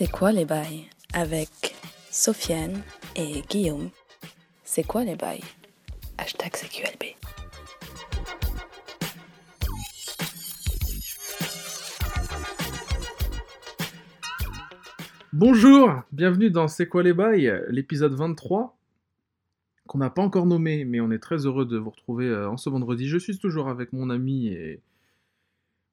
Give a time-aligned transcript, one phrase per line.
[0.00, 1.74] C'est quoi les bails avec
[2.08, 2.82] Sofiane
[3.16, 3.90] et Guillaume.
[4.62, 5.42] C'est quoi les bails
[6.18, 7.16] Hashtag CQLB.
[15.32, 18.78] Bonjour, bienvenue dans C'est quoi les bails, l'épisode 23,
[19.88, 22.56] qu'on n'a pas encore nommé, mais on est très heureux de vous retrouver euh, en
[22.56, 23.08] ce vendredi.
[23.08, 24.80] Je suis toujours avec mon ami et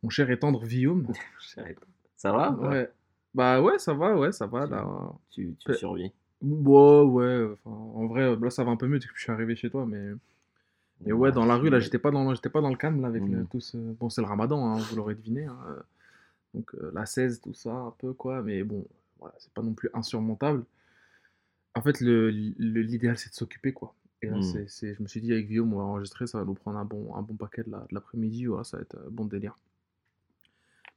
[0.03, 1.11] mon cher et tendre Guillaume.
[2.17, 2.51] Ça va?
[2.51, 2.91] Ouais.
[3.35, 4.87] Bah ouais, ça va, ouais, ça va là.
[5.29, 6.11] Tu, tu Pe- survis.
[6.41, 9.55] Ouais, ouais, en vrai, là ça va un peu mieux depuis que je suis arrivé
[9.55, 10.11] chez toi, mais...
[11.01, 13.09] Mais ouais, dans la rue, là, j'étais pas dans, j'étais pas dans le calme, là,
[13.09, 13.45] avec Mm.
[13.51, 13.77] tout ce...
[13.77, 15.81] Bon, c'est le ramadan, hein, vous l'aurez deviné, hein, euh,
[16.53, 18.85] donc euh, la 16, tout ça, un peu, quoi, mais bon,
[19.19, 20.63] voilà, c'est pas non plus insurmontable.
[21.75, 23.93] En fait, le- le- l'idéal, c'est de s'occuper, quoi.
[24.21, 24.41] Et là, Mm.
[24.41, 26.77] c'est, c'est- je me suis dit, avec Guillaume, on va enregistrer, ça va nous prendre
[26.79, 29.25] un bon, un bon paquet de, la- de l'après-midi, voilà, ça va être un bon
[29.25, 29.57] délire.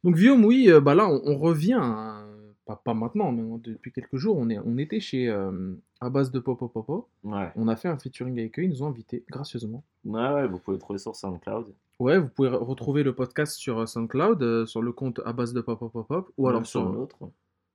[0.04, 2.27] Donc, Guillaume, oui, euh, bah là, on, on revient, hein,
[2.68, 6.30] pas, pas maintenant, mais depuis quelques jours, on, est, on était chez euh, à base
[6.30, 7.08] de Popo Popo.
[7.24, 7.50] Ouais.
[7.56, 9.82] On a fait un featuring avec eux, ils nous ont invités gracieusement.
[10.04, 11.66] ouais, ouais, vous pouvez le trouver sur SoundCloud.
[11.98, 15.32] Ouais, vous pouvez re- retrouver le podcast sur euh, SoundCloud, euh, sur le compte à
[15.32, 17.16] base de pop pop ou Même alors sur sur l'autre.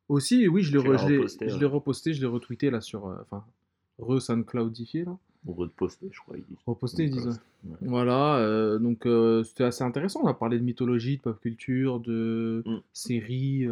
[0.08, 2.70] aussi, oui, je l'ai re- l'as je l'ai reposté, je l'ai reposté, je l'ai retweeté
[2.72, 3.44] là sur, euh, enfin,
[4.00, 6.38] re SoundCloudifié là, Ou reposter, je crois.
[6.38, 7.42] ils reposté ils disent.
[7.66, 7.76] Ouais.
[7.82, 9.08] Voilà, euh, donc
[9.46, 10.22] c'était assez intéressant.
[10.24, 12.78] On a parlé de mythologie, de pop culture, de Mm.
[12.94, 13.68] séries.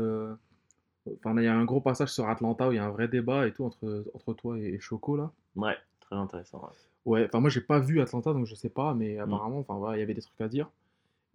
[1.17, 3.07] Enfin, il y a un gros passage sur Atlanta où il y a un vrai
[3.07, 5.31] débat et tout entre, entre toi et Choco là.
[5.55, 6.59] Ouais, très intéressant.
[6.59, 6.69] ouais.
[7.03, 9.97] Ouais, enfin moi j'ai pas vu Atlanta donc je sais pas, mais apparemment, enfin voilà,
[9.97, 10.69] il y avait des trucs à dire.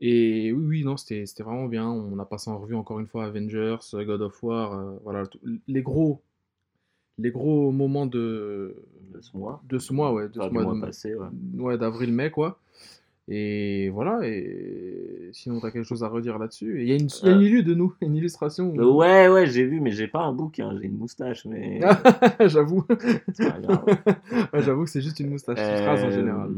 [0.00, 1.88] Et oui, oui, non, c'était vraiment bien.
[1.88, 5.24] On a passé en revue encore une fois Avengers, God of War, euh, voilà,
[5.66, 6.20] les gros,
[7.18, 8.76] les gros moments de
[9.14, 9.60] De ce mois.
[9.68, 11.28] de ce mois, ouais, de Enfin, ce mois, mois passé, ouais.
[11.58, 12.58] ouais, d'avril-mai quoi.
[13.28, 16.80] Et voilà, et sinon t'as quelque chose à redire là-dessus?
[16.82, 17.42] Il y a une, une Euh.
[17.42, 18.72] illu de nous, une illustration.
[18.78, 21.80] Euh, ouais, ouais, j'ai vu, mais j'ai pas un bouquin, j'ai une moustache, mais
[22.46, 22.84] J'avoue.
[24.52, 26.50] Ouais, J'avoue que c'est juste une moustache qui se rase en Euh, général.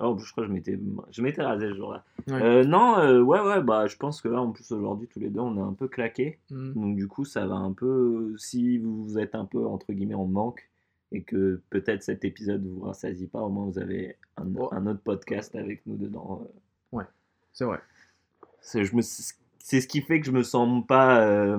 [0.00, 0.78] Oh, je crois que je m'étais,
[1.12, 2.02] je m'étais rasé ce jour-là.
[2.28, 2.34] Ouais.
[2.42, 5.28] Euh, non, euh, ouais, ouais, bah, je pense que là, en plus, aujourd'hui, tous les
[5.30, 6.38] deux, on est un peu claqués.
[6.50, 6.72] Mm.
[6.74, 8.34] Donc, du coup, ça va un peu.
[8.38, 10.68] Si vous êtes un peu, entre guillemets, en manque
[11.12, 14.68] et que peut-être cet épisode vous rassasie pas, au moins vous avez un, Oh.
[14.72, 16.46] un autre podcast avec nous dedans.
[17.54, 17.80] C'est vrai.
[18.62, 21.20] C'est je me- c'est ce qui fait que je me sens pas.
[21.26, 21.58] euh,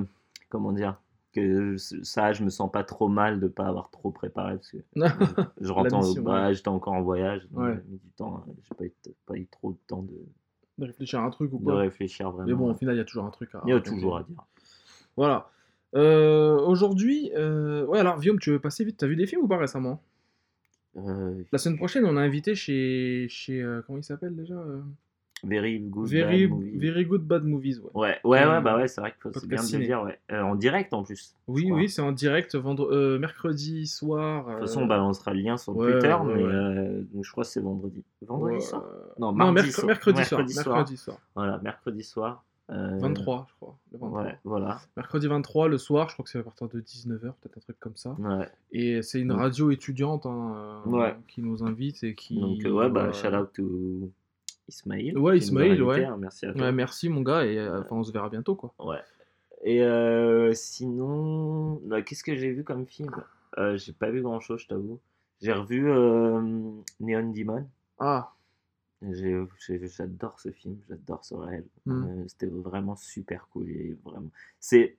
[0.49, 0.99] comment dire
[1.33, 4.77] que ça, je me sens pas trop mal de pas avoir trop préparé parce que
[5.61, 6.53] je rentre en- mission, ouais.
[6.55, 7.75] j'étais encore en voyage, donc Ouais.
[7.87, 8.51] du temps, hein.
[8.63, 8.91] j'ai pas eu,
[9.27, 10.13] pas eu trop de temps de,
[10.79, 11.77] de réfléchir à un truc ou de quoi.
[11.77, 12.47] réfléchir vraiment.
[12.47, 13.61] Mais bon, au final, il y a toujours un truc à.
[13.65, 14.43] il y a toujours à dire.
[15.15, 15.49] Voilà.
[15.95, 19.47] Euh, Aujourd'hui, euh, ouais, alors, Guillaume, tu veux passer vite T'as vu des films ou
[19.47, 20.01] pas récemment?
[20.97, 23.27] Euh, La semaine prochaine, on a invité chez.
[23.29, 24.55] chez comment il s'appelle déjà
[25.45, 26.07] very good.
[26.07, 26.77] Very, bad movie.
[26.77, 27.89] Very Good Bad Movies, ouais.
[27.93, 30.17] Ouais, ouais, ouais, bah ouais, c'est vrai que c'est bien de le dire, ouais.
[30.31, 31.35] Euh, en direct en plus.
[31.47, 34.45] Oui, oui, c'est en direct vendre, euh, mercredi soir.
[34.45, 37.43] De toute façon, on balancera le lien sur ouais, Twitter, ouais, mais donc je crois
[37.43, 38.05] que c'est vendredi.
[38.25, 38.85] Vendredi soir?
[39.19, 39.87] Non, Non, mardi merc- soir.
[39.87, 40.39] mercredi soir.
[40.39, 40.75] Mercredi soir.
[40.77, 41.17] Mercredi soir.
[41.35, 42.45] Voilà, mercredi soir.
[42.69, 43.77] Euh, 23, je crois.
[43.91, 44.23] Le 23.
[44.23, 44.79] Ouais, voilà.
[44.97, 47.79] Mercredi 23, le soir, je crois que c'est à partir de 19h, peut-être un truc
[47.79, 48.11] comme ça.
[48.19, 48.47] Ouais.
[48.71, 51.15] Et c'est une radio étudiante hein, euh, Ouais.
[51.27, 52.39] qui nous invite et qui.
[52.39, 54.09] Donc, euh, ouais, bah, euh, shout out to
[54.69, 55.17] Ismail.
[55.17, 56.05] Ouais, Ismail, ouais.
[56.05, 56.71] hein, merci à toi.
[56.71, 58.73] Merci mon gars, et euh, enfin, on se verra bientôt quoi.
[58.79, 58.99] Ouais.
[59.65, 63.11] Et euh, sinon, bah, qu'est-ce que j'ai vu comme film?
[63.57, 64.99] Euh, J'ai pas vu grand chose, je t'avoue.
[65.41, 66.41] J'ai revu euh,
[66.99, 67.67] Neon Demon.
[67.99, 68.31] Ah,
[69.11, 71.65] J'adore ce film, j'adore ce réel.
[71.85, 71.91] Mm.
[72.03, 73.97] Euh, C'était vraiment super cool.
[74.03, 74.29] vraiment...
[74.59, 74.97] C'est.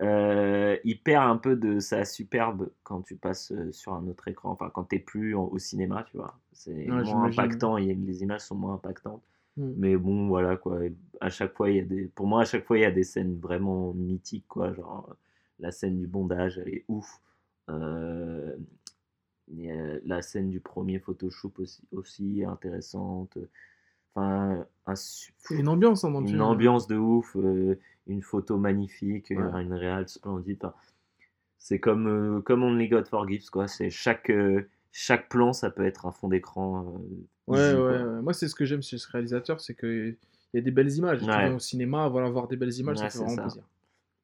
[0.00, 4.28] euh, il perd un peu de sa superbe quand tu passes euh, sur un autre
[4.28, 6.38] écran, enfin quand t'es plus en- au cinéma, tu vois.
[6.52, 9.22] C'est Ouais, moins impactant, les images sont moins impactantes.
[9.56, 9.72] Mm.
[9.76, 10.80] Mais bon, voilà quoi.
[11.20, 12.04] À chaque fois, il y a des.
[12.14, 14.72] Pour moi, à chaque fois, il y a des scènes vraiment mythiques, quoi.
[14.72, 15.16] Genre,
[15.58, 17.20] la scène du bondage, elle est ouf.
[17.68, 18.54] Euh,
[19.70, 23.38] a la scène du premier Photoshop aussi, aussi intéressante.
[24.14, 24.94] Enfin, un
[25.50, 26.40] une ambiance hein, dans une film.
[26.42, 29.62] ambiance de ouf, euh, une photo magnifique, euh, Ouais.
[29.62, 30.58] une réal splendide.
[30.64, 30.74] Enfin,
[31.58, 33.68] c'est comme, euh, comme Only God Forgives, quoi.
[33.68, 36.94] C'est chaque, euh, chaque plan, ça peut être un fond d'écran.
[37.48, 38.22] euh, Ouais, ouais.
[38.22, 40.10] Moi, c'est ce que j'aime chez ce réalisateur, c'est que
[40.52, 41.20] il y a des belles images.
[41.20, 41.48] Tu Ouais.
[41.50, 43.42] vas au cinéma, voilà, voir des belles images, ça fait vraiment ça.
[43.42, 43.62] plaisir.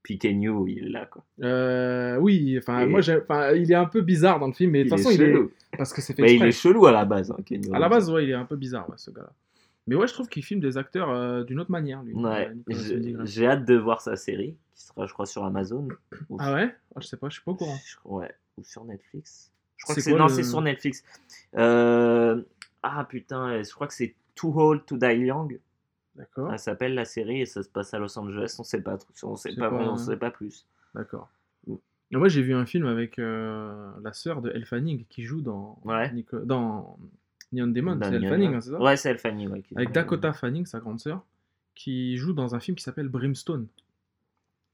[0.05, 1.25] Piquenio, il est là, quoi.
[1.43, 3.01] Euh, oui, enfin, Et- moi,
[3.57, 5.51] il est un peu bizarre dans le film, mais de toute façon, il est chelou.
[5.77, 6.49] parce que c'est fait Bah, il exprès.
[6.51, 7.75] est chelou à la base, hein, Kenyo.
[7.75, 9.33] À la base, ouais, il est un peu bizarre, ouais, ce gars-là.
[9.87, 12.15] Mais ouais, je trouve qu'il filme des acteurs euh, d'une autre manière, lui.
[12.15, 15.89] Ouais, euh, j'ai hâte de voir sa série, qui sera, je crois, sur Amazon.
[16.31, 16.75] Ou Ah ouais?
[16.95, 17.77] Ah, Je sais pas, je suis pas au courant.
[18.05, 19.51] Ouais, ou sur Netflix.
[19.79, 21.03] Je crois que c'est non, le- c'est sur Netflix.
[21.57, 22.43] Euh,
[22.83, 25.59] Ah putain, je crois que c'est Too Old to Die Young.
[26.17, 26.53] D'accord.
[26.53, 28.55] Elle s'appelle la série et ça se passe à Los Angeles.
[28.59, 30.67] On sait pas, on sait pas, pas- on sait pas plus.
[30.95, 31.29] D'accord.
[32.13, 35.81] Moi, j'ai vu un film avec euh, la sœur de Elle Fanning qui joue dans,
[35.85, 36.13] Ouais.
[36.13, 36.97] Nico- dans
[37.51, 37.99] Neon Demon.
[38.01, 39.49] C'est Elle Fanning, hein, c'est ça Ouais, c'est Elle Fanning.
[39.49, 41.25] ouais, Avec Dakota Fanning, sa grande sœur,
[41.75, 43.67] qui joue dans un film qui s'appelle Brimstone.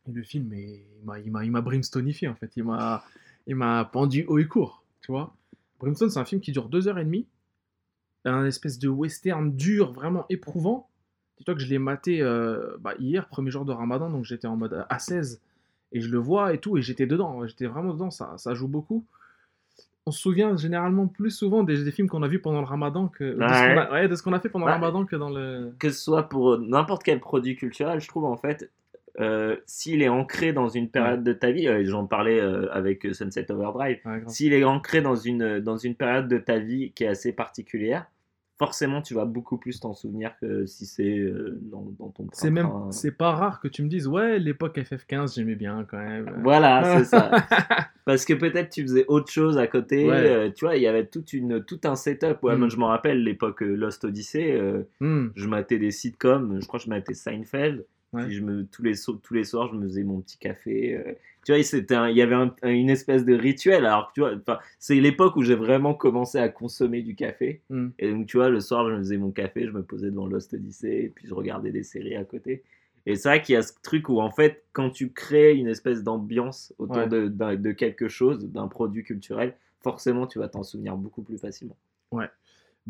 [0.09, 2.55] Et le film, est- il m'a- il m'a il m'a brimstonifié en fait.
[2.57, 3.03] Il m'a
[3.47, 5.35] il m'a pendu haut et court, tu vois.
[5.79, 7.27] Brimstone, c'est un film qui dure deux heures et demie.
[8.27, 10.91] Un espèce de western dur, vraiment éprouvant.
[11.41, 14.57] Dis-toi que je l'ai maté euh, bah, hier, premier jour de Ramadan, donc j'étais en
[14.57, 15.41] mode A16.
[15.93, 17.45] Et je le vois et tout, et j'étais dedans.
[17.49, 19.05] J'étais vraiment dedans, ça, ça joue beaucoup.
[20.07, 23.09] On se souvient généralement plus souvent des, des films qu'on a vus pendant le Ramadan
[23.09, 23.39] que de ce
[23.75, 24.73] qu'on a- ouais, de ce qu'on a fait pendant Ouais.
[24.73, 25.73] le Ramadan que dans le.
[25.79, 28.71] que ce soit pour n'importe quel produit culturel, je trouve en fait,
[29.19, 33.07] euh, s'il est ancré dans une période de ta vie, euh, j'en parlais euh, avec
[33.15, 33.99] Sunset Overdrive,
[34.29, 38.07] s'il est ancré dans une, dans une période de ta vie qui est assez particulière,
[38.61, 42.51] forcément tu vas beaucoup plus t'en souvenir que si c'est euh, dans, dans ton C'est
[42.51, 46.31] même, c'est pas rare que tu me dises, ouais, l'époque FF15, j'aimais bien quand même.
[46.43, 47.31] Voilà, c'est ça.
[48.05, 50.07] Parce que peut-être tu faisais autre chose à côté.
[50.07, 50.13] Ouais.
[50.15, 52.43] euh, tu vois, il y avait toute une, tout un setup.
[52.43, 52.59] Ouais, Mm.
[52.59, 54.53] Moi, je m'en rappelle l'époque euh, Lost Odyssey.
[54.53, 56.61] euh, Hmm, je matais des sitcoms.
[56.61, 57.87] Je crois que je matais Seinfeld.
[58.13, 58.29] Ouais.
[58.31, 60.97] Je me, tous, les, tous les soirs, je me faisais mon petit café.
[60.97, 61.13] euh.
[61.45, 63.87] tu vois, c'était il y avait un- un- une espèce de rituel.
[63.87, 64.33] Alors, tu vois,
[64.81, 67.61] c'est l'époque où j'ai vraiment commencé à consommer du café.
[67.71, 67.89] hmm.
[68.01, 70.27] Et donc, tu vois, le soir, je me faisais mon café, je me posais devant
[70.27, 72.63] Lost Odyssey, et puis je regardais des séries à côté.
[73.07, 75.69] Et c'est vrai qu'il y a ce truc où, en fait, quand tu crées une
[75.69, 77.09] espèce d'ambiance autour Ouais.
[77.09, 81.39] de, d'un- de quelque chose, d'un produit culturel, forcément, tu vas t'en souvenir beaucoup plus
[81.39, 81.77] facilement.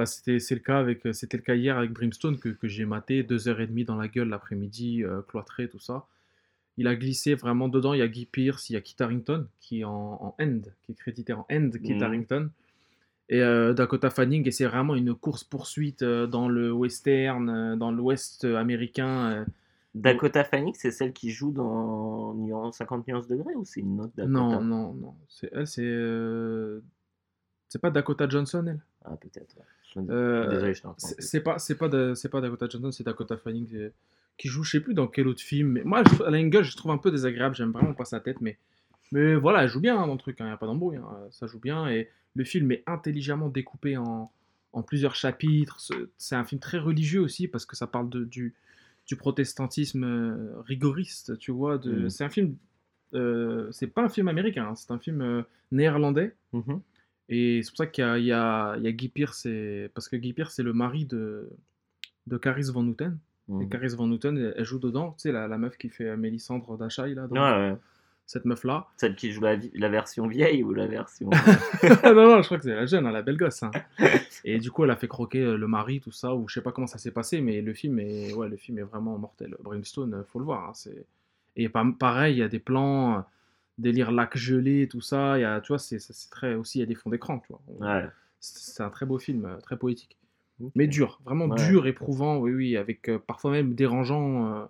[0.00, 2.66] Bah, c'était, c'est le cas avec, euh, c'était le cas hier avec Brimstone que, que
[2.68, 6.06] j'ai maté deux heures et demie dans la gueule l'après-midi, euh, cloîtré, tout ça.
[6.78, 7.92] Il a glissé vraiment dedans.
[7.92, 9.92] Il y a Guy Pearce, il y a Kit Harington qui est en,
[10.22, 12.02] en end, qui est crédité en end, Kit Mhm.
[12.02, 12.50] Harington.
[13.28, 18.44] Et euh, Dakota Fanning, et c'est vraiment une course-poursuite euh, dans le western, dans l'ouest
[18.46, 19.44] américain.
[19.94, 24.14] Dakota Fanning, c'est celle qui joue dans Nuance- 50 nuances degrés ou c'est une autre
[24.16, 24.40] Dakota?
[24.40, 25.14] Non, non, non.
[25.28, 25.84] C'est, elle, c'est.
[25.84, 26.80] euh,
[27.68, 28.80] C'est pas Dakota Johnson, elle?
[29.04, 29.56] Ah, peut-être.
[29.58, 29.64] ouais.
[29.96, 30.88] Euh, Désolé, je t'ai
[31.18, 33.90] C'est pas, c'est pas, c'est pas Dakota Johnson, c'est Dakota Fanning euh,
[34.38, 35.68] qui joue, je sais plus dans quel autre film.
[35.72, 37.94] Mais moi, je, trouve- elle a une gueule, je trouve un peu désagréable, j'aime vraiment
[37.94, 38.58] pas sa tête, mais,
[39.12, 41.08] mais voilà, elle joue bien hein, dans le truc, il n'y a pas d'embrouille, hein,
[41.30, 41.88] ça joue bien.
[41.88, 44.30] Et le film est intelligemment découpé en,
[44.72, 45.78] en plusieurs chapitres.
[46.16, 48.54] C'est- un film très religieux aussi, parce que ça parle de, du,
[49.06, 51.76] du protestantisme euh, rigoriste, tu vois.
[51.78, 52.10] de- Mhm.
[52.10, 52.56] C'est un film,
[53.14, 56.34] euh, c'est pas un film américain, hein, c'est un film euh, néerlandais.
[56.52, 56.80] Mhm.
[57.30, 60.32] Et c'est pour ça qu'il y a, y y Guy Pearce, et- parce que Guy
[60.32, 61.48] Pearce, c'est le mari de,
[62.26, 63.16] de Caris Van Houten.
[63.48, 63.68] Et Mhm.
[63.68, 66.76] Caris Van Houten, elle, elle joue dedans, tu sais, la, la meuf qui fait Mélissandre
[66.76, 67.76] d'Achaï, là, dans- Ouais, ouais.
[68.26, 68.86] cette meuf-là.
[68.96, 69.56] Celle qui joue la,
[69.88, 71.30] version vieille ou la version.
[72.04, 73.62] non, non, je crois que c'est la jeune, hein, la belle gosse.
[73.64, 73.70] hein.
[74.44, 76.62] Et du coup, elle a fait croquer euh, le mari, tout ça, ou je sais
[76.62, 79.56] pas comment ça s'est passé, mais le film est, ouais, le film est vraiment mortel.
[79.62, 80.68] Brimstone, euh, faut le voir.
[80.70, 80.90] hein.
[81.56, 83.24] Et pa- pareil, il y a des plans,
[83.80, 85.38] délire lac gelé, tout ça.
[85.38, 85.98] Il y a, tu vois, c'est,
[86.30, 87.60] très aussi, il y a des fonds d'écran, tu vois.
[87.80, 88.06] ouais.
[88.38, 90.16] C'est un très beau film, euh, très poétique.
[90.74, 91.68] Mais dur, vraiment Ouais.
[91.68, 94.54] dur, éprouvant, oui, oui, avec euh, parfois même dérangeant.
[94.54, 94.64] euh,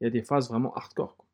[0.00, 1.14] Il y a des phases vraiment hardcore.
[1.16, 1.26] quoi.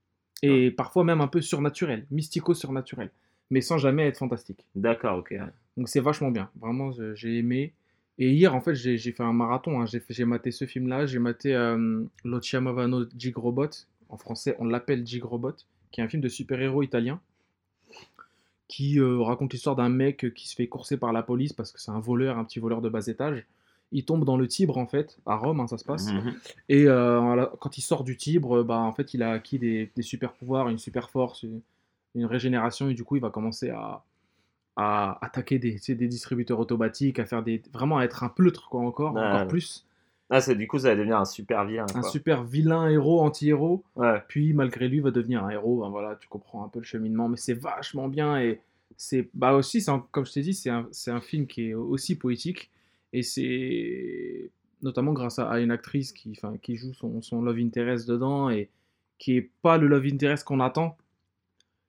[0.43, 3.11] Et parfois même un peu surnaturel, mystico-surnaturel,
[3.51, 4.67] mais sans jamais être fantastique.
[4.75, 5.35] D'accord, ok.
[5.77, 7.73] Donc c'est vachement bien, vraiment, j'ai aimé.
[8.19, 9.85] Et hier, en fait, j'ai fait un marathon, hein.
[9.87, 13.70] j'ai maté ce film-là, j'ai maté euh, Lo Chiamavano Jig Robot,
[14.11, 15.55] en français on l'appelle Jig Robot,
[15.91, 17.21] qui est un film de super-héros italien,
[18.69, 21.81] qui euh, raconte l'histoire d'un mec qui se fait courser par la police parce que
[21.81, 23.45] c'est un voleur, un petit voleur de bas étage.
[23.91, 26.13] Il tombe dans le Tibre, en fait, à Rome, hein, ça se passe.
[26.13, 26.35] Mhm.
[26.69, 30.03] Et euh, quand il sort du Tibre, bah, en fait, il a acquis des, des
[30.03, 31.63] super pouvoirs, une super force, une,
[32.15, 34.05] une régénération, et du coup, il va commencer à,
[34.79, 39.17] à attaquer des, distributeurs automatiques, à faire des, vraiment à être un pleutre, quoi, encore,
[39.17, 39.85] encore plus.
[40.31, 41.87] Ah, c'est du coup, ça va devenir un super vilain.
[41.94, 42.11] Un quoi.
[42.11, 44.23] super vilain héros, anti-héros, Ouais.
[44.29, 45.81] puis malgré lui, va devenir un héros.
[45.81, 48.61] Ben voilà, tu comprends un peu le cheminement, mais c'est vachement bien, et
[48.97, 52.17] c'est, bah aussi, un- comme je t'ai dit, c'est un, un film qui est aussi
[52.19, 52.70] poétique,
[53.15, 54.51] et c'est
[54.82, 58.69] notamment grâce à, à une actrice qui, qui joue son, son love interest dedans et
[59.19, 60.97] qui est pas le love interest qu'on attend,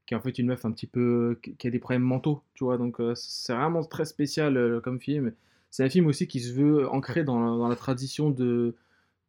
[0.05, 2.41] qui est en fait une meuf un petit peu qui, qui a des problèmes mentaux,
[2.55, 2.77] tu vois.
[2.77, 5.33] Donc euh, c'est vraiment très spécial euh, comme film.
[5.71, 8.75] C'est un film aussi qui se veut ancré dans, la- dans la tradition de,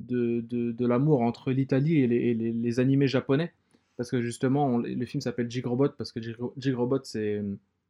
[0.00, 3.52] de, de, de l'amour entre l'Italie et, les, et les- les animés japonais.
[3.97, 7.42] Parce que justement, on- le film s'appelle Jig Robot parce que Jig, Jig Robot c'est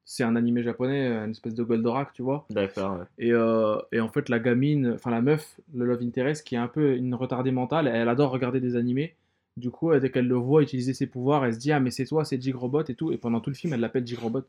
[0.07, 2.45] c'est un animé japonais, une espèce de Goldorak, tu vois.
[2.51, 3.05] D'accord, ouais.
[3.19, 6.59] Et, euh, et en fait, la gamine, enfin la meuf, le Love Interest, qui est
[6.59, 9.15] un peu une retardée mentale, elle adore regarder des animés.
[9.57, 12.07] Du coup, dès qu'elle le voit utiliser ses pouvoirs, elle se dit Ah, mais c'est
[12.07, 13.13] toi, c'est Jig Robot et tout.
[13.13, 14.43] Et pendant tout le film, elle l'appelle Jig Robot.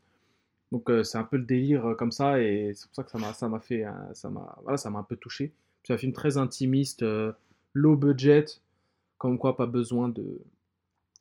[0.72, 2.40] Donc, euh, c'est un peu le délire euh, comme ça.
[2.42, 3.84] Et c'est pour ça que ça m'a ça m'a fait.
[3.84, 5.52] euh, ça m'a voilà, ça m'a un peu touché.
[5.84, 7.04] C'est un film très intimiste,
[7.74, 8.46] low budget,
[9.18, 10.40] comme quoi pas besoin de,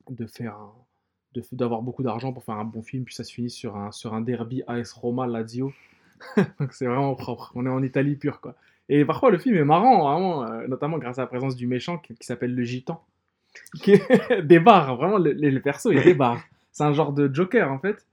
[0.09, 0.57] de faire
[1.33, 3.91] de- d'avoir beaucoup d'argent pour faire un bon film, puis ça se finit sur un,
[3.91, 5.73] sur un derby AS Roma Lazio.
[6.59, 7.51] Donc c'est vraiment propre.
[7.55, 8.55] On est en Italie pure, quoi.
[8.89, 12.15] Et parfois, le film est marrant, vraiment, notamment grâce à la présence du méchant qui,
[12.21, 13.03] s'appelle le Gitan.
[13.83, 13.99] Qui
[14.43, 16.41] débarre, vraiment, le- le perso, il débarre.
[16.71, 18.05] C'est un genre de Joker, en fait.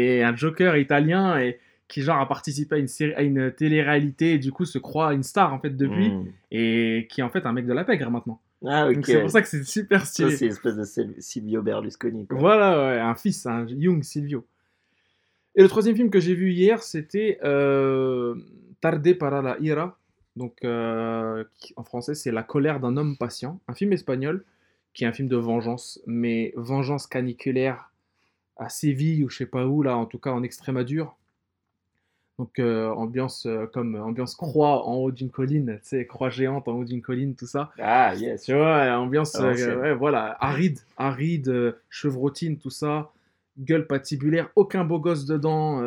[0.00, 4.34] Et un Joker italien et, qui, genre, a participé à une, série, à une télé-réalité
[4.34, 6.10] et du coup se croit une star, en fait, depuis.
[6.10, 6.26] Mm.
[6.50, 8.40] Et qui est, en fait, un mec de la pègre, maintenant.
[8.66, 8.98] Ah, ok.
[9.06, 10.36] C'est pour ça que c'est super stylé.
[10.36, 12.26] c'est l'espèce de Sil- Silvio Berlusconi.
[12.26, 12.38] quoi.
[12.38, 14.44] Voilà, ouais, un fils, un Young Silvio.
[15.54, 18.34] Et le troisième film que j'ai vu hier, c'était euh,
[18.80, 19.98] Tarde para la ira.
[20.36, 23.60] Donc, euh, qui- en français, c'est La colère d'un homme patient.
[23.68, 24.44] Un film espagnol
[24.94, 27.90] qui est un film de vengeance, mais vengeance caniculaire
[28.58, 31.16] à Séville ou je sais pas où, là, en tout cas en Extrémadure.
[32.38, 36.68] Donc, euh, ambiance euh, comme ambiance croix en haut d'une colline, tu sais, croix géante
[36.68, 37.72] en haut d'une colline, tout ça.
[37.80, 38.44] Ah, yes.
[38.44, 43.10] Tu vois, ambiance, Ah, euh, ouais, voilà, aride, aride, chevrotine, tout ça,
[43.58, 45.82] gueule patibulaire, aucun beau gosse dedans,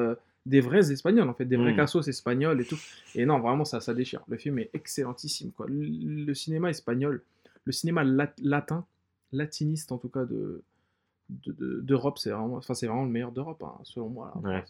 [0.46, 1.76] des vrais espagnols en fait, des vrais Mm.
[1.78, 2.80] cassos espagnols et tout.
[3.16, 4.22] Et non, vraiment, ça, ça déchire.
[4.28, 5.68] Le film est excellentissime, quoi.
[5.70, 7.22] Le, le cinéma espagnol,
[7.64, 8.84] le cinéma lat- latin,
[9.32, 10.62] latiniste en tout cas de
[11.46, 14.34] de- de- d'Europe, c'est vraiment, enfin, c'est vraiment le meilleur d'Europe, hein, selon moi.
[14.44, 14.50] là.
[14.50, 14.64] Ouais.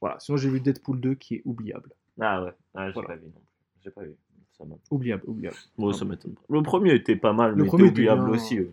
[0.00, 1.90] Voilà, sinon j'ai vu Deadpool 2 qui est oubliable.
[2.20, 2.52] Ah, ouais.
[2.74, 3.08] Ah, j'ai Voilà.
[3.08, 3.42] pas vu non plus.
[3.84, 4.14] J'ai pas vu.
[4.58, 5.56] Ça Oubliable, oubliable.
[5.78, 6.42] Moi, ça m'étonne pas.
[6.48, 8.34] Le premier était pas mal, Le mais premier était oubliable bien.
[8.34, 8.58] aussi.
[8.58, 8.70] euh.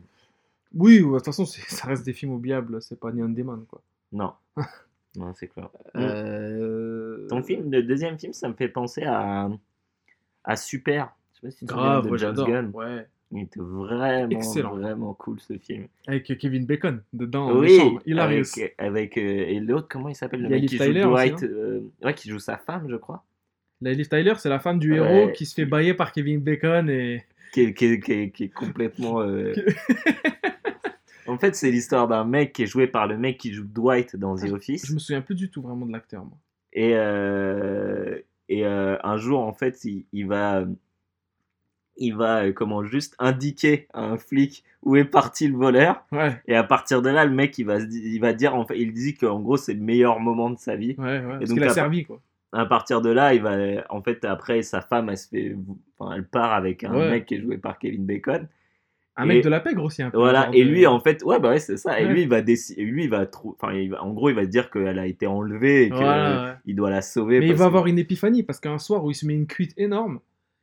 [0.75, 3.81] Oui, de toute façon, ça reste des films oubliables, c'est pas Neon Demon, quoi.
[4.11, 4.33] Non.
[5.15, 5.69] non, c'est clair.
[5.95, 7.27] Euh...
[7.27, 9.49] Ton film, le deuxième film, ça me fait penser à,
[10.43, 11.15] à Super.
[11.33, 12.47] Je sais pas si tu Grave, de ouais, James j'adore.
[12.47, 12.71] Gunn.
[12.73, 13.07] Ouais.
[13.31, 14.75] Il était vraiment, Excellent.
[14.75, 15.87] vraiment cool ce film.
[16.07, 18.45] Avec Kevin Bacon dedans, oui, hilarious.
[18.57, 20.41] avec, avec euh, et l'autre, comment il s'appelle?
[20.41, 23.23] Le mec qui Tyler joue aussi, Dwight, euh, ouais, qui joue sa femme, je crois.
[23.81, 27.23] Liv Tyler, c'est la femme du héros qui se fait bailler par Kevin Bacon et.
[27.53, 29.21] Qui est, qui est- qui est- qui est complètement.
[29.21, 29.53] euh,
[31.27, 34.15] en fait, c'est l'histoire d'un mec qui est joué par le mec qui joue Dwight
[34.15, 34.85] dans The Office.
[34.87, 36.37] Je me souviens plus du tout vraiment de l'acteur, moi.
[36.73, 38.19] Et, euh,
[38.49, 40.65] et euh, un jour, en fait, il, il va,
[41.99, 46.03] il va euh, comment, juste indiquer à un flic où est parti le voleur.
[46.11, 48.55] Ouais, Et à partir de là, le mec, il va, se di- il va dire,
[48.55, 50.95] en fait, il dit qu'en gros, c'est le meilleur moment de sa vie.
[50.97, 51.21] ouais, ouais.
[51.39, 52.19] Parce donc, qu'il a à- servi, quoi.
[52.51, 53.57] À partir de là, il va,
[53.89, 55.55] en fait, après, sa femme, elle se fait,
[55.99, 57.09] enfin, elle part avec un Ouais.
[57.11, 58.47] mec qui est joué par Kevin Bacon.
[59.17, 60.17] Un Et- mec de la pègre aussi, un peu.
[60.17, 61.99] Voilà, genre et de- lui, en fait, ouais, bah ouais, c'est ça.
[61.99, 62.13] Et Ouais.
[62.13, 64.45] lui, il va décider, lui, il va trou- enfin, il va- en gros, il va
[64.45, 66.73] dire qu'elle a été enlevée et qu'il Voilà, ouais.
[66.73, 67.39] doit la sauver.
[67.39, 69.33] Mais il parce va que- avoir une épiphanie parce qu'un soir où il se met
[69.33, 70.19] une cuite énorme,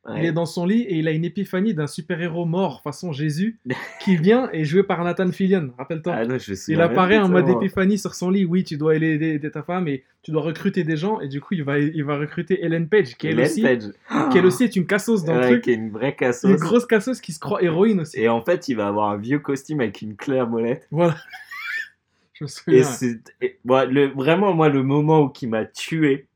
[0.08, 0.20] Ouais.
[0.20, 3.58] il est dans son lit et il a une épiphanie d'un super-héros mort façon Jésus
[4.00, 6.14] qui vient et joué par Nathan Fillion, rappelle-toi.
[6.16, 6.24] Ah
[6.68, 8.44] Il apparaît en de mode épiphanie sur son lit.
[8.44, 11.20] Oui, tu dois aider, aider ta femme et tu dois recruter des gens.
[11.20, 13.62] Et du coup, il va, il va recruter Ellen Page, qui elle, aussi,
[14.32, 15.62] qui elle aussi est une cassos dans Ouais, le truc.
[15.64, 16.56] qui est une vraie Une cassos.
[16.60, 18.20] grosse cassos qui se croit héroïne aussi.
[18.20, 20.86] Et en fait, il va avoir un vieux costume avec une clé à molette.
[20.90, 21.16] Voilà.
[22.34, 22.82] Je me Et souviens.
[22.84, 26.26] c'est et- bon, le, vraiment, moi, le moment où qui m'a tué,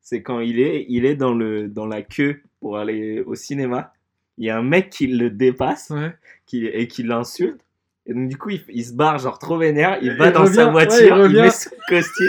[0.00, 3.92] c'est quand il est, il est dans, le, dans la queue pour aller au cinéma.
[4.38, 6.14] Il y a un mec qui le dépasse Ouais.
[6.46, 7.60] qui, et qui l'insulte.
[8.06, 9.98] Et donc, du coup, il, il se barre, genre trop vénère.
[10.00, 12.26] Il Il va dans revient, sa ouais, voiture, il met son costume,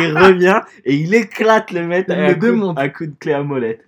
[0.00, 2.26] il revient et il éclate le mec à,
[2.76, 3.84] à coup de clé à molette.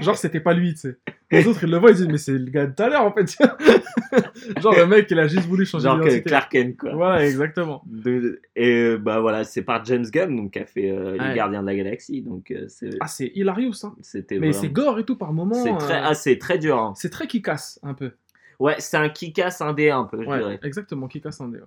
[0.00, 0.98] Genre, c'était pas lui, tu sais.
[1.30, 3.04] Les autres, ils le voient, ils disent, mais c'est le gars de tout à l'heure,
[3.04, 3.34] en fait.
[4.60, 6.18] Genre, le mec, il a juste voulu changer Genre que.
[6.18, 6.94] Clark Kent, quoi.
[6.94, 7.82] Voilà, exactement.
[7.86, 11.28] De- et euh, bah voilà, c'est par James Gunn, donc qui a fait euh, Ouais.
[11.30, 12.20] Les Gardiens de la Galaxie.
[12.22, 13.94] Donc euh, c'est- Ah, c'est hilarious, hein.
[14.02, 15.54] c'était Mais vraiment- c'est gore et tout par moment.
[15.54, 16.78] C'est très, euh, ah, c'est très dur.
[16.78, 16.92] hein.
[16.96, 18.12] C'est très qui casse, un peu.
[18.60, 20.60] Ouais, c'est un qui casse un dé un peu, je Ouais, dirais.
[20.62, 21.58] exactement, qui casse un dé.
[21.58, 21.64] ouais.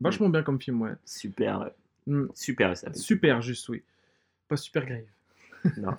[0.00, 0.92] Vachement bien comme film, ouais.
[1.04, 1.72] Super, ouais.
[2.06, 2.26] Mm.
[2.34, 2.92] super ça.
[2.92, 3.82] Super, juste, oui.
[4.48, 5.00] Pas super grave.
[5.78, 5.92] Non.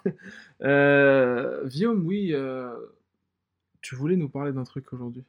[0.62, 2.74] Euh, Guillaume, oui, euh,
[3.82, 5.24] tu voulais nous parler d'un truc aujourd'hui.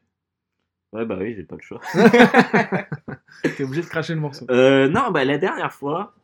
[0.92, 1.80] Ouais, bah oui, j'ai pas le choix.
[3.56, 4.46] T'es obligé de cracher le morceau.
[4.50, 6.14] Euh, non, bah la dernière fois,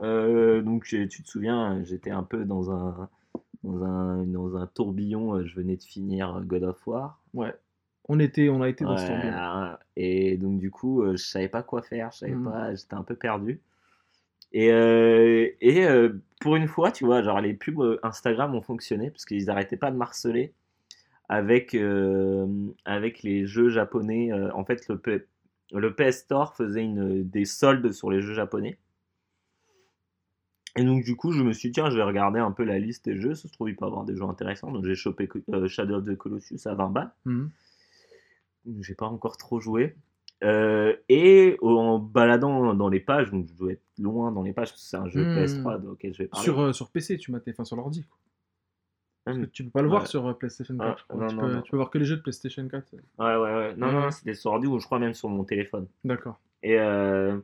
[0.00, 3.08] euh, donc tu te souviens, j'étais un peu dans un,
[3.64, 5.44] dans un, dans un tourbillon.
[5.44, 7.20] Je venais de finir God of War.
[7.34, 7.54] Ouais.
[8.08, 9.34] On, était, on a été dans ce Ouais, tourbillon.
[9.34, 12.44] hein, Et donc du coup, je savais pas quoi faire, je savais Mhm.
[12.44, 13.60] pas, j'étais un peu perdu.
[14.52, 18.60] Et, euh, et euh, pour une fois, tu vois, genre les pubs euh, Instagram ont
[18.62, 20.52] fonctionné parce qu'ils arrêtaient pas de marceler
[21.28, 21.74] avec,
[22.84, 24.30] avec les jeux japonais.
[24.52, 25.24] en fait, le, P-
[25.72, 28.76] le PS Store faisait une, des soldes sur les jeux japonais.
[30.76, 32.78] Et donc du coup, je me suis dit, tiens, je vais regarder un peu la
[32.78, 33.34] liste des jeux.
[33.34, 34.70] Ça se trouve, il peut y avoir des jeux intéressants.
[34.72, 37.12] Donc j'ai chopé euh, Shadow of the Colossus à 20 balles.
[37.24, 37.50] Mhm.
[38.80, 39.94] J'ai pas encore trop joué.
[40.42, 44.74] Euh, et en baladant dans les pages, donc je dois être loin dans les pages,
[44.76, 45.38] c'est un jeu Hmm.
[45.38, 46.44] PS3 auquel je vais parler.
[46.44, 48.04] Sur, euh, sur PC, tu matais, enfin sur l'ordi.
[49.26, 49.46] Hum.
[49.52, 50.08] tu peux pas le voir Ouais.
[50.08, 50.84] sur euh, PlayStation 4.
[50.90, 51.16] Ah, je crois.
[51.20, 51.62] non, tu, non, peux, non.
[51.62, 52.92] tu peux voir que les jeux de PlayStation 4.
[52.92, 53.76] Ouais, ouais, ouais.
[53.76, 53.92] Non, Ouais.
[53.92, 55.86] non, c'était sur ordi ou je crois même sur mon téléphone.
[56.02, 56.40] D'accord.
[56.64, 57.38] Et, euh,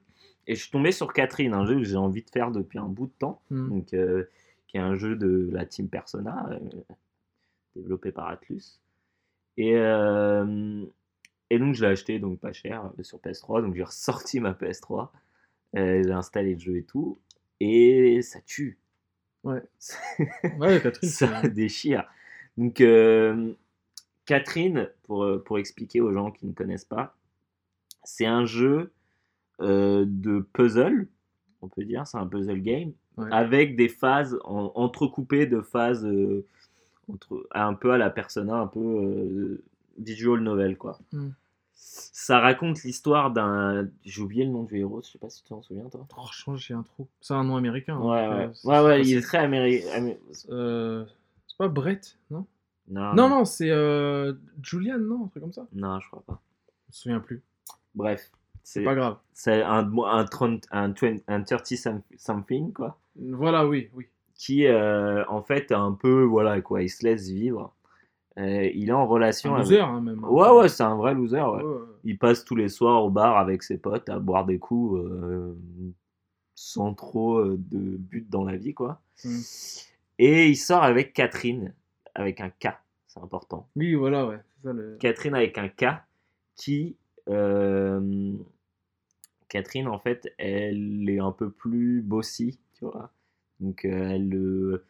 [0.49, 2.89] et je suis tombé sur Catherine, un jeu que j'ai envie de faire depuis un
[2.89, 3.69] bout de temps, Hmm.
[3.69, 3.87] donc,
[4.67, 6.51] qui est un jeu de la team Persona,
[7.77, 8.81] développé par Atlus.
[9.57, 9.75] Et,
[11.51, 14.53] et donc je l'ai acheté donc pas cher euh, sur PS3, donc j'ai ressorti ma
[14.53, 15.11] PS3,
[15.77, 17.19] euh, j'ai installé le jeu et tout,
[17.61, 18.79] et ça tue.
[19.45, 19.63] Ouais.
[20.59, 22.05] Ouais, Catherine, ça déchire.
[22.57, 23.53] Donc, euh,
[24.27, 27.17] Catherine, pour, pour expliquer aux gens qui ne connaissent pas,
[28.05, 28.93] c'est un jeu
[29.61, 31.09] euh, de puzzle,
[31.63, 33.27] on peut dire, c'est un puzzle game, Ouais.
[33.33, 36.07] avec des phases en- entrecoupées de phases
[37.09, 39.61] entre, un peu à la persona, un peu
[39.99, 40.99] visual novel, quoi.
[41.13, 41.29] Mm.
[41.75, 43.89] Ça raconte l'histoire d'un.
[44.05, 46.07] J'ai oublié le nom du héros, je sais pas si tu t'en souviens, toi.
[46.17, 47.07] Oh, change, j'ai un trou.
[47.21, 47.99] C'est un nom américain.
[47.99, 50.13] Ouais, donc, ouais, euh, ouais, ouais, il est très américain.
[50.51, 51.05] Euh,
[51.47, 52.47] c'est pas Brett, non?
[52.89, 55.67] Non, Non, non, c'est euh, Julian, non Un truc comme ça?
[55.73, 56.41] Non, je crois pas.
[56.87, 57.43] Je me souviens plus.
[57.95, 58.31] Bref,
[58.65, 59.17] C'est pas grave.
[59.33, 64.07] c'est un, un, 30, un, 20 un 30 some- something, quoi, Voilà, oui, oui.
[64.35, 67.75] qui, euh, en fait, un peu, voilà, quoi, il se laisse vivre.
[68.39, 69.71] Euh, il est en relation Un avec...
[69.71, 70.23] loser, hein, même.
[70.25, 70.29] hein.
[70.29, 71.63] Ouais, ouais, c'est un vrai loser, ouais.
[71.63, 71.81] Ouais, ouais.
[72.05, 75.55] Il passe tous les soirs au bar avec ses potes à boire des coups euh,
[76.55, 79.01] sans trop euh, de but dans la vie, quoi.
[79.25, 79.39] Mm.
[80.21, 81.75] Et il sort avec Catherine,
[82.15, 82.69] avec un K,
[83.09, 83.69] c'est important.
[83.77, 84.39] Oui, voilà, ouais.
[84.57, 84.97] C'est ça le.
[85.01, 85.87] Catherine avec un K
[86.55, 86.97] qui.
[89.49, 93.11] Catherine, en fait, elle est un peu plus bossy, tu vois.
[93.61, 94.85] Donc, elle le.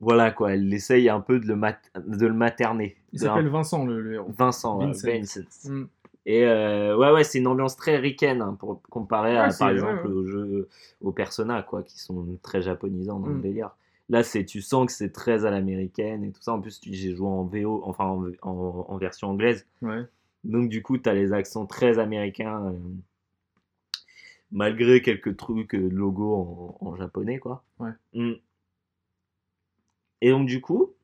[0.00, 2.96] Voilà, quoi, elle essaye un peu de le, mat- de le materner.
[3.12, 4.30] Il un- s'appelle Vincent, le, le héros.
[4.36, 5.06] Vincent, Vincent.
[5.08, 5.40] Vincent.
[5.70, 5.84] Mm.
[6.26, 10.06] Et euh, ouais, ouais, c'est une ambiance très ricaine hein, pour comparer à, par exemple,
[10.06, 10.12] ouais.
[10.12, 10.68] aux jeux,
[11.02, 13.40] aux Persona, quoi, qui sont très japonisants dans le Mm.
[13.42, 13.70] délire.
[14.10, 16.52] Là, c'est, tu sens que c'est très à l'américaine et tout ça.
[16.52, 19.66] En plus, j'ai joué en VO, enfin en, en- en version anglaise.
[19.80, 20.02] Ouais.
[20.44, 22.72] Donc, du coup, tu as les accents très américains, euh,
[24.52, 27.62] malgré quelques trucs, euh, logos en, en japonais, quoi.
[27.78, 27.90] Ouais.
[28.14, 28.32] Mm.
[30.20, 30.94] Et donc, du coup,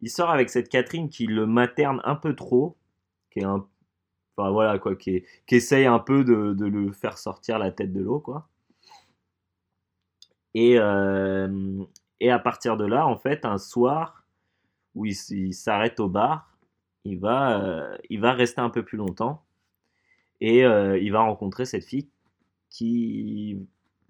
[0.00, 2.76] il sort avec cette Catherine qui le materne un peu trop,
[3.30, 3.66] qui est un.
[4.36, 8.18] Enfin, voilà, quoi, qui, essaye un peu de, le faire sortir la tête de l'eau,
[8.18, 8.48] quoi.
[10.54, 11.84] Et, euh,
[12.20, 14.24] et à partir de là, en fait, un soir
[14.94, 16.52] où il s'arrête au bar,
[17.04, 19.42] il va, euh, il va rester un peu plus longtemps
[20.40, 22.08] et euh, il va rencontrer cette fille
[22.70, 23.58] qui,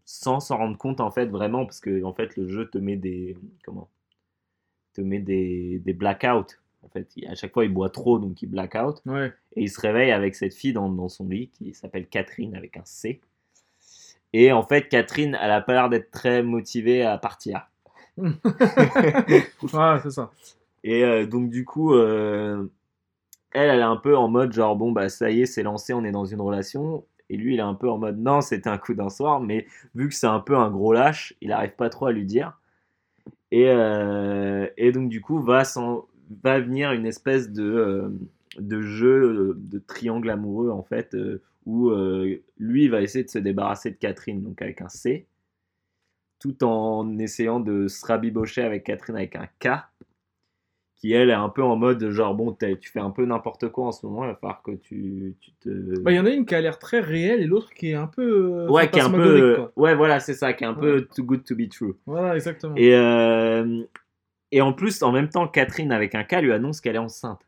[0.04, 2.96] sans s'en rendre compte en fait vraiment, parce que en fait le jeu te met
[2.96, 3.88] des comment,
[4.92, 6.56] te met des, des blackouts.
[6.84, 9.32] En fait, il- à chaque fois il boit trop donc il blackout Ouais.
[9.56, 12.76] et il se réveille avec cette fille dans, dans son lit qui s'appelle Catherine avec
[12.76, 13.20] un C.
[14.34, 17.68] Et en fait, Catherine, elle a pas l'air d'être très motivée à partir.
[19.74, 20.30] Ah, c'est ça.
[20.84, 22.66] Et euh, donc, du coup, euh,
[23.52, 25.92] elle, elle est un peu en mode genre, bon, bah ça y est, c'est lancé,
[25.92, 27.04] on est dans une relation.
[27.30, 29.66] Et lui, il est un peu en mode, non, c'était un coup d'un soir, mais
[29.94, 32.58] vu que c'est un peu un gros lâche, il arrive pas trop à lui dire.
[33.52, 35.62] Et, euh, et donc, du coup, va,
[36.42, 38.08] va venir une espèce de, euh,
[38.58, 41.14] de jeu euh, de triangle amoureux, en fait,
[41.66, 41.92] où
[42.58, 45.26] lui, va essayer de se débarrasser de Catherine, donc avec un C,
[46.40, 49.84] tout en essayant de se rabibocher avec Catherine avec un K
[51.02, 53.86] qui elle est un peu en mode genre bon tu fais un peu n'importe quoi
[53.88, 56.30] en ce moment il va falloir que tu, tu te Bah, il y en a
[56.30, 58.22] une qui a l'air très réelle et l'autre qui est un peu.
[58.22, 59.72] euh, ouais qui est un peu quoi.
[59.74, 62.76] ouais voilà c'est ça qui est un peu too good to be true Voilà, exactement.
[62.76, 63.82] et euh,
[64.52, 67.40] et en plus en même temps Catherine avec un K lui annonce qu'elle est enceinte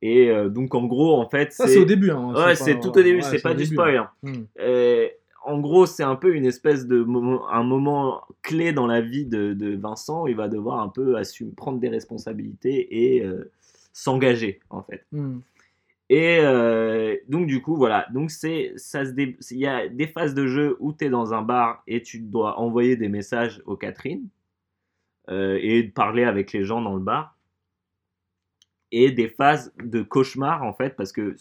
[0.00, 2.10] et euh, donc en gros en fait c'est au début.
[2.10, 4.10] Hein, ouais c'est tout au début ouais, c'est pas au du début, spoil hein.
[4.24, 4.30] hein.
[4.32, 4.44] Hmm.
[5.44, 9.24] En gros, c'est un peu une espèce de moment, un moment clé dans la vie
[9.24, 10.24] de, de Vincent.
[10.24, 11.14] où Il va devoir un peu
[11.56, 13.50] prendre des responsabilités et euh,
[13.92, 15.06] s'engager en fait.
[15.12, 15.38] Hmm.
[16.10, 18.06] Et euh, donc du coup, voilà.
[18.12, 21.10] Donc c'est ça se dé- il y a des phases de jeu où tu es
[21.10, 24.26] dans un bar et tu dois envoyer des messages aux Catherine
[25.28, 27.36] euh, et parler avec les gens dans le bar.
[28.90, 31.36] Et des phases de cauchemar en fait parce que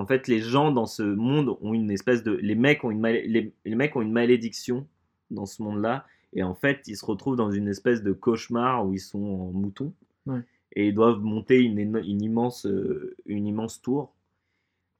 [0.00, 3.06] en fait les gens dans ce monde ont une espèce de les mecs ont une
[3.06, 4.86] les, les mecs ont une malédiction
[5.30, 8.92] dans ce monde-là et en fait ils se retrouvent dans une espèce de cauchemar où
[8.94, 9.92] ils sont en mouton
[10.26, 10.40] Ouais.
[10.74, 14.12] et ils doivent monter une, immense euh, une immense tour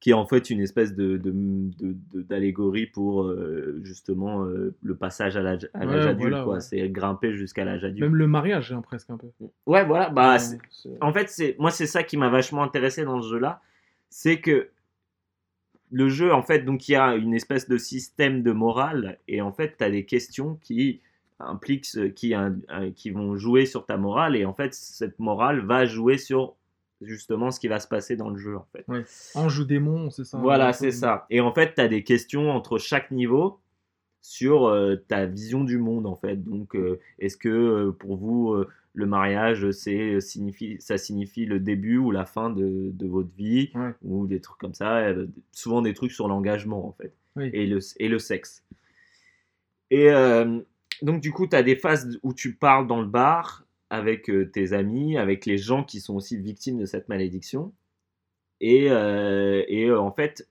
[0.01, 1.21] qui est en fait une espèce de
[2.15, 6.61] d'allégorie pour euh, justement euh, le passage à l'âge Ouais, adulte voilà, quoi ouais.
[6.61, 9.27] c'est grimper jusqu'à l'âge adulte Même le mariage, hein, presque un peu.
[9.67, 13.21] ouais voilà bah Ouais, en fait, c'est moi c'est ça qui m'a vachement intéressé dans
[13.21, 13.61] ce jeu-là,
[14.09, 14.69] c'est que
[15.91, 19.41] le jeu en fait donc il y a une espèce de système de morale et
[19.41, 21.01] en fait tu as des questions qui
[21.41, 25.19] impliquent ce- qui un- un- qui vont jouer sur ta morale et en fait cette
[25.19, 26.55] morale va jouer sur
[27.01, 28.85] justement ce qui va se passer dans le jeu en fait.
[29.35, 30.37] Ange ou démon, c'est ça.
[30.39, 31.27] Voilà, c'est ça.
[31.31, 33.59] Et en fait, tu as des questions entre chaque niveau
[34.21, 36.37] sur euh, ta vision du monde en fait.
[36.45, 41.61] Donc, euh, est-ce que euh, pour vous, euh, le mariage, c'est signifie, ça signifie le
[41.61, 43.93] début ou la fin de, de votre vie Ouais.
[44.03, 44.99] ou des trucs comme ça.
[44.99, 47.51] euh, souvent des trucs sur l'engagement en fait Oui.
[47.53, 48.65] et le, et le sexe.
[49.91, 50.61] Et euh,
[51.03, 54.47] donc, du coup, tu as des phases où tu parles dans le bar avec euh,
[54.51, 57.73] tes amis, avec les gens qui sont aussi victimes de cette malédiction.
[58.61, 60.49] Et, euh, et euh, en fait,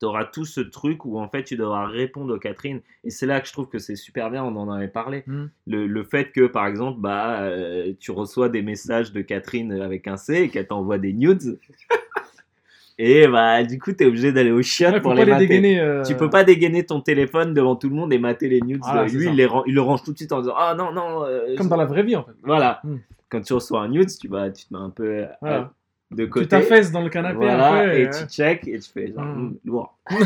[0.00, 2.80] tu auras tout ce truc où en fait tu devras répondre aux Catherine.
[3.04, 5.24] Et c'est là que je trouve que c'est super bien, on en avait parlé.
[5.26, 5.44] Mm.
[5.66, 10.06] Le, le fait que, par exemple, bah, euh, tu reçois des messages de Catherine avec
[10.06, 11.58] un C et qu'elle t'envoie des nudes.
[12.98, 15.46] et bah, du coup, tu es obligé d'aller au chiottes Ouais, pour les mater.
[15.46, 15.80] dégainer.
[15.80, 18.80] euh, Tu peux pas dégainer ton téléphone devant tout le monde et mater les nudes.
[18.80, 20.74] De- c'est lui, il, les ran- il le range tout de suite en disant Ah
[20.76, 21.24] non, non.
[21.24, 22.32] euh, Comme dans la vraie vie, en fait.
[22.42, 22.80] Voilà.
[22.84, 22.96] Hmm.
[23.30, 25.72] Quand tu reçois un nudes, tu, vas, tu te mets un peu euh, Voilà.
[26.10, 26.48] De Tu côté.
[26.48, 29.48] t'affaisses dans le canapé Voilà, et euh, tu check et tu fais genre Hmm.
[29.48, 29.98] hmm, lourd.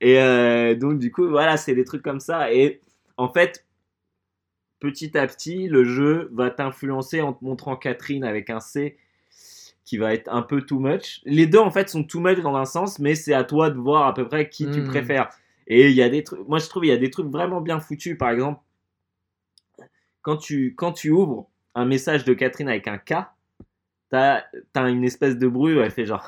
[0.00, 2.52] et euh, donc, du coup, voilà, c'est des trucs comme ça.
[2.52, 2.80] Et
[3.16, 3.64] en fait,
[4.80, 8.96] petit à petit, le jeu va t'influencer en te montrant Catherine avec un C
[9.84, 11.20] qui va être un peu too much.
[11.24, 13.78] Les deux, en fait, sont too much dans un sens, mais c'est à toi de
[13.78, 14.84] voir à peu près qui tu Hmm.
[14.88, 15.28] préfères.
[15.66, 17.60] Et il y a des trucs, moi je trouve, il y a des trucs vraiment
[17.60, 18.16] bien foutus.
[18.18, 18.60] Par exemple,
[20.22, 23.14] quand tu, quand tu ouvres un message de Catherine avec un K,
[24.12, 24.42] t'as
[24.74, 26.24] as une espèce de bruit où elle fait genre,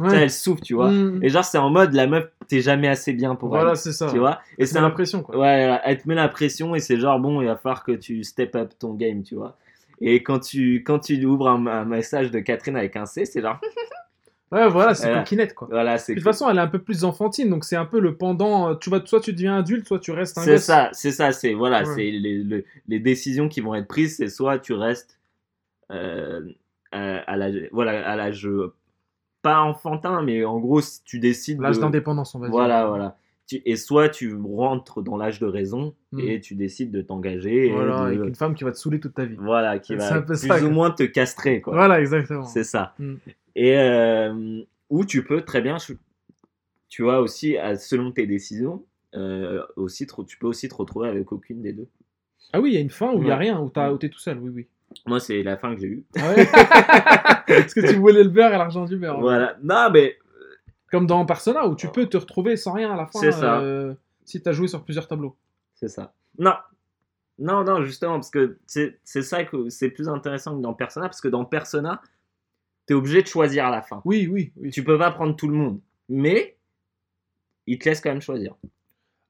[0.00, 0.08] ouais.
[0.08, 0.90] tu sais, elle souffle, tu vois.
[0.90, 1.22] Mm.
[1.22, 3.76] Et genre, c'est en mode, la meuf, t'es jamais assez bien pour Voilà, elle.
[3.76, 4.08] c'est ça.
[4.10, 5.38] Tu vois Et C'est un l'impression, quoi.
[5.38, 8.24] Ouais, elle te met la pression et c'est genre, bon, il va falloir que tu
[8.24, 9.56] step up ton game, tu vois.
[10.00, 13.40] Et quand tu, quand tu ouvres un, un message de Catherine avec un C, c'est
[13.42, 13.60] genre,
[14.52, 15.22] Ouais, voilà, c'est Voilà.
[15.22, 15.66] coquinette, quoi.
[15.68, 18.14] voilà, De toute façon, elle est un peu plus enfantine, donc c'est un peu le
[18.16, 18.70] pendant.
[18.70, 21.32] euh, Tu vas, soit tu deviens adulte, soit tu restes un C'est ça, c'est ça,
[21.32, 21.94] c'est voilà, Ouais.
[21.96, 25.18] c'est les, le- les décisions qui vont être prises, c'est soit tu restes
[25.90, 26.42] euh,
[26.94, 28.72] à, à l'âge, voilà, à l'âge euh,
[29.42, 32.52] pas enfantin, mais en gros, si tu décides L'âge de- d'indépendance, on va dire.
[32.56, 33.18] voilà, voilà.
[33.46, 36.20] Tu- et soit tu rentres dans l'âge de raison Mm.
[36.20, 39.12] et tu décides de t'engager, Voilà, de- avec une femme qui va te saouler toute
[39.14, 39.36] ta vie.
[39.38, 40.70] voilà, qui va plus ça, ou quoi.
[40.70, 41.74] moins te castrer, quoi.
[41.74, 42.44] Voilà, exactement.
[42.44, 42.94] C'est ça.
[42.98, 43.14] Mm.
[43.56, 45.76] Et euh, ou tu peux très bien,
[46.88, 48.82] tu vois aussi, selon tes décisions,
[49.14, 51.88] euh, aussi, tu peux aussi te retrouver avec aucune des deux.
[52.52, 53.40] Ah oui, il y a une fin où il n'y a Ouais.
[53.44, 54.66] rien, où t'as- où t'es tout seul, oui, oui.
[55.06, 56.04] Moi, c'est la fin que j'ai eue.
[56.16, 56.46] Ah ouais
[57.46, 59.20] Parce que tu voulais le beurre et l'argent du beurre.
[59.20, 59.56] Voilà.
[59.62, 60.16] Non, mais
[60.90, 63.18] Comme dans Persona, où tu peux te retrouver sans rien à la fin.
[63.18, 63.60] C'est ça.
[63.60, 63.94] euh,
[64.24, 65.36] si t'as joué sur plusieurs tableaux.
[65.74, 66.14] c'est ça.
[66.38, 66.54] Non.
[67.38, 71.08] Non, non, justement, parce que c'est c'est ça que c'est plus intéressant que dans Persona,
[71.08, 72.00] parce que dans Persona,
[72.86, 74.00] t'es obligé de choisir à la fin.
[74.04, 74.70] Oui, oui, oui.
[74.70, 76.56] Tu peux pas prendre tout le monde, mais
[77.66, 78.54] il te laisse quand même choisir.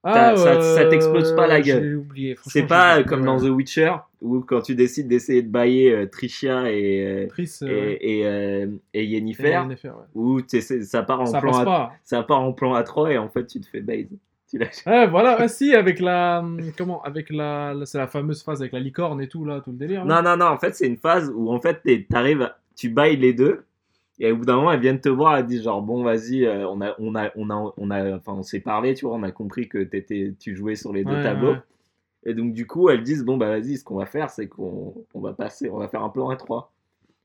[0.07, 1.97] Ah, ça- ça t'explose pas la gueule.
[1.97, 2.35] Oublié.
[2.45, 3.25] C'est pas euh, comme ouais.
[3.25, 3.91] dans The Witcher,
[4.21, 7.97] où quand tu décides d'essayer de bailler euh, Tricia et, euh, Triss, euh, et, ouais.
[8.01, 10.05] et, euh, et Et Yennefer, Yennefer, ouais.
[10.13, 13.45] où ça part en Ça plan à, ça part en plan A3 et en fait
[13.47, 14.05] tu te fais base.
[14.47, 14.59] Tu.
[14.59, 16.37] Ouais, voilà, ah, si, avec la.
[16.39, 17.73] hum, Comment Avec la.
[17.85, 20.05] C'est la fameuse phase avec la licorne et tout, là, tout le délire.
[20.05, 20.21] là.
[20.21, 23.17] Non, non, non, en fait c'est une phase où en fait t'arrives, à- tu bailles
[23.17, 23.63] les deux
[24.19, 26.67] et au bout d'un moment elles viennent te voir, elles disent genre bon vas-y, euh,
[26.69, 29.23] on a, on a, on a, on a, enfin on s'est parlé, tu vois, on
[29.23, 31.51] a compris que t'étais, tu jouais sur les deux Ouais, tableaux.
[31.51, 31.61] ouais.
[32.25, 34.93] Et donc du coup, elles disent bon bah vas-y, ce qu'on va faire, c'est qu'on
[35.13, 36.71] on va passer, on va faire un plan à 3.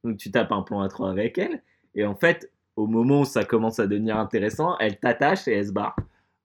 [0.04, 1.62] Donc tu tapes un plan à 3 avec elle,
[1.94, 5.66] et en fait, au moment où ça commence à devenir intéressant, elle t'attache et elle
[5.66, 5.96] se barre.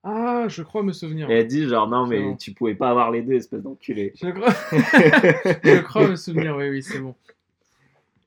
[0.08, 1.28] Ah, je crois me souvenir.
[1.30, 2.36] Et elle dit genre non mais bon.
[2.36, 4.12] tu pouvais pas avoir les deux, espèce d'enculé.
[4.14, 4.50] Je crois...
[5.64, 7.14] je crois me souvenir, oui, oui, c'est bon.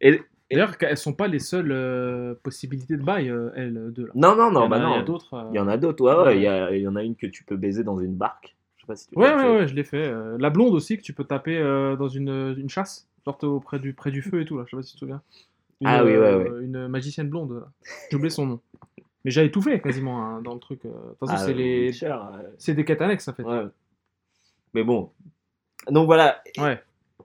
[0.01, 4.12] Et- D'ailleurs, elles sont pas les seules euh, possibilités de bail, euh, elles deux là.
[4.15, 5.03] Non non Il y non en bah a- il y a non.
[5.03, 5.33] d'autres.
[5.35, 6.23] euh, Il y en a d'autres, ouais, ouais.
[6.23, 6.38] Ouais.
[6.38, 8.55] Il y, a- il y en a une que tu peux baiser dans une barque.
[8.77, 9.57] Je sais pas si tu Ouais, ouais, fait.
[9.59, 10.07] ouais, je l'ai fait.
[10.07, 13.77] euh, La blonde aussi, que tu peux taper euh, dans une, une chasse, genre auprès
[13.79, 14.63] du, près du feu et tout, là.
[14.65, 15.21] Je sais pas si tu te souviens.
[15.81, 17.63] Une, Ah oui, ouais, euh, Une magicienne blonde.
[18.09, 18.59] J'ai oublié son nom.
[19.25, 20.83] Mais j'avais tout fait quasiment hein, dans le truc.
[20.85, 20.89] euh.
[20.89, 21.91] De toute façon, Ah, c'est les...
[22.03, 22.17] Euh,
[22.57, 23.43] c'est des quêtes annexes, en fait.
[23.43, 23.65] ouais.
[24.73, 25.12] Mais bon.
[25.89, 26.41] Donc voilà.
[26.57, 26.81] Ouais.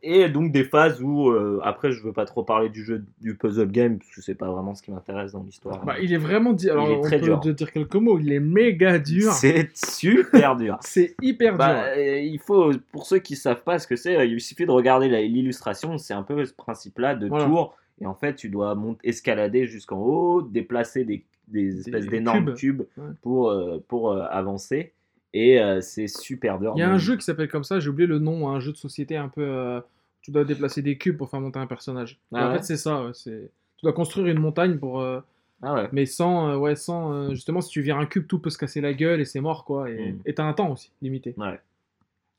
[0.06, 3.34] Et donc des phases où, euh, après je veux pas trop parler du jeu du
[3.36, 5.82] puzzle game, parce que c'est pas vraiment ce qui m'intéresse dans l'histoire.
[5.84, 6.52] Bah, il est vraiment.
[6.52, 7.40] di- Alors, est on très peut dur.
[7.40, 8.18] te dire quelques mots.
[8.18, 9.32] Il est méga dur.
[9.32, 10.76] C'est super dur.
[10.82, 11.82] C'est hyper Bah, dur.
[11.96, 14.70] euh, il faut, pour ceux qui savent pas ce que c'est, euh, il suffit de
[14.70, 17.46] regarder l'illustration, c'est un peu ce principe-là de Voilà.
[17.46, 22.52] tour, et en fait tu dois monter, escalader jusqu'en haut, déplacer des, des espèces d'énormes
[22.54, 22.82] cubes.
[23.22, 24.92] pour, euh, pour avancer,
[25.32, 26.74] et euh, c'est super dur.
[26.76, 28.70] Il y a un jeu qui s'appelle comme ça, j'ai oublié le nom, un jeu
[28.72, 29.42] de société un peu.
[29.42, 29.80] euh,
[30.24, 32.18] tu dois déplacer des cubes pour faire monter un personnage.
[32.32, 33.04] Ah en ouais fait, c'est ça.
[33.04, 33.50] ouais, c'est...
[33.76, 35.00] Tu dois construire une montagne pour.
[35.00, 35.20] euh,
[35.62, 35.88] Ah ouais.
[35.92, 37.12] Mais sans, euh, ouais, sans.
[37.12, 39.40] euh, justement, si tu vires un cube, tout peut se casser la gueule et c'est
[39.40, 39.90] mort, quoi.
[39.90, 40.32] Et Mm.
[40.34, 41.34] t'as un temps aussi, limité.
[41.36, 41.60] Ouais.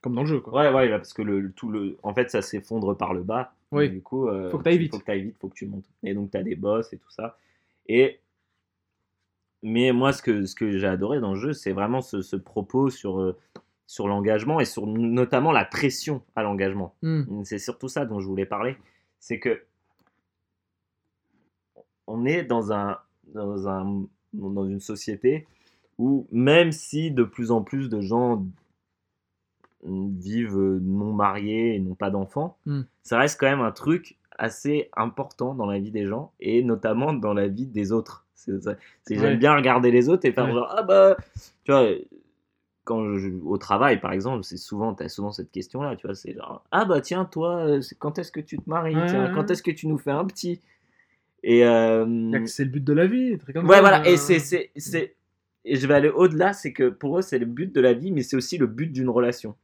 [0.02, 0.54] Comme dans le jeu, quoi.
[0.54, 3.54] Ouais, ouais, parce que le, tout le, en fait, ça s'effondre par le bas.
[3.72, 3.90] Oui.
[3.90, 4.92] Du coup, euh, Faut que t'ailles vite.
[4.92, 5.86] Faut que t'ailles vite, faut que tu montes.
[6.04, 7.38] Et donc, t'as des boss et tout ça.
[7.88, 8.20] Et
[9.64, 12.36] mais moi, ce que, ce que j'ai adoré dans le jeu, c'est vraiment ce, ce
[12.36, 13.36] propos sur,
[13.88, 16.96] sur l'engagement et sur notamment la pression à l'engagement.
[17.02, 17.44] Hmm.
[17.44, 18.78] C'est surtout ça dont je voulais parler.
[19.20, 19.62] C'est que
[22.08, 22.98] on est dans, un,
[23.34, 25.48] dans, un, dans une société
[25.98, 28.46] où même si de plus en plus de gens
[29.84, 32.82] vivent non mariés et n'ont pas d'enfants, Hmm.
[33.04, 37.14] ça reste quand même un truc assez important dans la vie des gens et notamment
[37.14, 38.26] dans la vie des autres.
[38.34, 39.22] C'est, ça- c'est- Ouais.
[39.22, 40.52] J'aime bien regarder les autres et faire Ouais.
[40.54, 41.16] genre ah bah
[41.64, 41.88] tu vois
[42.86, 46.16] quand je, au travail par exemple c'est souvent t'as souvent cette question là tu vois
[46.16, 49.04] c'est genre ah bah tiens toi euh, quand est-ce que tu te maries?
[49.04, 50.62] Ouais, Tiens, ouais, quand est-ce que tu nous fais un petit
[51.44, 53.38] et euh, C'est le but de la vie.
[53.54, 54.72] comme Ouais, ça, voilà, euh, et c'est, c'est,
[55.64, 58.12] et je vais aller au-delà, c'est que pour eux, c'est le but de la vie,
[58.12, 59.56] mais c'est aussi le but d'une relation.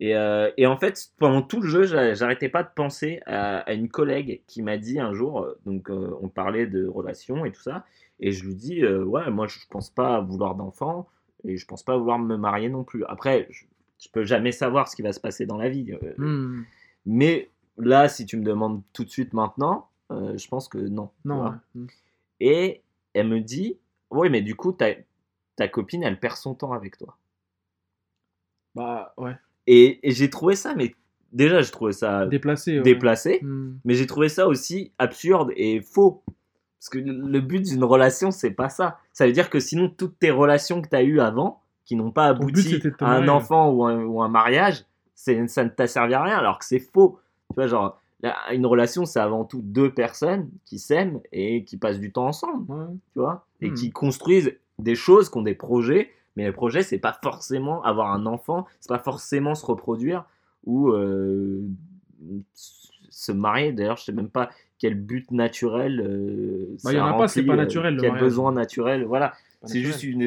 [0.00, 3.60] Et, euh, et en fait, pendant tout le jeu, j'a- j'arrêtais pas de penser à,
[3.60, 7.44] à une collègue qui m'a dit un jour, euh, donc euh, on parlait de relations
[7.46, 7.84] et tout ça,
[8.20, 11.08] et je lui dis, euh, ouais, moi je pense pas vouloir d'enfant,
[11.44, 13.04] et je pense pas vouloir me marier non plus.
[13.06, 13.64] Après, je,
[13.98, 15.92] je peux jamais savoir ce qui va se passer dans la vie.
[15.92, 16.64] euh, Hmm.
[17.06, 21.10] Mais là, si tu me demandes tout de suite maintenant, euh, je pense que non.
[21.24, 21.50] Non, ouais.
[21.74, 21.86] Hmm.
[22.40, 22.82] Et
[23.14, 23.78] elle me dit
[24.10, 24.88] Oui, mais du coup, ta,
[25.56, 27.16] ta copine, elle perd son temps avec toi.
[28.74, 29.36] Bah, ouais.
[29.66, 30.94] Et, et j'ai trouvé ça, mais
[31.32, 32.76] déjà, j'ai trouvé ça Déplacé.
[32.78, 32.82] ouais.
[32.82, 33.76] déplacé, Hmm.
[33.84, 36.22] mais j'ai trouvé ça aussi absurde et faux.
[36.84, 38.98] Parce que le but d'une relation, c'est pas ça.
[39.14, 42.10] Ça veut dire que sinon, toutes tes relations que tu as eues avant, qui n'ont
[42.10, 46.12] pas but, abouti à un enfant ou un, ou un mariage, ça ne t'a servi
[46.12, 47.18] à rien, alors que c'est faux.
[47.48, 51.78] Tu vois, genre, là, une relation, c'est avant tout deux personnes qui s'aiment et qui
[51.78, 52.70] passent du temps ensemble.
[52.70, 52.86] Ouais.
[53.14, 53.74] tu vois, et Hmm.
[53.74, 58.12] qui construisent des choses, qui ont des projets, mais les projets, c'est pas forcément avoir
[58.12, 60.26] un enfant, c'est pas forcément se reproduire
[60.66, 61.62] ou euh,
[63.08, 63.72] se marier.
[63.72, 66.00] D'ailleurs, je sais même pas quel but naturel.
[66.00, 69.32] Euh, Bah, y en ça a pas, c'est pas euh, naturel, Quel besoin naturel, voilà.
[69.64, 70.26] C'est juste une.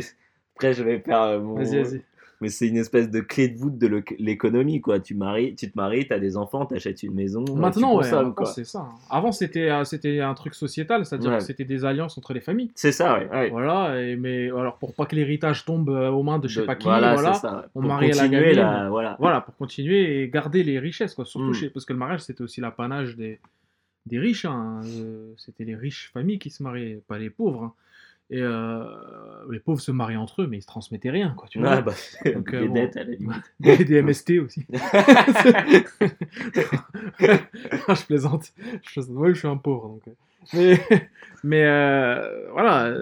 [0.56, 1.56] Après, je vais faire euh, mon.
[1.56, 2.02] Vas-y, vas-y.
[2.40, 5.00] Mais c'est une espèce de clé de voûte de l'é- l'économie, quoi.
[5.00, 7.44] Tu, maries, tu te maries, tu as des enfants, tu achètes une maison.
[7.50, 8.82] euh, Maintenant, ouais, maintenant, c'est ça.
[8.82, 8.96] hein.
[9.10, 11.38] Avant, c'était c'était un truc sociétal, c'est-à-dire Ouais.
[11.40, 12.70] que c'était des alliances entre les familles.
[12.76, 13.28] C'est ça, ouais.
[13.32, 13.50] ouais.
[13.50, 16.66] Voilà, et, mais alors pour pas que l'héritage tombe aux mains de je sais De-
[16.68, 17.70] pas qui, voilà, ça.
[17.74, 18.56] on Pour marie à la continuer gamine.
[18.60, 19.16] la- voilà.
[19.20, 21.26] voilà, pour continuer et garder les richesses, quoi.
[21.26, 21.54] Surtout Mm.
[21.56, 23.40] chez- parce que le mariage c'était aussi l'apanage des,
[24.08, 24.82] des riches, hein.
[24.86, 27.64] Euh, c'était les riches familles qui se mariaient, pas les pauvres.
[27.64, 27.74] hein.
[28.30, 28.84] Et euh,
[29.50, 31.48] les pauvres se mariaient entre eux, mais ils se transmettaient rien, quoi.
[31.48, 31.94] Tu vois Ouais, bah,
[32.36, 32.74] Donc, euh, bon.
[32.74, 33.54] dettes, à la limite.
[33.62, 34.66] des, des MST aussi.
[37.88, 38.52] Ah, je plaisante.
[38.84, 39.02] Je.
[39.02, 39.88] Ouais, je suis un pauvre.
[39.90, 40.04] Donc...
[40.54, 40.78] Mais,
[41.44, 42.94] mais euh, voilà.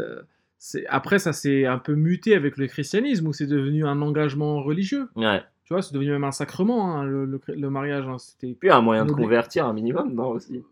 [0.90, 5.10] Après, ça s'est un peu muté avec le christianisme, où c'est devenu un engagement religieux.
[5.16, 5.42] Ouais.
[5.66, 8.06] Tu vois, c'est devenu même un sacrement, hein, le, le- le mariage.
[8.08, 10.64] hein, C'était Puis un moyen de convertir un minimum, non aussi.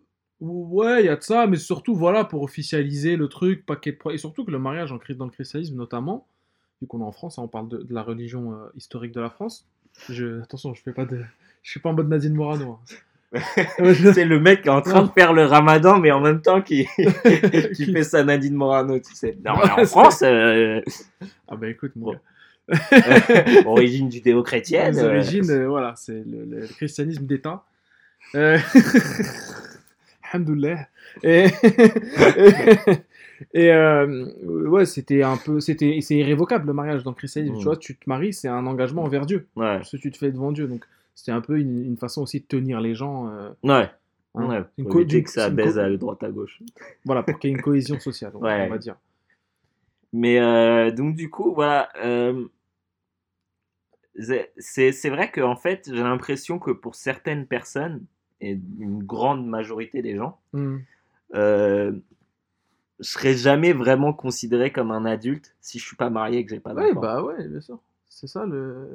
[0.44, 4.12] Ouais, il y a de ça, mais surtout, voilà, pour officialiser le truc, paquet de
[4.12, 6.28] Et surtout que le mariage en, dans le christianisme, notamment,
[6.82, 9.22] vu qu'on est en France, hein, on parle de, de la religion euh, historique de
[9.22, 9.66] la France.
[10.10, 11.22] Je, attention, je fais pas de,
[11.62, 12.78] je suis pas en mode Nadine Morano.
[13.34, 13.40] hein.
[14.14, 16.62] C'est le mec qui est en train de faire le ramadan, mais en même temps
[16.62, 16.88] qui,
[17.76, 19.38] qui fait sa Nadine Morano, tu sais.
[19.46, 20.82] Non, mais en France, euh,
[21.48, 22.20] Ah bah écoute, gars.
[23.66, 24.98] origine judéo-chrétienne.
[24.98, 27.64] Euh, origines, euh, voilà, c'est le, le christianisme d'État.
[30.34, 30.88] Alhamdoulilah.
[31.24, 31.46] Et,
[33.54, 37.56] et euh, ouais, c'était un peu, c'était, c'est irrévocable le mariage dans le christianisme.
[37.56, 37.60] Mm.
[37.60, 39.48] Tu vois, tu te maries, c'est un engagement envers Dieu.
[39.56, 40.68] Ouais, Ce que tu te fais devant Dieu.
[40.68, 43.30] Donc c'était un peu une, une façon aussi de tenir les gens.
[43.30, 43.90] euh, ouais.
[44.36, 44.50] hein.
[44.50, 44.64] ouais.
[44.78, 46.60] Une co- éviter que ça baise à droite à gauche.
[47.06, 48.66] Voilà, pour qu'il y ait une cohésion sociale, on, Ouais.
[48.68, 48.96] on va dire.
[50.14, 51.90] Mais euh, donc du coup, voilà.
[54.20, 58.02] c'est- c'est c'est vrai que en fait, j'ai l'impression que pour certaines personnes
[58.52, 60.78] et une grande majorité des gens, Mm.
[61.36, 61.92] euh,
[63.00, 66.52] je serais jamais vraiment considéré comme un adulte si je suis pas marié et que
[66.54, 67.02] j'ai pas Ouais, d'enfant.
[67.02, 67.80] bah ouais, bien sûr.
[68.08, 68.88] C'est ça le.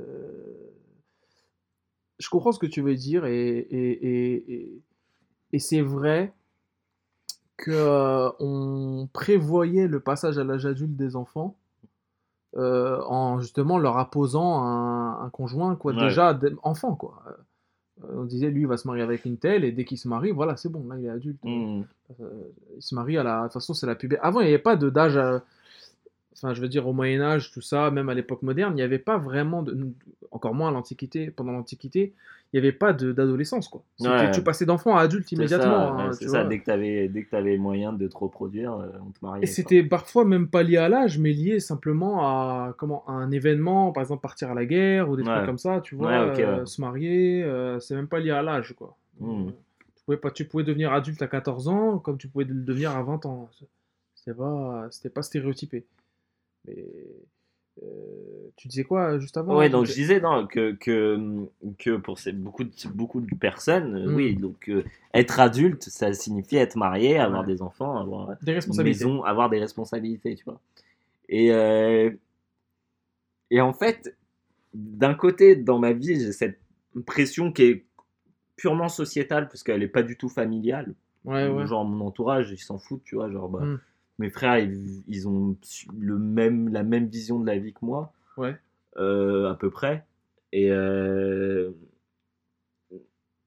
[2.18, 4.82] Je comprends ce que tu veux dire et, et, et,
[5.52, 6.32] et, c'est vrai
[7.56, 11.56] que euh, on prévoyait le passage à l'âge adulte des enfants
[12.56, 16.00] euh, en justement leur apposant un, un conjoint quoi Ouais.
[16.08, 17.22] déjà enfant quoi.
[18.04, 20.06] Euh, on disait lui il va se marier avec une telle et dès qu'il se
[20.06, 21.38] marie voilà c'est bon là il est adulte.
[21.42, 21.82] Hmm.
[22.20, 22.24] Euh,
[22.76, 23.38] il se marie à la.
[23.40, 24.24] De toute façon, c'est la puberté.
[24.24, 25.16] Avant, il n'y avait pas de d'âge.
[25.16, 25.42] à-
[26.32, 28.98] enfin, je veux dire, au Moyen-Âge, tout ça, même à l'époque moderne, il n'y avait
[28.98, 29.76] pas vraiment de.
[30.30, 32.12] Encore moins à l'Antiquité, pendant l'Antiquité,
[32.52, 33.82] il n'y avait pas d'adolescence, quoi.
[34.00, 34.30] Ouais.
[34.30, 35.98] Tu passais d'enfant à adulte immédiatement.
[35.98, 36.44] hein, tu c'est ça.
[36.44, 39.44] Dès que que t'avais le moyen de te reproduire, euh, on te mariait.
[39.44, 43.30] Et c'était parfois même pas lié à l'âge, mais lié simplement à, comment, à un
[43.30, 46.64] événement, par exemple partir à la guerre ou des trucs comme ça, tu vois, euh,
[46.64, 48.96] se marier, euh, c'est même pas lié à l'âge, quoi.
[49.20, 49.48] Hmm.
[49.96, 52.92] Tu, pouvais pas, tu pouvais devenir adulte à 14 ans comme tu pouvais le devenir
[52.96, 53.50] à 20 ans.
[54.14, 55.84] C'était pas, c'était pas stéréotypé.
[56.66, 56.86] Mais
[57.82, 61.46] euh, tu disais quoi juste avant Ouais, donc je disais non, que, que,
[61.78, 64.14] que pour ces, beaucoup, de, beaucoup de personnes, euh, Mm.
[64.14, 67.46] oui, donc euh, être adulte, ça signifie être marié, avoir Ouais.
[67.54, 69.04] des enfants, avoir Des une responsabilités.
[69.04, 70.60] maison, avoir des responsabilités, tu vois.
[71.28, 72.10] Et, euh,
[73.50, 74.16] et en fait,
[74.74, 76.58] d'un côté, dans ma vie, j'ai cette
[77.06, 77.84] pression qui est
[78.56, 80.94] purement sociétale, parce qu'elle n'est pas du tout familiale.
[81.24, 81.66] Ouais, ouais.
[81.66, 83.30] Genre mon entourage, ils s'en foutent, tu vois.
[83.30, 83.80] Genre, bah, Mm.
[84.18, 85.56] Mes frères, ils, ils ont
[85.96, 88.58] le même, la même vision de la vie que moi, Ouais.
[88.98, 90.06] euh, à peu près.
[90.52, 91.70] Et, euh,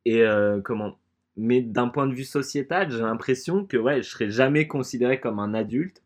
[0.05, 0.97] et euh, comment
[1.37, 5.39] Mais d'un point de vue sociétal, j'ai l'impression que ouais, je serais jamais considéré comme
[5.39, 6.03] un adulte.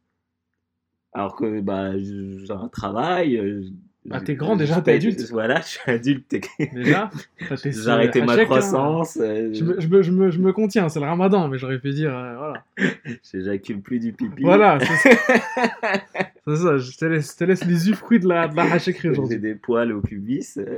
[1.13, 3.71] Alors que bah, j'ai un travail.
[4.05, 5.21] Euh, Bah, t'es grand déjà, je t'es adulte.
[5.31, 6.27] Voilà, je suis adulte.
[6.27, 6.41] t'es-
[6.73, 7.09] Déjà,
[7.65, 9.17] J'ai arrêté ma chacun, croissance.
[9.21, 11.79] euh, Je me, je, me, je, me, je me contiens, c'est le ramadan, mais j'aurais
[11.79, 12.63] pu dire, euh, voilà.
[13.31, 14.43] J'éjacule plus du pipi.
[14.43, 15.17] Voilà, c'est ça.
[16.47, 19.09] C'est ça, je te laisse, te laisse les usufruits de la, de la hachecrée J'ai
[19.09, 19.39] aujourd'hui.
[19.39, 20.59] des poils au pubis.
[20.59, 20.77] euh.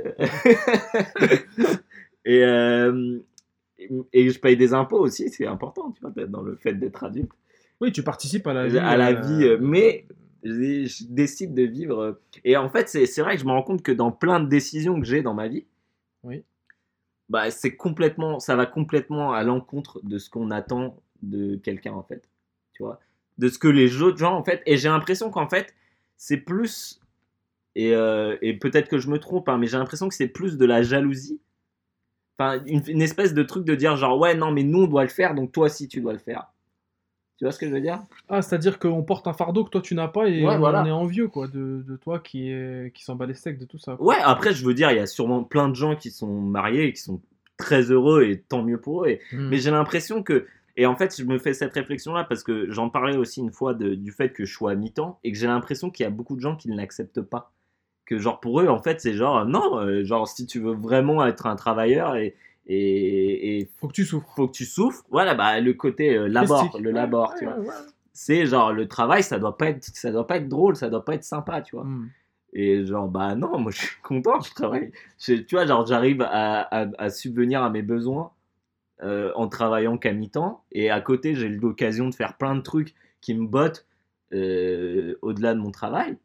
[2.24, 3.18] et, euh,
[4.14, 7.30] et je paye des impôts aussi, c'est important, tu vois, dans le fait d'être adulte.
[7.80, 8.78] Oui, tu participes à la vie.
[8.78, 10.04] À la euh, vie, euh, mais
[10.44, 11.98] je, je décide de vivre.
[12.00, 12.12] euh,
[12.44, 14.48] Et en fait, c'est c'est vrai que je me rends compte que dans plein de
[14.48, 15.66] décisions que j'ai dans ma vie,
[16.22, 16.44] Oui.
[17.28, 22.02] bah, c'est complètement, ça va complètement à l'encontre de ce qu'on attend de quelqu'un, en
[22.02, 22.28] fait.
[22.74, 23.00] Tu vois?
[23.38, 24.62] De ce que les autres gens, en fait.
[24.66, 25.74] Et j'ai l'impression qu'en fait,
[26.16, 27.00] c'est plus.
[27.74, 30.56] Et, euh, et peut-être que je me trompe, hein, mais j'ai l'impression que c'est plus
[30.58, 31.40] de la jalousie.
[32.38, 35.02] Enfin, une, une espèce de truc de dire genre, ouais, non, mais nous, on doit
[35.04, 36.52] le faire, donc toi aussi, tu dois le faire.
[37.38, 38.00] Tu vois ce que je veux dire?
[38.28, 40.82] Ah, c'est-à-dire qu'on porte un fardeau que toi tu n'as pas et Ouais, on, voilà.
[40.82, 43.64] on est envieux, quoi, de, de toi qui, est, qui s'en bat les steaks de
[43.64, 43.94] tout ça.
[43.96, 44.06] quoi.
[44.06, 46.86] Ouais, après, je veux dire, il y a sûrement plein de gens qui sont mariés
[46.88, 47.20] et qui sont
[47.56, 49.08] très heureux et tant mieux pour eux.
[49.08, 49.48] Et- Hmm.
[49.50, 50.46] Mais j'ai l'impression que.
[50.76, 53.72] Et en fait, je me fais cette réflexion-là parce que j'en parlais aussi une fois
[53.74, 56.10] de- du fait que je sois à mi-temps et que j'ai l'impression qu'il y a
[56.10, 57.52] beaucoup de gens qui ne l'acceptent pas.
[58.04, 61.24] Que, genre, pour eux, en fait, c'est genre, non, euh, genre, si tu veux vraiment
[61.26, 62.34] être un travailleur et.
[62.68, 64.28] Et, et Faut que tu souffres.
[64.36, 65.02] faut que tu souffres.
[65.10, 66.80] Voilà, bah, le côté euh, labor, Festif.
[66.82, 67.58] le labor, ouais, tu vois.
[67.58, 67.66] ouais.
[68.12, 71.04] C'est genre, le travail, ça doit pas être, ça doit pas être drôle, ça doit
[71.04, 71.84] pas être sympa, tu vois.
[71.84, 72.08] Hmm.
[72.52, 74.90] Et genre, bah non, moi je suis content, je travaille.
[75.18, 78.32] Je- tu vois, genre, j'arrive à, à, à subvenir à mes besoins
[79.02, 80.62] euh, en travaillant qu'à mi-temps.
[80.72, 83.86] Et à côté, j'ai l'occasion de faire plein de trucs qui me bottent
[84.32, 86.16] euh, au-delà de mon travail.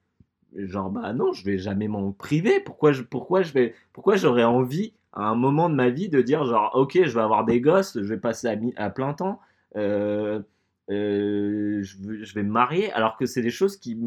[0.55, 2.59] Genre, bah non, je vais jamais m'en priver.
[2.59, 6.21] Pourquoi je, pourquoi je vais, pourquoi j'aurais envie à un moment de ma vie de
[6.21, 9.13] dire, genre, ok, je vais avoir des gosses, je vais passer à, mi- à plein
[9.13, 9.39] temps.
[9.75, 10.41] euh,
[10.89, 13.97] euh, je, vais me marier, alors que c'est des choses qui,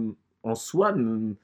[0.43, 1.35] en soi, me,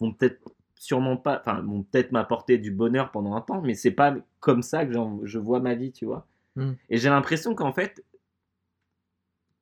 [0.00, 0.40] vont peut-être
[0.78, 4.62] sûrement pas, enfin, vont peut-être m'apporter du bonheur pendant un temps, mais c'est pas comme
[4.62, 4.92] ça que
[5.24, 6.26] je vois ma vie, tu vois.
[6.56, 6.72] Mm.
[6.90, 8.04] Et j'ai l'impression qu'en fait,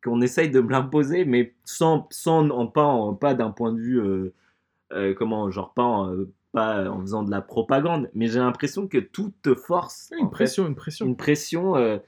[0.03, 3.79] qu'on essaye de me l'imposer, mais sans, sans en, pas, en- pas d'un point de
[3.79, 4.33] vue, euh,
[4.93, 8.89] euh, comment, genre pas en, euh, pas en faisant de la propagande, mais j'ai l'impression
[8.89, 10.13] que tout te force.
[10.19, 11.07] en Une fait, pression, une pression.
[11.07, 11.77] une pression.
[11.77, 11.99] euh,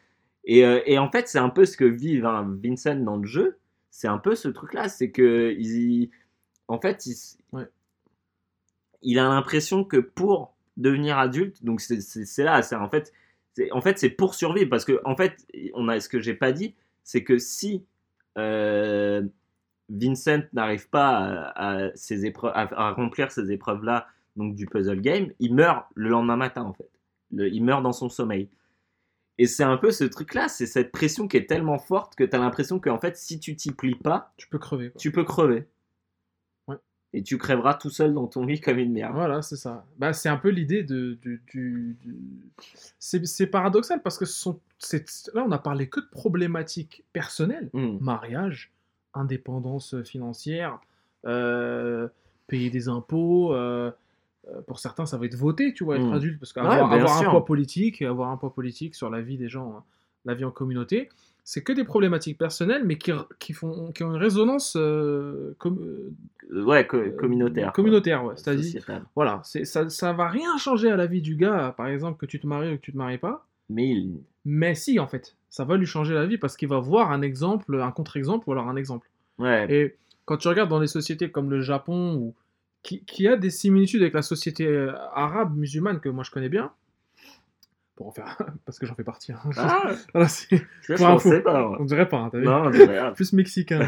[0.45, 3.27] et, euh, et en fait, c'est un peu ce que vit Vin- Vincent dans le
[3.27, 3.59] jeu.
[3.91, 4.89] C'est un peu ce truc-là.
[4.89, 6.11] C'est que, il,
[6.69, 7.67] en fait, il, s- Ouais.
[9.03, 13.13] il a l'impression que pour devenir adulte, donc c'est- là, c'est en fait,
[13.55, 16.35] c'est en fait c'est pour survivre parce que en fait, on a ce que j'ai
[16.35, 16.75] pas dit,
[17.05, 17.85] c'est que si
[18.39, 19.23] euh,
[19.91, 21.19] Vincent n'arrive pas
[21.55, 25.87] à, à ces épreuves, à, à remplir ces épreuves-là, donc du puzzle game, il meurt
[25.95, 26.89] le lendemain matin en fait.
[27.33, 28.49] Le- il meurt dans son sommeil.
[29.39, 32.37] Et c'est un peu ce truc-là, c'est cette pression qui est tellement forte que tu
[32.37, 34.91] as l'impression qu'en fait, si tu t'y plies pas, Tu peux crever.
[34.91, 34.99] quoi.
[35.01, 35.67] tu peux crever.
[36.69, 36.77] Ouais.
[37.15, 39.15] Et tu crèveras tout seul dans ton lit comme une merde.
[39.15, 39.87] Voilà, c'est ça.
[39.97, 41.43] Bah, c'est un peu l'idée de, du.
[41.51, 42.51] du- du-
[42.99, 44.61] C'est paradoxal parce que ce sont,
[45.35, 47.97] là, on a parlé que de problématiques personnelles Hmm.
[48.01, 48.71] mariage,
[49.15, 50.79] indépendance financière,
[51.27, 52.09] euh,
[52.49, 53.55] payer des impôts.
[53.55, 53.93] euh, euh,
[54.67, 56.13] pour certains, ça va être voter, tu vois, être Mm.
[56.15, 59.49] adulte, parce qu'avoir avoir un poids politique, avoir un poids politique sur la vie des
[59.49, 59.85] gens, hein,
[60.25, 61.09] la vie en communauté,
[61.45, 65.79] c'est que des problématiques personnelles, mais qui, qui, font, qui ont une résonance euh, com-
[66.53, 67.73] Euh, Ouais, euh, communautaire.
[67.73, 68.35] communautaire, ouais.
[68.37, 68.83] C'est-à-dire,
[69.17, 72.39] voilà, ça, ça va rien changer à la vie du gars, par exemple, que tu
[72.39, 73.47] te maries ou que tu te maries pas.
[73.71, 74.21] Mais il...
[74.45, 77.23] Mais si, en fait, ça va lui changer la vie parce qu'il va voir un
[77.23, 79.09] exemple, un contre-exemple ou alors un exemple.
[79.39, 79.67] Ouais.
[79.73, 82.35] Et quand tu regardes dans des sociétés comme le Japon, ou
[82.83, 86.49] qui, qui a des similitudes avec la société euh, arabe musulmane que moi je connais
[86.49, 86.73] bien,
[87.95, 89.33] pour en faire, parce que j'en fais partie.
[89.33, 89.39] hein.
[89.57, 91.29] Ah, Voilà, c'est- je Pour info.
[91.31, 91.69] pensais pas.
[91.71, 91.77] ouais.
[91.81, 92.45] on dirait pas, hein, t'as vu?
[92.47, 93.13] Non, c'est vrai.
[93.15, 93.81] plus mexicain.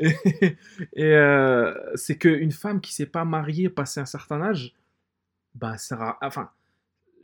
[0.00, 0.56] et
[0.94, 4.74] et, euh, c'est qu'une femme qui s'est pas mariée passé un certain âge,
[5.54, 6.18] bah, elle sert à...
[6.22, 6.50] Enfin,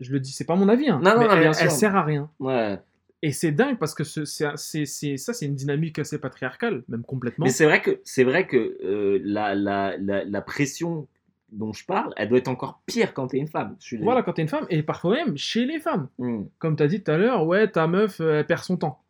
[0.01, 1.71] je le dis, c'est pas mon avis, hein, Non, non, mais non, elle, bien elle
[1.71, 1.79] sûr.
[1.79, 2.31] sert à rien.
[2.41, 2.81] Ouais.
[3.27, 6.83] Et c'est dingue parce que ce- c'est, c'est, c'est- ça, c'est une dynamique assez patriarcale,
[6.89, 7.45] même complètement.
[7.47, 11.07] Mais c'est vrai que c'est vrai que euh, la, la, la, la pression
[11.51, 13.77] dont je parle, elle doit être encore pire quand t'es une femme.
[13.81, 16.09] Je suis Voilà, quand t'es une femme, et parfois même chez les femmes.
[16.19, 16.43] Hmm.
[16.59, 19.01] Comme t'as dit tout à l'heure, ouais, ta meuf, euh, elle perd son temps.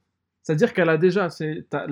[0.42, 1.86] C'est-à-dire qu'elle a déjà, c'est ta,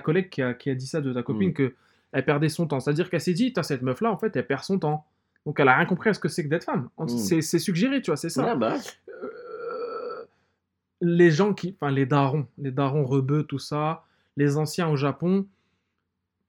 [0.00, 1.54] collègue qui a, qui a dit ça de ta copine, Mm.
[1.54, 1.74] que
[2.12, 2.78] elle perdait son temps.
[2.78, 5.06] C'est-à-dire qu'elle s'est dit, cette meuf-là, en fait, elle perd son temps.
[5.46, 6.88] Donc elle a rien compris à ce que c'est que d'être femme.
[6.98, 7.08] Mm.
[7.08, 8.54] C'est, c'est suggéré, tu vois, c'est ça.
[8.54, 8.76] Bah,
[11.06, 14.04] les gens qui, enfin les darons, les darons rebeux, tout ça,
[14.36, 15.46] les anciens au Japon,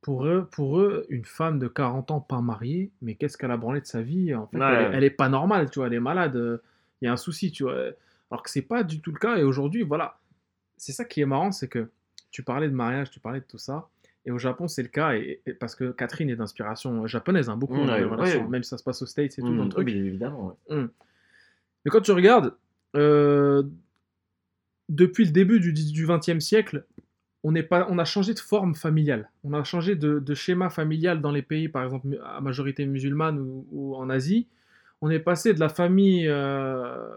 [0.01, 3.57] pour eux, pour eux, une femme de 40 ans pas mariée, mais qu'est-ce qu'elle a
[3.57, 4.65] branlé de sa vie En fait, Ouais.
[4.65, 6.57] elle, elle est pas normale, tu vois, elle est malade, euh,
[7.01, 7.75] il y a un souci, tu vois.
[8.31, 10.19] Alors que c'est pas du tout le cas, et aujourd'hui, voilà,
[10.77, 11.89] c'est ça qui est marrant, c'est que
[12.31, 13.89] tu parlais de mariage, tu parlais de tout ça,
[14.25, 17.57] et au Japon, c'est le cas, et, et- parce que Catherine est d'inspiration japonaise, hein,
[17.57, 18.47] beaucoup Mm, ouais, ouais.
[18.47, 19.85] même si ça se passe aux States et tout, hmm, dans le truc.
[19.87, 20.57] bien évidemment.
[20.69, 20.85] ouais.
[21.83, 22.55] Mais quand tu regardes,
[22.95, 23.63] euh,
[24.89, 26.86] depuis le début du, du 20e siècle,
[27.43, 29.29] on, n'est pas, on a changé de forme familiale.
[29.43, 33.39] On a changé de, de schéma familial dans les pays, par exemple, à majorité musulmane
[33.39, 34.47] ou, ou en Asie.
[35.01, 37.07] On est passé de la famille euh,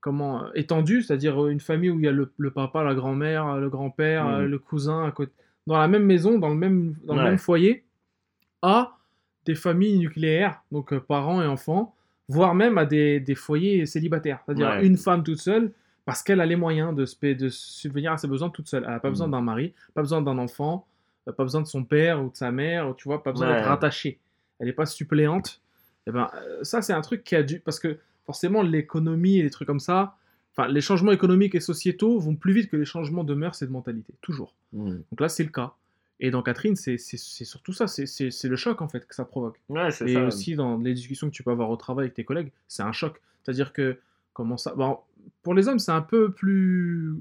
[0.00, 3.56] comment, euh, étendue, c'est-à-dire une famille où il y a le, le papa, la grand-mère,
[3.58, 5.32] le grand-père, euh, le cousin, à côté,
[5.66, 7.28] dans la même maison, dans le même, dans le Ouais.
[7.30, 7.84] même foyer,
[8.62, 8.96] à
[9.46, 11.94] des familles nucléaires, donc euh, parents et enfants,
[12.28, 14.86] voire même à des, des foyers célibataires, c'est-à-dire Ouais.
[14.86, 15.72] une femme toute seule,
[16.04, 17.04] parce qu'elle a les moyens de,
[17.50, 18.84] subvenir à ses besoins toute seule.
[18.84, 19.32] Elle n'a pas besoin Mhm.
[19.32, 20.86] d'un mari, pas besoin d'un enfant,
[21.28, 23.54] euh, pas besoin de son père ou de sa mère, tu vois, pas besoin Ouais.
[23.56, 24.18] d'être rattachée.
[24.58, 25.60] Elle n'est pas suppléante.
[26.06, 27.60] Et ben, euh, ça, c'est un truc qui a dû.
[27.60, 30.16] Parce que forcément, l'économie et les trucs comme ça,
[30.56, 33.66] enfin, les changements économiques et sociétaux vont plus vite que les changements de mœurs et
[33.66, 34.14] de mentalité.
[34.20, 34.54] Toujours.
[34.72, 34.96] Hmm.
[35.10, 35.72] Donc là, c'est le cas.
[36.22, 39.58] Et dans Catherine, c'est surtout ça, c'est- le choc en fait que ça provoque.
[39.70, 40.24] Ouais, Et ça.
[40.24, 42.92] aussi dans les discussions que tu peux avoir au travail avec tes collègues, c'est un
[42.92, 43.20] choc.
[43.42, 43.98] C'est-à-dire que,
[44.34, 44.74] comment ça.
[44.74, 44.98] Bon,
[45.42, 47.14] pour les hommes, c'est un peu plus.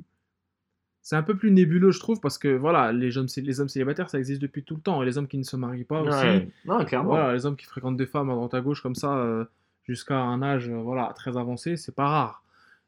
[1.01, 4.09] C'est un peu plus nébuleux, je trouve, parce que voilà, les, jeunes, les hommes célibataires,
[4.09, 5.01] ça existe depuis tout le temps.
[5.01, 6.23] Et les hommes qui ne se marient pas aussi.
[6.23, 6.49] Ouais.
[6.65, 7.09] Non, clairement.
[7.11, 9.45] Voilà, les hommes qui fréquentent des femmes à droite à gauche comme ça, euh,
[9.85, 12.43] jusqu'à un âge euh, voilà, très avancé, c'est pas rare.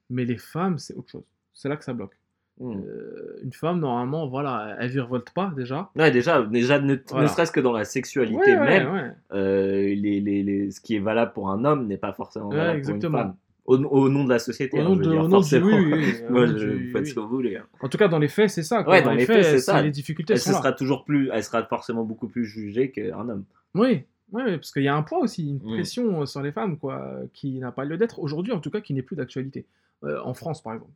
[0.10, 1.24] Mais les femmes, c'est autre chose.
[1.54, 2.16] C'est là que ça bloque.
[2.60, 2.74] Hmm.
[2.86, 5.90] Euh, une femme, normalement, voilà, elle virevolte pas déjà.
[5.96, 7.24] Ouais, déjà, déjà ne, Voilà.
[7.24, 9.12] ne serait-ce que dans la sexualité Ouais, même, ouais.
[9.32, 12.78] euh, les, les, les, ce qui est valable pour un homme n'est pas forcément valable
[12.78, 13.12] exactement.
[13.12, 13.36] pour une femme.
[13.66, 15.68] Au, au nom de la société, Au hein, nom de- dire, au nom du- forcément.
[15.68, 17.08] oui, oui, oui, au Moi, nom je, du- faites oui.
[17.10, 17.58] ce que vous voulez.
[17.58, 17.66] hein.
[17.80, 18.84] En tout cas, dans les faits, c'est ça.
[18.84, 18.94] quoi.
[18.94, 19.82] Ouais, dans les faits, c'est ça.
[19.82, 20.58] Les difficultés Elle, sont ce là.
[20.58, 23.44] sera toujours plus, elle sera forcément beaucoup plus jugée qu'un homme.
[23.76, 26.52] Oui, oui, oui, parce qu'il y a un poids aussi, une pression euh, sur les
[26.52, 29.66] femmes, quoi, qui n'a pas lieu d'être aujourd'hui, en tout cas, qui n'est plus d'actualité.
[30.04, 30.92] Euh, en France, par exemple.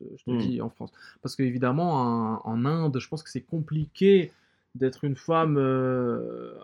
[0.00, 0.38] Je te, je te Mm.
[0.38, 0.92] dis en France.
[1.22, 4.32] Parce qu'évidemment, en, en Inde, je pense que c'est compliqué
[4.76, 6.54] d'être une femme euh,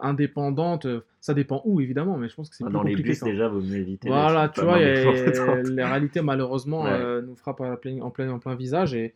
[0.00, 0.86] indépendante.
[1.20, 3.10] Ça dépend où, évidemment, mais je pense que c'est plus Dans les compliqué.
[3.10, 4.08] bus, quand- déjà, vaut mieux éviter.
[4.08, 5.68] Voilà, tu vois, mal il y a- indépendante.
[5.68, 6.90] les réalités, malheureusement, Ouais.
[6.92, 8.94] euh, nous la en, plein, en plein visage.
[8.94, 9.14] Et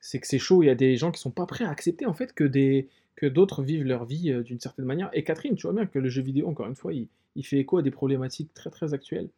[0.00, 0.62] c'est que c'est chaud.
[0.62, 2.88] Il y a des gens qui sont pas prêts à accepter, en fait, que des
[3.16, 5.10] que d'autres vivent leur vie euh, d'une certaine manière.
[5.12, 7.56] Et Catherine, tu vois bien que le jeu vidéo, encore une fois, il, il fait
[7.58, 9.28] écho à des problématiques très, très actuelles.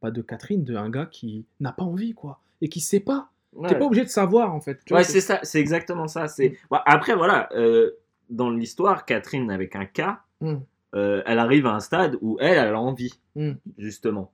[0.00, 2.40] Pas de Catherine, de un gars qui n'a pas envie, quoi.
[2.62, 3.28] Et qui sait pas.
[3.56, 3.68] Ouais.
[3.68, 4.78] T'es pas obligé de savoir, en fait.
[4.84, 6.28] tu Ouais, c'est ça, c'est exactement ça.
[6.28, 7.92] C'est Bon, après voilà, euh,
[8.30, 10.02] dans l'histoire, Catherine avec un K,
[10.40, 10.54] Mm.
[10.94, 13.52] euh, elle arrive à un stade où elle, elle a envie, Mm.
[13.78, 14.30] justement.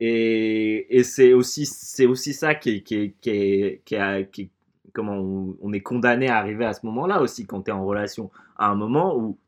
[0.00, 3.30] Et, et c'est aussi, c'est aussi ça qui est, qui est, qui
[3.94, 4.50] est- qui
[4.92, 7.84] comment on, on est condamné à arriver à ce moment-là aussi quand tu es en
[7.84, 8.30] relation.
[8.56, 9.38] À un moment où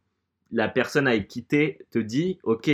[0.53, 2.71] la personne avec qui t'es te dit, ok,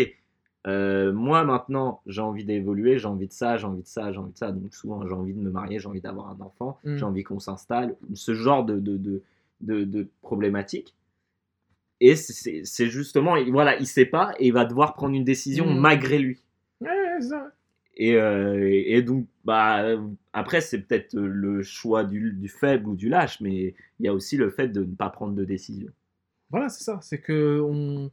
[0.66, 4.18] euh, moi maintenant j'ai envie d'évoluer, j'ai envie de ça, j'ai envie de ça, j'ai
[4.18, 4.50] envie de ça.
[4.52, 6.96] Donc souvent j'ai envie de me marier, j'ai envie d'avoir un enfant, Mm.
[6.96, 9.22] j'ai envie qu'on s'installe, ce genre de, de, de,
[9.60, 10.94] de, de problématiques.
[12.00, 15.78] Et c'est justement, voilà, il sait pas et il va devoir prendre une décision Mm.
[15.78, 16.42] malgré lui.
[16.80, 17.50] Ouais, ça.
[17.98, 19.82] Et, euh, et donc, bah,
[20.34, 24.12] après, c'est peut-être le choix du, du faible ou du lâche, mais il y a
[24.12, 25.88] aussi le fait de ne pas prendre de décision.
[26.50, 26.98] Voilà, c'est ça.
[27.00, 28.10] C'est que on.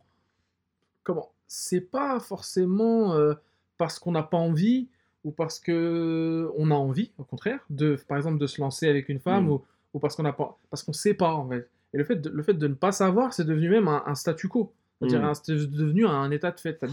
[1.03, 3.35] Comment C'est pas forcément euh,
[3.77, 4.87] parce qu'on n'a pas envie
[5.23, 9.07] ou parce que on a envie, au contraire, de, par exemple, de se lancer avec
[9.07, 9.51] une femme Mm.
[9.51, 9.61] ou,
[9.93, 11.69] ou parce qu'on n'a pas, parce qu'on sait pas en fait.
[11.93, 14.15] Et le fait de, le fait de ne pas savoir, c'est devenu même un, un
[14.15, 14.73] statu quo.
[15.01, 15.13] Mm.
[15.13, 16.83] un- c'est devenu un état de fait.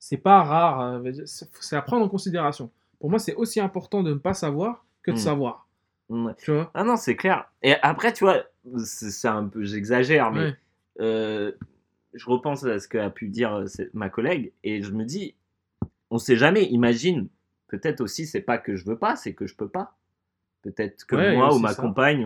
[0.00, 0.80] C'est pas rare.
[1.04, 2.70] euh, C'est à prendre en considération.
[2.98, 5.20] Pour moi, c'est aussi important de ne pas savoir que de Mm.
[5.20, 5.68] savoir.
[6.38, 6.70] Tu vois?
[6.74, 7.50] Ah non, c'est clair.
[7.62, 8.42] Et après, tu vois,
[8.84, 10.56] c'est c'est un peu, j'exagère, mais Ouais.
[11.00, 11.52] euh,
[12.14, 15.34] je repense à ce qu'a pu dire euh, ma collègue et je me dis,
[16.10, 16.64] on sait jamais.
[16.66, 17.28] Imagine,
[17.68, 19.96] peut-être aussi, c'est pas que je veux pas, c'est que je peux pas.
[20.62, 21.82] Peut-être que Ouais, moi ou ma ça.
[21.82, 22.24] compagne,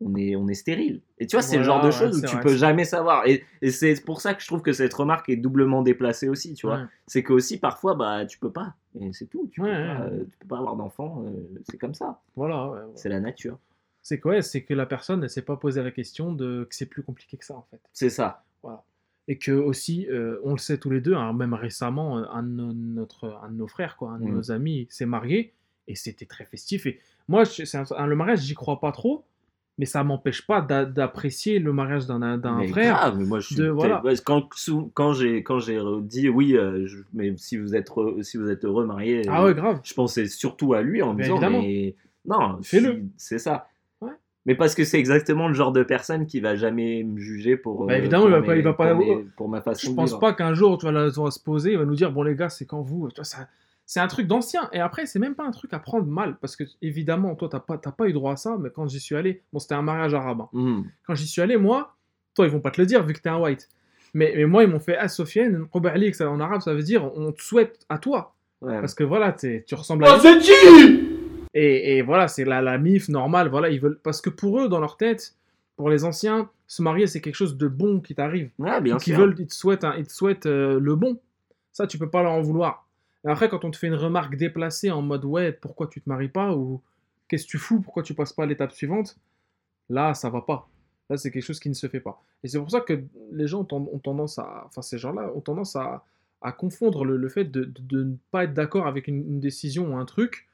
[0.00, 1.00] on est, on est stérile.
[1.18, 3.26] Et tu vois, c'est le genre de ouais, choses où tu peux jamais savoir.
[3.26, 6.54] Et, et c'est pour ça que je trouve que cette remarque est doublement déplacée aussi,
[6.54, 6.78] tu vois.
[6.80, 6.84] Ouais.
[7.06, 8.74] C'est que aussi parfois, bah, tu peux pas.
[9.00, 9.48] Et c'est tout.
[9.52, 10.12] Tu, Ouais, peux ouais, pas, ouais.
[10.12, 11.22] euh, tu peux pas avoir d'enfant.
[11.26, 11.30] euh,
[11.70, 12.20] c'est comme ça.
[12.34, 12.92] Voilà, ouais, ouais.
[12.94, 13.58] C'est la nature.
[14.02, 16.86] C'est quoi C'est que la personne ne s'est pas posé la question de que c'est
[16.86, 17.80] plus compliqué que ça, en fait.
[17.92, 18.44] C'est ça.
[18.66, 18.82] Voilà.
[19.28, 22.42] Et que aussi, euh, on le sait tous les deux, hein, même récemment, euh, un
[22.44, 25.52] de, nos, notre, un de nos frères, quoi, un de nos amis s'est marié
[25.88, 26.86] et c'était très festif.
[26.86, 29.24] Et moi, je- un- le mariage, j'y crois pas trop,
[29.78, 32.20] mais ça m'empêche pas d'a- d'apprécier le mariage d'un
[32.68, 32.94] frère.
[32.94, 34.00] grave, mais moi je suis de- voilà.
[34.94, 38.48] quand j'ai quand j'ai dit oui euh, je- mais si vous êtes re- si vous
[38.48, 39.80] êtes heureux marié Ah ouais, grave.
[39.84, 41.94] je pensais surtout à lui en me disant mais
[42.24, 43.02] non Fais-le.
[43.18, 43.68] c'est ça.
[44.46, 47.84] Mais parce que c'est exactement le genre de personne qui va jamais me juger pour
[47.86, 49.86] Bah, euh, évidemment, pour il va pas- il va pas- pour, mes- pour ma façon
[49.88, 50.20] Je de pense vivre.
[50.20, 52.22] pas qu'un jour, tu vas, là, on va se poser, il va nous dire, bon
[52.22, 53.08] les gars, c'est quand vous.
[53.10, 53.48] Tu vois, ça-
[53.84, 54.68] c'est un truc d'ancien.
[54.72, 57.60] Et après, c'est même pas un truc à prendre mal, parce que évidemment, toi, t'as
[57.60, 59.82] pas, t'as pas eu droit à ça, mais quand j'y suis allé, bon, c'était un
[59.82, 60.40] mariage arabe.
[60.40, 60.48] hein.
[60.52, 60.84] Mhm.
[61.06, 61.94] Quand j'y suis allé, moi,
[62.34, 63.68] toi, ils vont pas te le dire vu que t'es un white.
[64.14, 66.72] Mais, mais moi, ils m'ont fait, ah, Sofiane, Robert Ali, que ça en arabe, ça
[66.74, 68.34] veut dire, on te souhaite à toi.
[68.62, 68.80] Ouais.
[68.80, 70.20] Parce que voilà, t'es- tu ressembles Oh, à.
[70.20, 71.05] c'est qui?
[71.58, 73.48] Et, et voilà, c'est la, la mif normale.
[73.48, 73.98] Voilà, ils veulent.
[74.02, 75.34] Parce que pour eux, dans leur tête,
[75.76, 78.50] pour les anciens, se marier, c'est quelque chose de bon qui t'arrive.
[78.58, 81.18] ouais bien Donc ils sûr veulent, ils te souhaitent, ils te souhaitent euh, le bon.
[81.72, 82.86] Ça, tu peux pas leur en vouloir.
[83.24, 86.08] Et après, quand on te fait une remarque déplacée en mode ouais, pourquoi tu te
[86.08, 86.80] maries pas ou
[87.28, 89.16] qu'est-ce que tu fous, pourquoi tu passes pas à l'étape suivante,
[89.88, 90.68] là, ça va pas.
[91.08, 92.22] Là, c'est quelque chose qui ne se fait pas.
[92.42, 93.02] Et c'est pour ça que
[93.32, 96.04] les gens ont, ten- ont tendance à, enfin ces gens-là ont tendance à,
[96.42, 99.40] à confondre le, le fait de, de- de ne pas être d'accord avec une, une
[99.40, 100.45] décision ou un truc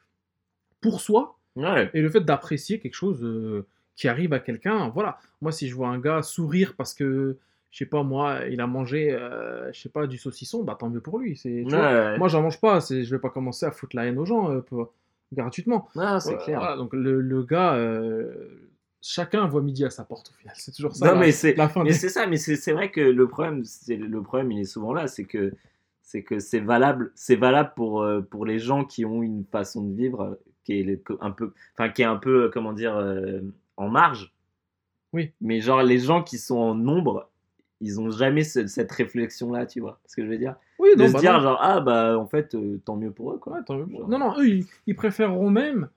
[0.83, 3.65] pour soi ouais et le fait d'apprécier quelque chose euh,
[3.97, 5.19] qui arrive à quelqu'un, voilà.
[5.41, 7.37] Moi, si je vois un gars sourire parce que,
[7.71, 10.89] je sais pas, moi, il a mangé, euh, je sais pas, du saucisson, bah tant
[10.91, 11.37] mieux pour lui.
[11.37, 14.19] C'est, ouais Moi, j'en mange pas, c'est, je vais pas commencer à foutre la haine
[14.19, 14.93] aux gens euh, pour-
[15.33, 15.89] gratuitement.
[15.97, 17.77] Non, c'est clair voilà, donc le, le gars,
[19.01, 20.55] chacun voit midi à sa porte au final.
[20.59, 21.07] C'est toujours ça.
[21.07, 23.97] non la, mais c'est Mais des- c'est ça, mais c'est vrai que le problème, c'est
[23.97, 25.53] le problème, il est souvent là, c'est que
[26.03, 29.95] c'est que c'est valable, c'est valable pour pour les gens qui ont une façon de
[29.95, 33.41] vivre qui est un peu, enfin qui est un peu, euh, comment dire, euh,
[33.77, 34.33] en marge.
[35.13, 35.33] Oui.
[35.41, 37.29] Mais genre les gens qui sont en nombre,
[37.81, 40.55] ils ont jamais ce- cette réflexion là, tu vois, ce que je veux dire?
[40.79, 41.41] Oui, De non, se bah dire non.
[41.41, 43.55] genre ah bah en fait euh, tant mieux pour eux quoi.
[43.55, 43.87] Ouais, tant mieux.
[43.91, 44.09] Genre.
[44.09, 45.89] Non, non, eux, ils, ils préféreront même,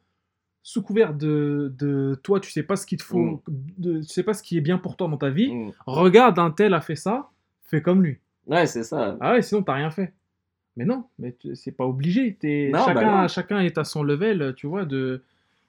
[0.63, 3.39] sous couvert de, de toi, tu sais pas ce qu'il te faut, Mm.
[3.77, 5.71] de, tu sais pas ce qui est bien pour toi dans ta vie, Mm.
[5.85, 7.29] regarde un tel a fait ça,
[7.65, 8.17] fais comme lui.
[8.47, 9.15] Ouais c'est ça.
[9.21, 10.13] Ah ouais, sinon t'as rien fait.
[10.77, 12.37] Mais non, mais c'est pas obligé.
[12.43, 15.23] Non, bah chacun, chacun est à son level, tu vois, de...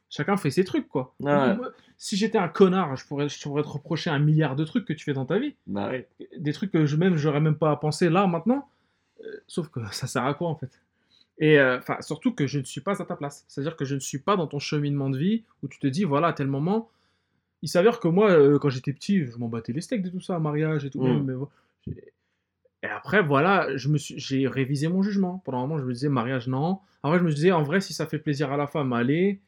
[0.09, 1.15] Chacun fait ses trucs, quoi.
[1.21, 1.57] Ouais.
[1.57, 4.85] Moi, Si j'étais un connard, je pourrais, je pourrais te reprocher un milliard de trucs
[4.85, 5.55] que tu fais dans ta vie.
[5.67, 6.09] Bah ouais.
[6.39, 8.69] Des trucs que je même j'aurais même pas à penser là, maintenant.
[9.25, 10.81] Euh, sauf que ça sert à quoi, en fait?
[11.39, 13.45] Et euh, enfin, surtout que je ne suis pas à ta place.
[13.49, 16.05] C'est-à-dire que je ne suis pas dans ton cheminement de vie où tu te dis,
[16.05, 16.89] voilà, à tel moment...
[17.63, 20.21] Il s'avère que moi, euh, quand j'étais petit, je m'en battais les steaks de tout
[20.21, 21.03] ça, mariage et tout.
[21.03, 21.25] Mm.
[21.25, 21.95] mais
[22.87, 25.43] et après, voilà, je me suis, j'ai révisé mon jugement.
[25.45, 26.81] Pendant un moment, je me disais, mariage, non.
[27.03, 29.41] Après, je me disais, en vrai, si ça fait plaisir à la femme, allez.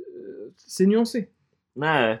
[0.00, 1.30] Euh, c'est nuancé.
[1.76, 2.20] Ouais.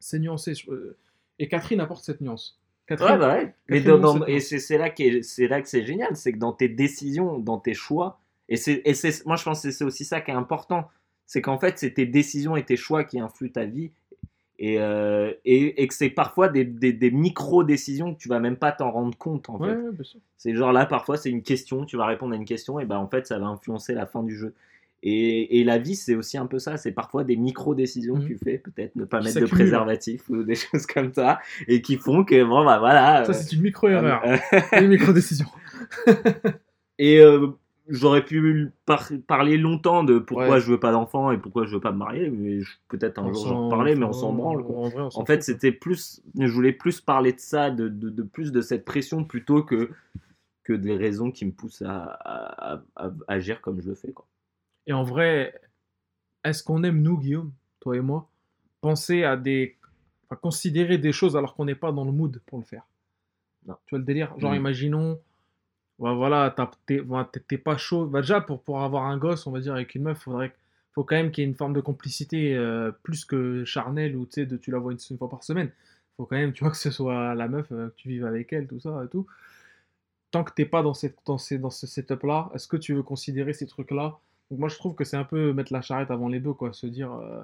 [0.00, 0.52] C'est nuancé.
[0.68, 0.96] Euh,
[1.38, 2.60] Et Catherine apporte cette nuance.
[2.90, 3.54] Ouais, Catherine, bah ouais.
[3.68, 4.90] Mais dans- dans- et c'est là,
[5.22, 8.92] c'est là que c'est génial, c'est que dans tes décisions, dans tes choix, et et
[9.24, 10.88] moi je pense que c'est aussi ça qui est important,
[11.24, 13.92] c'est qu'en fait c'est tes décisions et tes choix qui influent ta vie,
[14.64, 18.56] et, euh, et, et que c'est parfois des, des, des micro-décisions que tu vas même
[18.56, 19.74] pas t'en rendre compte en Ouais, fait.
[19.76, 19.90] ouais.
[20.38, 22.96] C'est genre là parfois c'est une question, tu vas répondre à une question, et ben
[22.98, 24.54] en fait ça va influencer la fin du jeu.
[25.04, 26.76] Et, et la vie, c'est aussi un peu ça.
[26.76, 28.22] C'est parfois des micro-décisions Mhm.
[28.22, 31.40] que tu fais, peut-être ne pas Qui mettre de préservatif ou des choses comme ça,
[31.66, 33.24] et qui font que, bon, bah voilà.
[33.24, 34.22] Ça, euh, c'est une micro-erreur.
[34.24, 34.36] euh,
[34.80, 35.46] une micro-décision.
[36.98, 37.48] Et euh,
[37.88, 40.60] j'aurais pu par- parler longtemps de pourquoi Ouais.
[40.60, 42.30] je veux pas d'enfant et pourquoi je veux pas me marier,
[42.88, 44.62] peut-être un On jour j'en reparler, mais on s'en branle.
[44.64, 44.76] quoi.
[44.76, 48.52] En, vrai, fait, c'était plus, je voulais plus parler de ça, de, de, de plus
[48.52, 49.90] de cette pression plutôt que
[50.64, 54.12] que des raisons qui me poussent à, à, à- à agir comme je le fais.
[54.12, 54.26] Quoi.
[54.86, 55.60] Et en vrai,
[56.44, 58.28] est-ce qu'on aime, nous, Guillaume, toi et moi,
[58.80, 59.76] penser à des.
[60.28, 62.84] Enfin, considérer des choses alors qu'on n'est pas dans le mood pour le faire?
[63.66, 63.74] Non.
[63.86, 64.32] Tu vois le délire?
[64.38, 64.56] Genre, Mm.
[64.56, 65.18] imaginons.
[66.02, 66.54] Voilà,
[66.86, 68.06] t'es pas chaud.
[68.06, 70.52] Bah, déjà, pour, pour avoir un gosse, on va dire, avec une meuf, faudrait
[70.92, 74.26] faut quand même qu'il y ait une forme de complicité euh, plus que charnelle ou
[74.26, 75.70] de tu la vois une, fois par semaine.
[76.16, 78.52] Faut quand même, tu vois, que ce soit la meuf, euh, que tu vives avec
[78.52, 79.26] elle, tout ça et tout.
[80.30, 83.52] Tant que t'es pas dans, cette, dans, dans ce setup-là, est-ce que tu veux considérer
[83.52, 84.18] ces trucs-là?
[84.50, 86.72] Donc moi je trouve que c'est un peu mettre la charrette avant les bœufs, quoi.
[86.72, 87.42] Se dire, euh,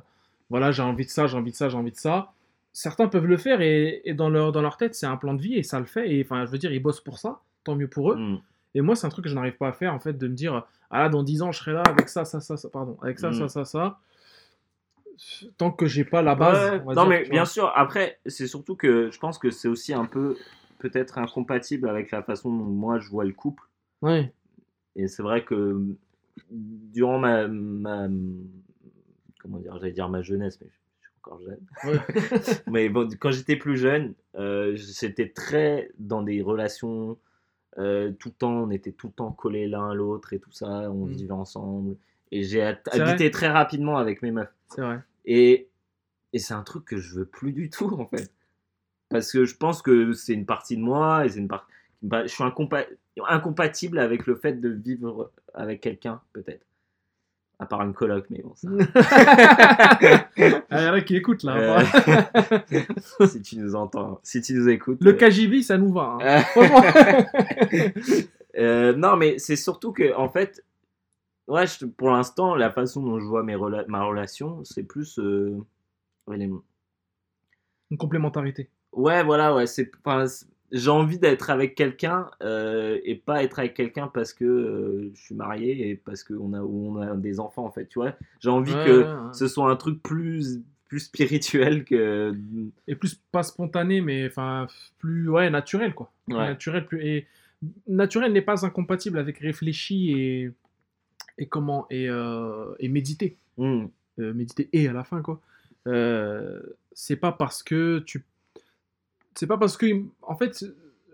[0.51, 2.33] voilà, j'ai envie de ça, j'ai envie de ça, j'ai envie de ça.
[2.73, 5.43] Certains peuvent le faire et, et dans, leur, dans leur tête, c'est un plan de
[5.43, 6.15] vie et ça le fait.
[6.15, 8.17] Et enfin, je veux dire, ils bossent pour ça, tant mieux pour eux.
[8.17, 8.41] Mm.
[8.75, 10.35] Et moi, c'est un truc que je n'arrive pas à faire, en fait, de me
[10.35, 12.97] dire, ah là, dans 10 ans, je serai là avec ça, ça, ça, ça, pardon,
[13.03, 13.35] avec ça, Mm.
[13.35, 13.99] ça, ça, ça.
[15.57, 16.71] Tant que j'ai pas la base.
[16.73, 17.47] Ouais, on va non, dire, mais bien vois.
[17.47, 20.37] sûr, après, c'est surtout que je pense que c'est aussi un peu
[20.79, 23.65] peut-être incompatible avec la façon dont moi je vois le couple.
[24.01, 24.33] Ouais.
[24.95, 25.81] Et c'est vrai que
[26.51, 28.07] durant ma, ma
[29.41, 30.69] comment dire, j'allais dire ma jeunesse, mais
[31.01, 31.61] je suis encore jeune.
[31.85, 31.99] Ouais.
[32.69, 37.19] mais bon, quand j'étais plus jeune, euh, j'étais très dans des relations
[37.79, 40.53] euh, tout le temps, on était tout le temps collés l'un à l'autre et tout
[40.53, 41.11] ça, on Mm.
[41.11, 41.97] vivait ensemble.
[42.33, 44.53] Et j'ai habité très rapidement avec mes meufs.
[44.69, 45.01] C'est vrai.
[45.25, 45.69] Et,
[46.33, 48.31] et c'est un truc que je veux plus du tout, en fait.
[49.09, 51.73] Parce que je pense que c'est une partie de moi et c'est une partie.
[52.03, 52.87] Bah, je suis incompa-
[53.27, 56.65] incompatible avec le fait de vivre avec quelqu'un, peut-être.
[57.61, 58.69] À part une coloc, mais bon, ça.
[60.71, 61.57] Ah, il y en a qui écoutent là.
[61.57, 65.03] Euh, si tu nous entends, si tu nous écoutes.
[65.03, 66.19] Le euh, KGB, ça nous va.
[66.21, 66.45] hein.
[68.57, 70.65] euh, non, mais c'est surtout que, en fait,
[71.49, 75.19] ouais, je- pour l'instant, la façon dont je vois mes rela- ma relation, c'est plus.
[75.19, 75.57] euh,
[76.27, 76.51] ouais, les-
[77.91, 78.71] Une complémentarité.
[78.93, 83.59] Ouais, voilà, ouais, c'est, enfin, c'est- j'ai envie d'être avec quelqu'un euh, et pas être
[83.59, 87.41] avec quelqu'un parce que euh, je suis marié et parce qu'on a, on a des
[87.41, 88.15] enfants, en fait, tu vois.
[88.41, 89.33] J'ai envie Ouais, que ouais, ouais.
[89.33, 92.35] ce soit un truc plus, plus spirituel que.
[92.87, 94.67] Et plus pas spontané, mais enfin
[94.99, 96.11] plus ouais naturel quoi.
[96.29, 97.27] Naturel plus et
[97.87, 100.51] naturel n'est pas incompatible avec réfléchi et
[101.39, 103.37] et comment et euh, et méditer.
[103.57, 103.87] Hmm,
[104.21, 105.41] Euh, méditer et à la fin quoi.
[105.87, 106.61] Euh,
[106.93, 108.25] c'est pas parce que tu
[109.39, 109.87] c'est pas parce que
[110.23, 110.65] en fait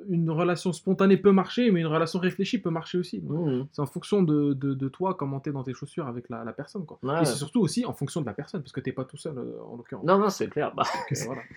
[0.09, 3.21] une relation spontanée peut marcher, mais une relation réfléchie peut marcher aussi.
[3.21, 6.45] Hmm, C'est en fonction de, de, de toi, comment t'es dans tes chaussures avec la,
[6.45, 6.85] la personne.
[6.85, 6.99] Quoi.
[7.03, 7.23] ouais.
[7.23, 9.39] Et c'est surtout aussi en fonction de la personne, parce que t'es pas tout seul
[9.39, 10.05] euh, en l'occurrence.
[10.05, 10.73] Non, non, c'est clair.
[10.77, 11.43] Bah, euh, voilà.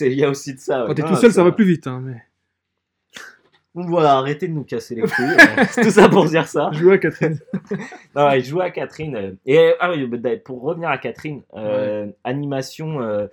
[0.00, 0.80] Il y a aussi de ça.
[0.82, 0.88] ouais.
[0.88, 1.86] Quand t'es tout seul, ça va plus vite.
[1.86, 2.20] Hein, mais...
[3.74, 5.24] Voilà, arrêtez de nous casser les couilles.
[5.24, 6.70] euh, c'est tout ça pour dire ça.
[6.72, 7.38] Jouer à Catherine.
[8.14, 9.36] Non, ouais, à Catherine.
[9.46, 13.26] Et ah oui, bah, pour revenir à Catherine, euh, animation euh,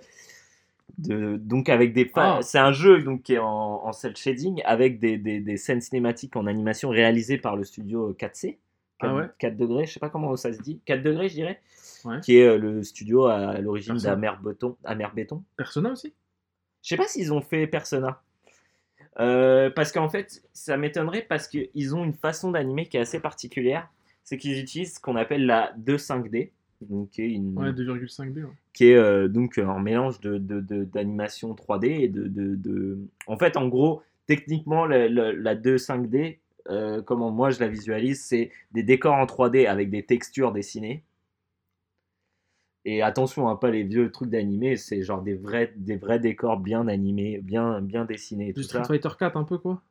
[0.98, 2.40] de donc avec des Ah.
[2.42, 5.80] c'est un jeu donc qui est en, en cel shading avec des, des, des scènes
[5.80, 8.58] cinématiques en animation réalisées par le studio 4C.
[9.00, 10.80] 4, Ah ouais 4 degrés, je sais pas comment ça se dit.
[10.84, 11.60] 4 degrés, je dirais.
[12.04, 12.20] Ouais.
[12.20, 14.76] Qui est euh, le studio à l'origine d'Amer Béton.
[14.84, 15.42] Amer Béton.
[15.56, 16.12] Persona aussi?
[16.82, 18.20] Je sais pas s'ils ont fait Persona.
[19.20, 23.20] Euh, parce qu'en fait, ça m'étonnerait parce qu'ils ont une façon d'animer qui est assez
[23.20, 23.88] particulière.
[24.24, 26.50] C'est qu'ils utilisent ce qu'on appelle la 2.5D,
[26.88, 28.42] donc qui est, une, Ouais, 2,5D.
[28.44, 28.50] Ouais.
[28.72, 33.56] qui est euh, donc un mélange de, d'animation 3D et de, de, de- En fait,
[33.56, 36.38] en gros, techniquement, la, la- la 2.5D,
[36.70, 41.04] euh, comment moi je la visualise, c'est des décors en 3D avec des textures dessinées.
[42.84, 46.58] Et attention, hein, pas les vieux trucs d'animé, c'est genre des vrais, des vrais décors
[46.58, 48.46] bien animés, bien, bien dessinés.
[48.46, 48.82] Du Tout ça.
[48.82, 49.82] Street Fighter 4 un peu quoi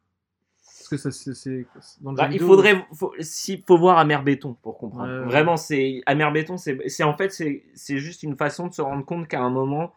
[0.64, 1.66] Parce que ça c'est
[2.02, 5.22] Bah, il faudrait, faut, si, faut voir Amer Béton pour comprendre.
[5.22, 5.26] Ouais.
[5.26, 9.28] Vraiment, c'est Amer Béton, c'est, en fait, c'est, juste une façon de se rendre compte
[9.28, 9.94] qu'à un moment,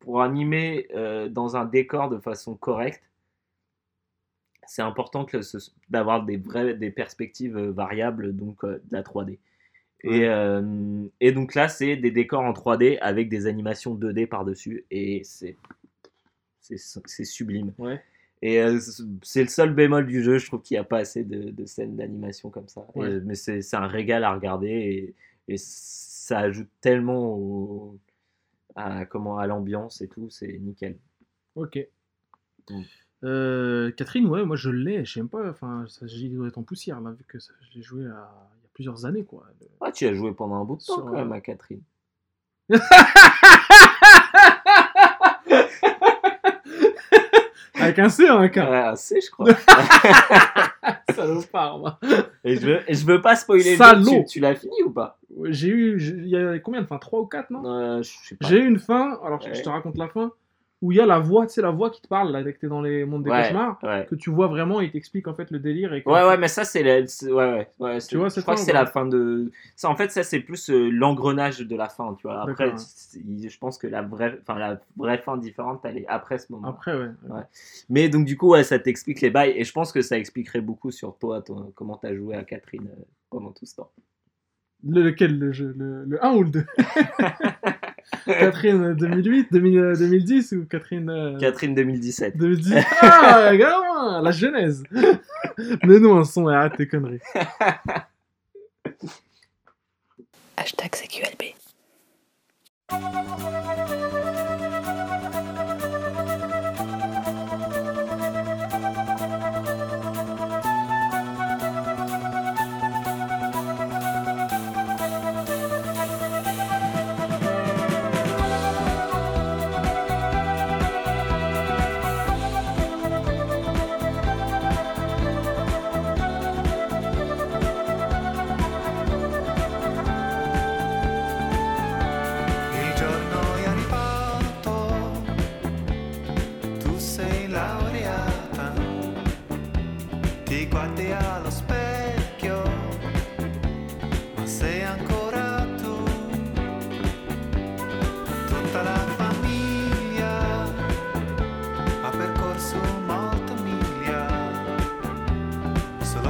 [0.00, 3.02] pour animer euh, dans un décor de façon correcte,
[4.66, 5.26] c'est important
[5.90, 9.38] d'avoir des vraies, des perspectives euh, variables, donc euh, de la 3D.
[10.02, 14.84] Et, euh, et donc là, c'est des décors en 3D avec des animations 2D par-dessus,
[14.90, 15.56] et c'est,
[17.24, 17.72] sublime.
[17.78, 18.02] Ouais.
[18.46, 18.78] Et euh,
[19.22, 21.64] c'est le seul bémol du jeu, je trouve qu'il n'y a pas assez de, de
[21.64, 22.86] scènes d'animation comme ça.
[22.96, 25.14] Et- mais c'est un régal à regarder et,
[25.48, 27.98] et ça ajoute tellement au-
[28.76, 30.98] à, comment, à l'ambiance et tout, c'est nickel.
[31.54, 31.78] Ok.
[32.68, 32.82] Mm.
[33.24, 36.58] Euh, Catherine, ouais, moi je l'ai, je sais même pas, enfin, ça j'ai doit être
[36.58, 38.28] en poussière là, vu que ça- je l'ai joué à-
[38.58, 39.46] il y a plusieurs années quoi.
[39.80, 41.80] Ah, tu as joué pendant un bout de temps Sur, quand même euh, à Catherine.
[47.84, 48.56] Avec un C, un K.
[48.56, 49.46] Ouais, assez, je crois.
[51.14, 51.98] Salopard, moi.
[52.44, 54.04] et, je veux, et je veux pas spoiler Salaud.
[54.04, 55.18] tu, tu l'as fini ou pas?
[55.46, 56.98] J'ai eu, il y a combien de fins?
[56.98, 57.62] 3 ou 4, non?
[57.66, 58.46] Euh, Je sais pas.
[58.48, 59.54] J'ai eu une fin, alors Ouais.
[59.54, 60.32] je te raconte la fin,
[60.84, 62.52] où il y a la voix, tu sais, la voix qui te parle, là, dès
[62.52, 64.06] que t'es dans les mondes des Ouais, cauchemars, ouais.
[64.08, 65.94] que tu vois vraiment il t'explique en fait le délire.
[65.94, 66.96] Et que- Ouais, ouais, mais ça, c'est la...
[67.32, 69.50] ouais, ouais, c'est- vois je crois que fin c'est la fin de.
[69.76, 72.42] Ça, en fait, ça, c'est plus euh, l'engrenage de la fin, tu vois.
[72.42, 76.52] Après, je pense que la vraie, enfin, la vraie fin différente, elle est après ce
[76.52, 76.68] moment.
[76.68, 77.08] Après, ouais.
[77.88, 79.54] Mais donc, du coup, ouais, ça t'explique les bails.
[79.56, 82.88] Et je pense que ça expliquerait beaucoup sur toi, toi comment t'as joué à Catherine
[82.90, 83.90] euh, pendant tout ce temps.
[84.86, 86.66] Le, lequel le jeu le, le 1 ou le 2
[88.26, 92.36] Catherine euh, 2008, 2000, euh, 2010 ou Catherine euh, Catherine 2017.
[92.36, 94.82] 2010 Ah, gamin, la genèse
[95.84, 97.20] Mais non, un son, arrête tes conneries.
[100.56, 101.54] Hashtag CQLB.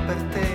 [0.07, 0.54] Per te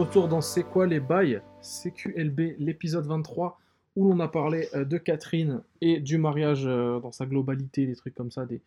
[0.00, 3.60] retour dans C'est quoi les bails CQLB, l'épisode 23,
[3.96, 7.94] où l'on a parlé euh, de Catherine et du mariage euh, dans sa globalité, des
[7.94, 8.62] trucs comme ça, des,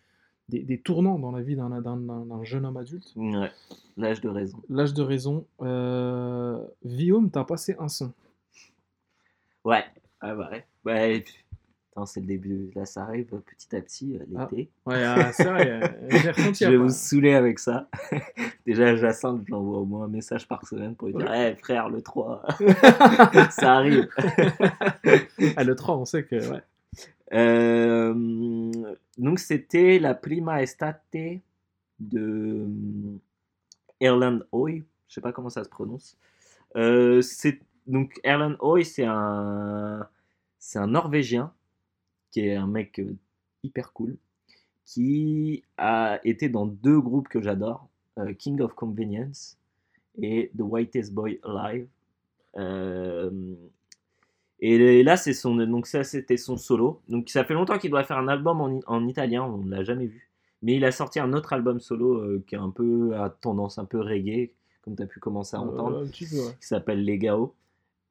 [0.49, 3.13] des, des tournants dans la vie d'un jeune homme adulte.
[3.15, 3.49] Ouais,
[3.97, 4.61] l'âge de raison.
[4.69, 5.47] L'âge de raison.
[5.63, 8.13] Euh, Guillaume, t'as passé un son.
[9.65, 9.85] Ouais,
[10.21, 10.65] ouais, bah ouais.
[10.85, 11.33] Ouais, puis,
[11.93, 12.71] attends, c'est le début.
[12.75, 14.47] Là, ça arrive petit à petit, euh, Ah.
[14.51, 14.69] l'été.
[14.85, 17.87] Ouais, ah, euh, Je vais vous saouler avec ça.
[18.65, 21.55] Déjà, Jacinthe, je l'envoie au moins un message par semaine pour lui dire Ouais.
[21.55, 22.43] Frère, le 3,
[23.51, 24.07] ça arrive.
[25.55, 26.51] Ah, le 3, on sait que.
[26.51, 26.61] Ouais.
[27.33, 28.71] Euh,
[29.17, 31.03] donc, c'était la prima estate
[31.99, 32.65] de
[33.99, 34.83] Erland Hoy.
[35.07, 36.17] Je sais pas comment ça se prononce.
[36.75, 40.07] C'est donc Erland Hoy, c'est un
[40.57, 41.51] c'est un Norvégien
[42.33, 43.15] qui est un mec euh,
[43.63, 44.17] hyper cool
[44.85, 47.87] qui a été dans deux groupes que j'adore,
[48.19, 49.57] euh, King of Convenience
[50.21, 51.87] et The Whitest Boy Alive.
[52.57, 53.31] Euh,
[54.59, 57.01] Et là, c'est son, donc ça, c'était son solo.
[57.07, 60.07] Donc ça fait longtemps qu'il doit faire un album en, italien, on ne l'a jamais
[60.07, 60.29] vu.
[60.61, 63.77] Mais il a sorti un autre album solo euh, qui est un peu à tendance
[63.77, 66.11] un peu reggae, comme tu as pu commencer à entendre, peu, ouais.
[66.11, 67.53] qui s'appelle Legao.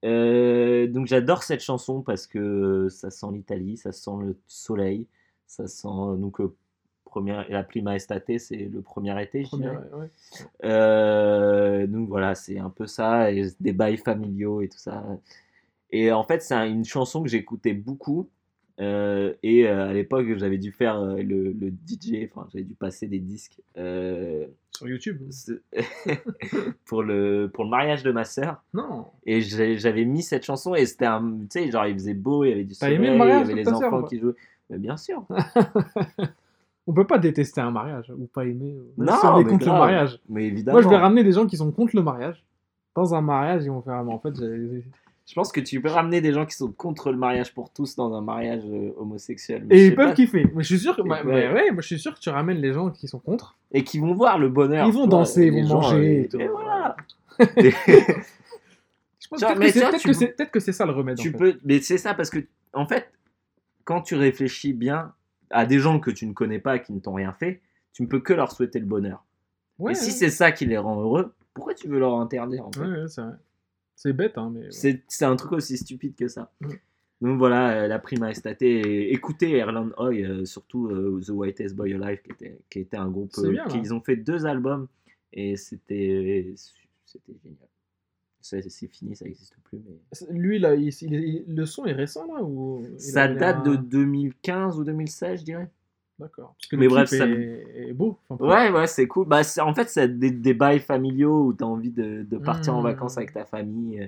[0.05, 5.07] Euh, donc j'adore cette chanson parce que ça sent l'Italie, ça sent le soleil,
[5.47, 5.89] ça sent
[6.19, 6.55] donc euh,
[7.05, 9.77] première, la Prima Estate, c'est le premier été, dirais.
[9.95, 10.11] ouais.
[10.65, 15.05] Euh, donc voilà, c'est un peu ça, et des bails familiaux et tout ça.
[15.91, 18.29] Et en fait, c'est un- une chanson que j'écoutais beaucoup.
[18.81, 22.75] Euh, et euh, à l'époque, j'avais dû faire euh, le, le DJ, enfin, j'avais dû
[22.75, 25.19] passer des disques Sur YouTube.
[25.31, 25.61] c'est-
[26.87, 28.63] pour, le, pour le mariage de ma sœur.
[28.75, 29.07] Non.
[29.27, 31.23] Et j'avais mis cette chanson, et c'était un.
[31.43, 33.33] Tu sais, genre, il faisait beau, il y avait du soleil, aimé le il y
[33.33, 34.35] avait les enfants qui jouaient.
[34.71, 35.25] Mais bien sûr.
[36.87, 38.75] On peut pas détester un mariage ou pas aimer.
[38.99, 39.75] Non, si on est mais contre grave.
[39.77, 40.21] le mariage.
[40.29, 40.75] Mais évidemment.
[40.75, 42.43] Moi, je vais ramener des gens qui sont contre le mariage.
[42.97, 44.03] Dans un mariage, ils vont faire.
[44.03, 44.35] Mais en fait,
[45.27, 47.95] Je pense que tu peux ramener des gens qui sont contre le mariage pour tous
[47.95, 49.65] dans un mariage euh, homosexuel.
[49.67, 50.15] mais Et ils peuvent pas.
[50.15, 50.51] kiffer.
[50.55, 51.03] Mais je suis sûr que.
[51.03, 51.49] Bah, ouais.
[51.49, 53.57] bah ouais, moi, je suis sûr que tu ramènes les gens qui sont contre.
[53.71, 54.87] Et qui vont voir le bonheur.
[54.87, 56.41] Ils vont danser, ils vont manger euh, et tout.
[56.41, 56.97] et voilà.
[57.39, 61.19] Je pense peut-être que c'est tu c'est ça le remède.
[61.19, 61.37] en tu fait.
[61.39, 62.41] peux, mais c'est ça parce que
[62.75, 63.11] en fait,
[63.85, 65.15] quand tu réfléchis bien
[65.51, 67.63] à des gens que tu ne connais pas, qui ne t'ont rien fait,
[67.93, 69.25] tu ne peux que leur souhaiter le bonheur.
[69.79, 72.73] Ouais, et si c'est ça qui les rend heureux, pourquoi tu veux leur interdire en
[72.73, 73.09] fait?
[73.09, 73.33] C'est vrai.
[73.95, 74.71] C'est bête, hein, mais.
[74.71, 76.53] C'est c'est un truc aussi stupide que ça.
[77.21, 78.63] Donc voilà, euh, la prima estate.
[78.63, 82.97] Et écoutez Erland Hoy, euh, surtout euh, The Whitest Boy Alive, qui était, qui était
[82.97, 83.31] un groupe.
[83.33, 83.65] C'est bien.
[83.77, 84.89] Ils ont fait deux albums
[85.33, 86.53] et c'était
[87.07, 87.69] c'était génial.
[88.41, 89.79] C'est fini, ça n'existe plus.
[89.87, 90.35] Mais...
[90.37, 92.83] Lui, là, il- il- il- le son est récent, là ou...
[92.99, 95.71] Ça date de un- 2015 ou 2016, je dirais.
[96.23, 96.55] D'accord.
[96.59, 97.89] Parce que Mais le bref, clip ça- est...
[97.89, 98.19] est beau.
[98.31, 99.27] Ouais, ouais, c'est cool.
[99.27, 102.39] Bah, c'est- en fait, c'est des, des bails familiaux où tu as envie de, de
[102.39, 102.85] partir en Mmh.
[102.85, 104.01] vacances avec ta famille.
[104.03, 104.07] euh.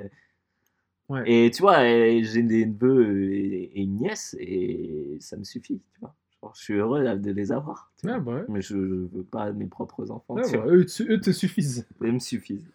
[1.11, 1.23] Ouais.
[1.31, 5.81] Et tu vois, euh, j'ai des neveux et, et une nièce et ça me suffit.
[5.93, 6.15] Tu vois.
[6.43, 7.91] Genre, je suis heureux de les avoir.
[8.05, 8.21] Ouais, vois.
[8.21, 8.45] bah ouais.
[8.49, 10.35] Mais je, je veux pas mes propres enfants.
[10.35, 11.87] Ouais, tu bah, eux, te- eux te suffisent.
[12.01, 12.71] Ils me suffisent.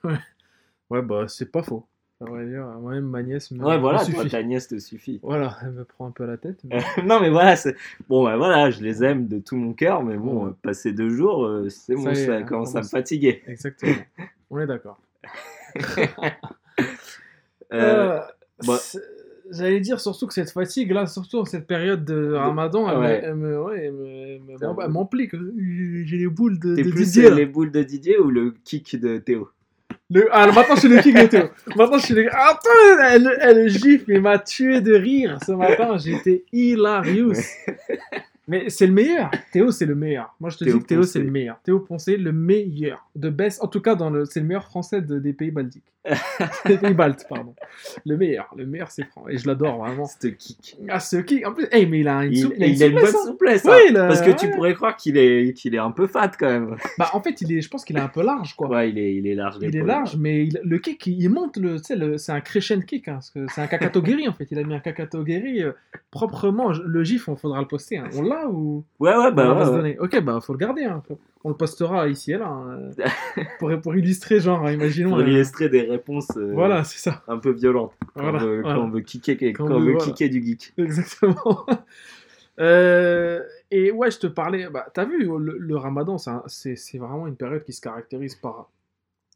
[0.90, 1.86] Ouais, bah, c'est pas faux.
[2.22, 5.20] À vrai dire, moi-même, ma nièce me, Ouais, voilà, toi, ta nièce te suffit.
[5.24, 6.60] Voilà, elle me prend un peu la tête.
[6.66, 7.76] mais- non, mais voilà, c'est...
[8.10, 10.52] bon, bah, voilà, je les aime de tout mon cœur, mais bon, Ouais.
[10.62, 13.42] passer deux jours, euh, c'est Ça bon, ça commence à me fatiguer.
[13.48, 13.94] Exactement.
[14.50, 15.00] On est d'accord.
[16.02, 16.18] Euh,
[17.72, 18.20] Euh,
[18.66, 18.80] bah-
[19.52, 23.34] J'allais dire surtout que cette fatigue, là, surtout en cette période de ramadan, elle, Ouais.
[23.34, 25.32] me- elle elle elle m'implique.
[26.04, 27.32] J'ai les boules de, T'es de plus Didier.
[27.32, 29.50] les boules de Didier ou le kick de Théo?
[30.12, 30.28] Le...
[30.32, 31.50] Ah, maintenant, je suis le king Théo.
[31.76, 32.28] Maintenant, je suis le.
[32.34, 32.70] Attends,
[33.04, 35.98] elle, elle gifle et m'a tué de rire ce matin.
[35.98, 37.34] J'étais hilarious.
[38.48, 39.30] Mais c'est le meilleur.
[39.52, 40.36] Théo, c'est le meilleur.
[40.40, 41.60] Moi, je te Théo dis que Théo, c'est le meilleur.
[41.64, 43.08] Théo Poncé, le meilleur.
[43.16, 43.62] De best.
[43.64, 44.26] En tout cas, dans le...
[44.26, 45.84] c'est le meilleur français de- des pays baltiques.
[46.66, 47.54] Des pays baltes, pardon.
[48.06, 48.48] Le meilleur.
[48.56, 49.28] Le meilleur, c'est franc.
[49.28, 50.06] Et je l'adore vraiment.
[50.06, 50.78] Ce kick.
[50.88, 51.46] Ah, ce qui.
[51.46, 53.26] En plus, hey, mais il a une, Il, sou- il a une souplesse, bonne hein.
[53.28, 53.64] souplesse.
[53.66, 54.52] Oui, hein, il a- Parce que tu ouais.
[54.54, 56.78] pourrais croire qu'il est, qu'il est un peu fat quand même.
[56.98, 58.70] Bah, en fait, il est, je pense qu'il est un peu large, quoi.
[58.70, 59.58] Ouais, il est, il est large.
[59.62, 62.42] Il est large, mais il- le kick, il, il monte, le, tu le- c'est un
[62.42, 64.48] crescent kick, hein, parce que c'est un kakatogiri en fait.
[64.52, 65.74] Il a mis un kakatogiri euh,
[66.12, 66.72] proprement.
[66.72, 67.98] Le gif, on faudra le poster.
[67.98, 68.10] hein.
[68.16, 68.84] On l'a ou?
[69.00, 70.86] Ouais, ouais, on bah va ouais, se donner Ok, bah faut le garder.
[70.86, 71.04] hein.
[71.46, 72.48] On le postera ici et là.
[72.50, 72.90] hein,
[73.60, 75.12] pour, pour illustrer, genre, hein, imaginons.
[75.12, 77.24] Pour euh, illustrer des réponses euh, Voilà, c'est ça.
[77.30, 77.94] un peu violentes.
[78.14, 78.76] Quand, Voilà, on, veut, voilà.
[78.78, 80.06] quand on veut kicker, quand Quand on veut voilà.
[80.06, 80.74] kicker du geek.
[80.78, 81.66] Exactement.
[82.60, 84.68] Euh, et ouais, je te parlais.
[84.70, 88.70] Bah, T'as vu, le, le ramadan, c'est vraiment une période qui se caractérise par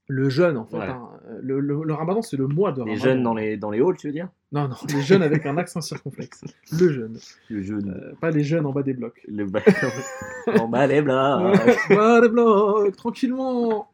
[0.07, 0.75] le jeûne, en fait.
[0.77, 0.83] Ouais.
[0.89, 1.07] hein.
[1.41, 3.01] Le, le- le ramadan, c'est le mois de Les ramadan.
[3.01, 4.27] jeunes dans les, dans les halls, tu veux dire?
[4.53, 6.43] Non, non, les jeunes avec un accent circonflexe.
[6.79, 7.17] Le jeune.
[7.49, 7.89] Le jeune.
[7.89, 9.19] Euh, pas les jeunes en bas des blocs.
[9.27, 9.45] Le
[10.59, 11.39] en bas les blas.
[11.39, 13.89] Ouais, bas des blocs, tranquillement.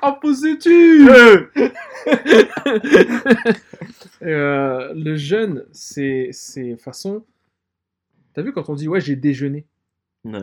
[0.00, 1.08] Imposez-tu
[4.22, 6.30] Euh, Le jeûne, c'est
[6.78, 7.24] façon.
[8.34, 9.64] T'as vu quand on dit ouais, j'ai déjeuné?
[10.24, 10.38] Ouais.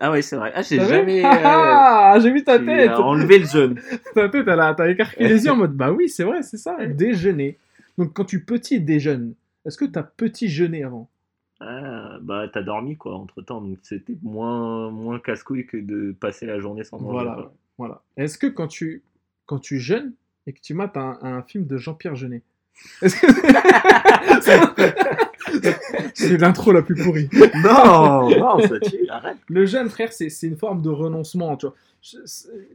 [0.00, 0.52] Ah ouais, c'est vrai.
[0.54, 0.88] Ah, j'ai T'as vu?
[0.90, 1.24] jamais.
[1.24, 3.80] euh, Ah, J'ai vu ta tu tête enlevé le jeune.
[4.14, 6.56] Ta tête, elle a- t'as écarquillé les yeux en mode bah oui, c'est vrai, c'est
[6.58, 7.58] ça, déjeuner.
[7.98, 9.34] Donc quand tu petit déjeunes,
[9.66, 11.10] est-ce que t'as petit jeûné avant?
[11.60, 16.46] Ah, bah, t'as dormi quoi entre temps, donc c'était moins, moins casse-couille que de passer
[16.46, 17.24] la journée sans manger.
[17.24, 17.34] Voilà.
[17.34, 17.52] quoi.
[17.76, 18.02] Voilà.
[18.16, 19.02] Est-ce que quand tu,
[19.46, 20.12] quand tu jeûnes
[20.46, 22.42] et que tu mates un, un film de Jean-Pierre Jeunet,
[26.14, 27.28] c'est l'intro la plus pourrie.
[27.64, 29.36] Non, non, ça tue, arrête.
[29.48, 31.56] Le jeûne, frère, c'est c'est une forme de renoncement.
[31.56, 31.74] Tu vois.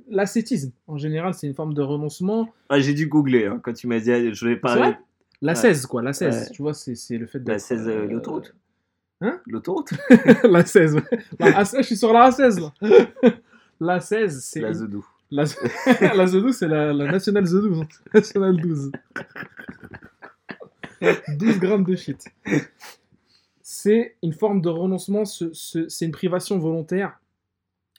[0.09, 2.53] L'ascétisme, en général, c'est une forme de renoncement.
[2.67, 4.95] Ah, j'ai dû googler hein, quand tu m'as dit, ah, je vais parler
[5.44, 5.56] La Ouais.
[5.60, 6.02] 16, quoi.
[6.02, 6.50] La 16, Ouais.
[6.52, 7.52] tu vois, c'est c'est le fait de.
[7.52, 8.56] la 16, euh, l'autoroute.
[9.22, 9.39] Hein?
[9.46, 9.91] L'autoroute?
[10.44, 11.02] La 16, ouais.
[11.39, 12.74] La A16, je suis sur la A16, là.
[13.80, 14.60] La 16, c'est.
[14.62, 15.06] La Zedou.
[15.32, 15.44] La,
[16.16, 18.91] la Zedou, c'est la, la nationale Zedou, non Nationale 12.
[21.38, 22.26] 12 grammes de shit.
[23.62, 27.20] C'est une forme de renoncement, ce- ce- c'est une privation volontaire.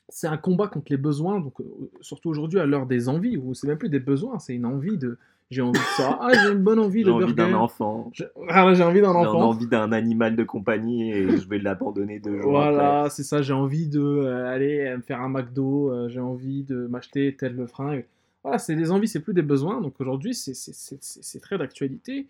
[0.08, 1.64] C'est un combat contre les besoins, donc euh,
[2.00, 4.96] surtout aujourd'hui à l'heure des envies, où c'est même plus des besoins, c'est une envie
[4.98, 5.18] de.
[5.54, 7.52] J'ai envie de ça, ah j'ai une bonne envie J'ai de envie burger.
[7.52, 8.10] d'un enfant.
[8.12, 9.40] Je- Ah, j'ai envie d'un J'ai enfant.
[9.50, 13.52] envie d'un animal de compagnie et je vais l'abandonner deux jours Voilà, c'est ça, j'ai
[13.52, 17.66] envie de euh, aller euh, me faire un McDo, euh, j'ai envie de m'acheter tel
[17.68, 18.04] fringue.
[18.42, 19.80] Voilà, c'est des envies, c'est plus des besoins.
[19.80, 22.26] Donc aujourd'hui, c'est très d'actualité.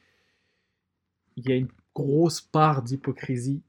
[1.37, 3.61] Il y a une grosse part d'hypocrisie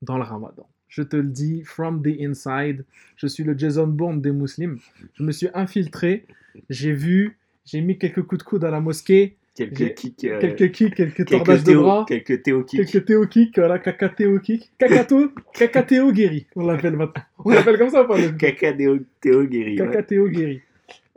[0.00, 0.66] dans le ramadan.
[0.88, 2.84] Je te le dis, from the inside,
[3.16, 4.78] je suis le Jason Bourne des musulmans.
[5.14, 6.26] Je me suis infiltré,
[6.68, 10.24] j'ai vu, j'ai mis quelques coups de coude à la mosquée, Quelques kicks.
[10.24, 12.04] euh, quelques kicks, quelques quelques tordages de bras.
[12.08, 12.86] Quelques théo kicks.
[12.90, 14.72] Quelques Théo Kick, voilà, caca Théo Kick.
[14.78, 17.22] Cacato, caca Théo Guéry, on l'appelle maintenant.
[17.44, 19.80] On l'appelle comme ça ou pas le- Caca Théo, Théo Guéry.
[19.80, 20.30] ouais.
[20.30, 20.62] Guéry.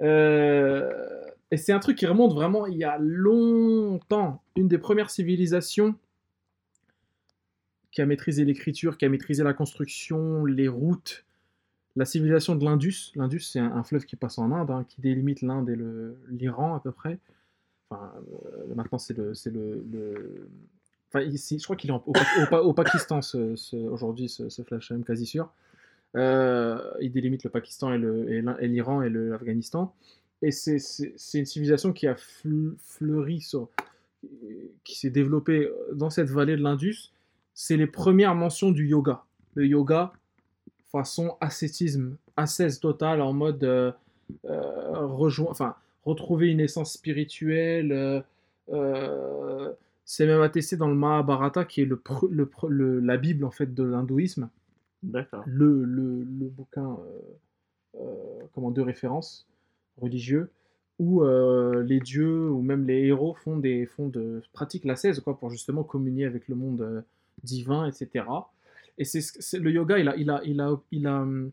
[0.02, 0.92] Euh,
[1.52, 4.42] Et c'est un truc qui remonte vraiment il y a longtemps.
[4.58, 5.96] Une des premières civilisations
[7.92, 11.25] qui a maîtrisé l'écriture, qui a maîtrisé la construction, les routes.
[11.96, 13.12] La civilisation de l'Indus.
[13.16, 15.78] L'Indus, c'est un, fleuve qui passe en Inde, hein, qui délimite l'Inde et
[16.30, 17.20] l'Iran à peu près.
[17.90, 18.12] Enfin,
[18.68, 20.50] euh, maintenant, c'est le, le, le-
[21.10, 23.22] Enfin, ici, je crois qu'il est au, Pa- au Pa- au Pakistan
[23.90, 25.50] aujourd'hui, ce, ce suis même quasi sûr.
[26.18, 29.94] Euh, il délimite le Pakistan et l'Iran et l'Afghanistan.
[30.42, 30.80] Et c'est-
[31.40, 33.70] une civilisation qui a fl- fleuri, sur,
[34.84, 37.12] qui s'est développée dans cette vallée de l'Indus.
[37.54, 39.24] C'est les premières mentions du yoga.
[39.54, 40.12] Le yoga,
[40.92, 43.92] façon ascétisme, ascèse totale, en mode euh,
[44.46, 45.76] euh, rejoint, enfin,
[46.06, 47.92] retrouver une essence spirituelle.
[47.92, 48.22] euh,
[48.70, 49.72] euh,
[50.06, 53.74] c'est même attesté dans le Mahabharata, qui est le, pre- le la Bible en fait
[53.74, 54.50] de l'hindouisme
[55.04, 55.44] D'accord.
[55.46, 56.98] le, le, le bouquin
[58.54, 59.48] comment, de référence
[60.02, 60.50] religieux
[61.00, 65.38] où euh, les dieux ou même les héros font des font de pratiquent l'ascèse quoi
[65.38, 67.02] pour justement communier avec le monde euh,
[67.44, 68.26] divin etc
[68.98, 71.52] et c'est ce- c'est- le yoga il a il a il a il a hum,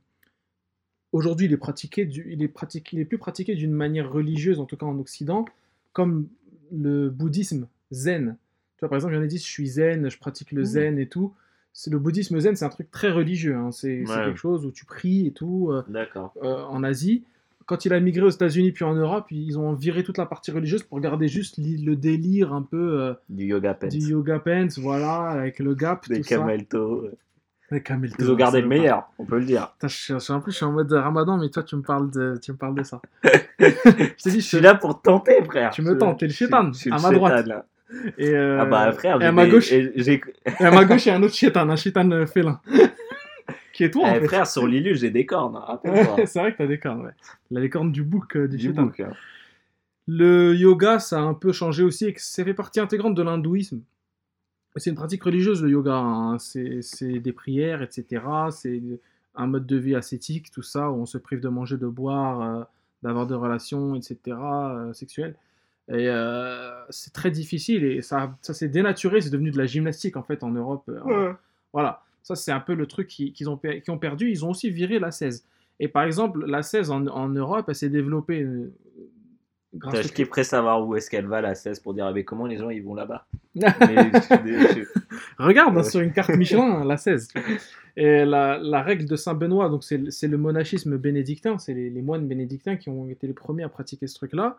[1.12, 4.60] aujourd'hui il est pratiqué du- il est pratiqué il est plus pratiqué d'une manière religieuse
[4.60, 5.44] en tout cas en Occident
[5.92, 6.28] comme
[6.72, 8.36] le bouddhisme zen
[8.76, 10.52] tu vois par exemple il y en a qui disent je suis zen je pratique
[10.52, 10.66] le Mhm.
[10.66, 11.34] zen et tout
[11.74, 13.56] c'est le bouddhisme zen, c'est un truc très religieux.
[13.56, 13.72] hein.
[13.72, 14.06] C'est Ouais.
[14.26, 15.70] quelque chose où tu pries et tout.
[15.72, 16.34] euh, D'accord.
[16.42, 17.24] euh, en Asie,
[17.64, 20.50] quand il a migré aux États-Unis puis en Europe, ils ont viré toute la partie
[20.50, 23.88] religieuse pour garder juste le délire un peu euh, Du yoga pants.
[23.88, 26.24] du yoga pants, voilà, avec le gap, Des tout
[27.80, 29.72] camel toe, Ils ont gardé le meilleur, on peut le dire.
[29.72, 32.10] Putain, je suis- en plus, je suis en mode Ramadan, mais toi, tu me parles
[32.10, 33.00] de, tu me parles de ça.
[33.58, 35.70] je t'ai dit, Je suis là pour te tenter, frère.
[35.70, 37.46] Tu me tentes, t'es le chétan, à ma droite.
[37.46, 37.66] là.
[38.16, 39.92] Et, euh, Ah bah frère, et à ma gauche, et
[40.60, 42.58] à ma gauche, il y a un autre chétan, un chétan euh, félin.
[43.74, 44.26] qui est toi, en Eh, fait.
[44.26, 45.58] frère, sur Lilu, j'ai des cornes,
[46.26, 47.12] c'est vrai que t'as des cornes, ouais.
[47.50, 49.00] Il a les cornes du bouc euh, du, du bouc.
[49.00, 49.10] hein.
[50.08, 53.22] Le yoga, ça a un peu changé aussi, et que ça fait partie intégrante de
[53.22, 53.80] l'hindouisme.
[54.76, 55.94] C'est une pratique religieuse, le yoga.
[55.96, 56.38] hein.
[56.38, 58.22] C'est des prières, etc.
[58.50, 58.80] C'est
[59.34, 62.40] un mode de vie ascétique, tout ça, où on se prive de manger, de boire,
[62.42, 62.64] euh,
[63.02, 65.34] d'avoir des relations, etc., euh, sexuelles.
[65.88, 70.16] Et euh, c'est très difficile, et ça, ça s'est dénaturé, c'est devenu de la gymnastique,
[70.16, 70.84] en fait, en Europe.
[71.72, 74.30] voilà, ça c'est un peu le truc qui- qu'ils ont, perdu.
[74.30, 75.44] Ils ont aussi viré la 16.
[75.80, 78.46] Et par exemple, la 16 en, en Europe, elle s'est développée
[79.74, 82.46] grâce Je kifferais savoir où est-ce qu'elle va, la 16, pour dire ah, mais comment
[82.46, 83.26] les gens ils vont là-bas?
[85.38, 87.28] Regarde hein, sur une carte Michelin, la 16.
[87.28, 87.48] tu vois.
[87.96, 89.98] Et la, la règle de Saint-Benoît, donc c'est
[90.28, 94.06] le monachisme bénédictin, c'est les, les moines bénédictins qui ont été les premiers à pratiquer
[94.06, 94.58] ce truc-là,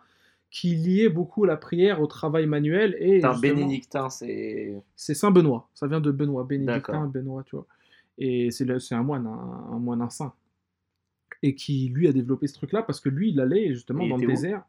[0.51, 2.95] qui liait beaucoup la prière au travail manuel.
[2.99, 4.74] Et justement- bénédictin, c'est.
[4.95, 7.07] C'est Saint-Benoît, ça vient de Benoît, bénédictin.
[7.07, 7.66] Benoît, tu vois.
[8.20, 10.34] Et c'est un moine, un, un moine, un saint.
[11.41, 14.18] Et qui, lui, a développé ce truc-là parce que lui, il allait justement Il dans
[14.18, 14.61] le désert.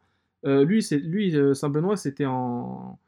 [0.45, 2.99] Euh, lui, c'est lui euh, Saint-Benoît, c'était en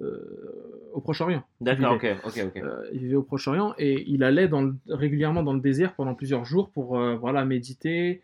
[0.00, 1.42] euh, au Proche-Orient.
[1.60, 2.62] D'accord, Il ok, ok, ok.
[2.92, 6.44] Il vivait au Proche-Orient et il allait dans le- régulièrement dans le désert pendant plusieurs
[6.44, 8.22] jours pour voilà, méditer,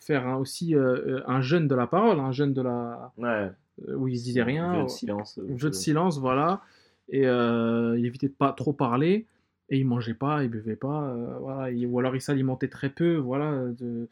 [0.00, 3.12] faire un- aussi un jeûne de la parole, un jeûne de la...
[3.18, 3.50] Ouais.
[3.94, 4.74] où il se disait rien.
[4.74, 5.40] Jeu de silence.
[5.52, 6.62] Un jeu de silence, voilà.
[7.10, 9.26] Et il évitait de pas trop parler.
[9.72, 11.04] Et il mangeait pas, il buvait pas.
[11.10, 11.70] euh, voilà.
[11.70, 13.66] Et- ou alors il s'alimentait très peu, voilà.
[13.78, 14.08] De,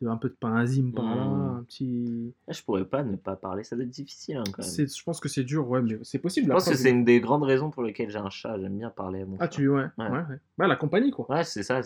[0.00, 1.56] de un peu de pain azim par là, Mm.
[1.58, 2.34] un petit.
[2.48, 4.70] Ah, Je pourrais pas ne pas parler, ça doit être difficile hein, quand même.
[4.70, 6.46] C'est, je pense que c'est dur, ouais, mais c'est possible.
[6.48, 8.58] Je pense que c'est une des grandes raisons pour lesquelles j'ai un chat.
[8.58, 9.48] J'aime bien parler à mon Ah, chat.
[9.50, 10.08] tu, ouais, Ouais.
[10.08, 10.10] ouais.
[10.10, 10.36] ouais.
[10.58, 11.30] Bah, la compagnie, quoi.
[11.30, 11.80] Ouais, c'est ça.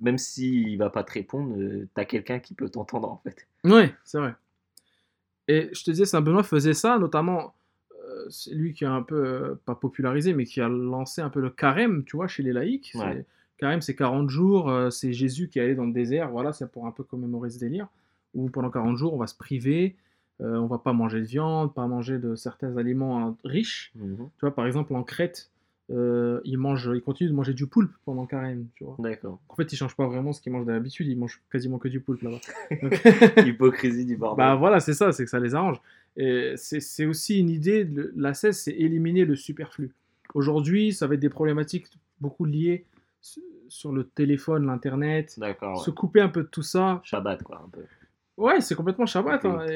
[0.00, 3.46] Même s'il va pas te répondre, euh, t'as quelqu'un qui peut t'entendre en fait.
[3.64, 4.34] Ouais, c'est vrai.
[5.48, 7.54] Et je te disais, Saint-Benoît faisait ça, notamment,
[7.94, 11.30] euh, c'est lui qui a un peu, euh, pas popularisé, mais qui a lancé un
[11.30, 12.90] peu le carême, tu vois, chez les laïcs.
[12.92, 13.26] C'est-
[13.56, 13.66] Ouais.
[13.66, 16.70] Carême, c'est 40 jours, euh, c'est Jésus qui est allé dans le désert, voilà, c'est
[16.70, 17.88] pour un peu commémorer ce délire,
[18.34, 19.96] où pendant 40 jours, on va se priver,
[20.42, 23.92] euh, on va pas manger de viande, pas manger de certains aliments hein, riches.
[23.96, 24.16] Mhm.
[24.18, 25.50] Tu vois, par exemple, en Crète,
[25.90, 28.96] euh, ils, mangent, ils continuent de manger du poulpe pendant le carême, tu vois.
[28.98, 29.38] D'accord.
[29.48, 32.00] En fait, ils changent pas vraiment ce qu'ils mangent d'habitude, ils mangent quasiment que du
[32.00, 32.40] poulpe là-bas.
[32.82, 33.00] Donc-
[33.46, 34.44] Hypocrisie du bordel.
[34.44, 35.80] bah voilà, c'est ça, c'est que ça les arrange.
[36.18, 39.92] Et c'est aussi une idée, de- la cesse, c'est éliminer le superflu.
[40.34, 41.86] Aujourd'hui, ça va être des problématiques
[42.20, 42.84] beaucoup liées
[43.68, 45.56] sur le téléphone, l'internet, se Ouais.
[45.94, 47.00] couper un peu de tout ça.
[47.04, 47.82] Shabbat, quoi, un peu.
[48.36, 49.44] Ouais, c'est complètement Shabbat.
[49.44, 49.66] hein,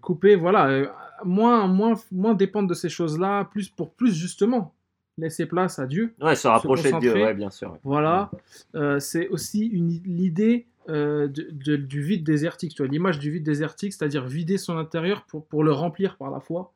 [0.00, 0.88] couper, voilà, euh,
[1.24, 4.74] moins, moins, moins dépendre de ces choses-là, plus pour plus justement
[5.16, 6.12] laisser place à Dieu.
[6.20, 7.70] Ouais, se rapprocher de Dieu, ouais, bien sûr.
[7.72, 7.78] ouais.
[7.84, 8.30] Voilà,
[8.74, 13.42] Euh, c'est aussi l'idée euh, de- de- du vide désertique, tu vois, l'image du vide
[13.44, 16.72] désertique, c'est-à-dire vider son intérieur pour, pour le remplir par la foi.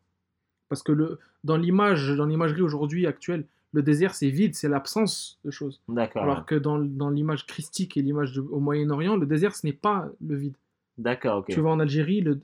[0.70, 5.38] Parce que le, dans l'image, dans l'imagerie aujourd'hui actuelle, le désert c'est vide, c'est l'absence
[5.44, 5.80] de choses.
[5.88, 6.22] D'accord.
[6.22, 10.08] Alors que dans, dans l'image christique et l'image au Moyen-Orient, le désert ce n'est pas
[10.26, 10.54] le vide.
[10.96, 11.46] D'accord, ok.
[11.48, 12.40] Tu vas en Algérie, le-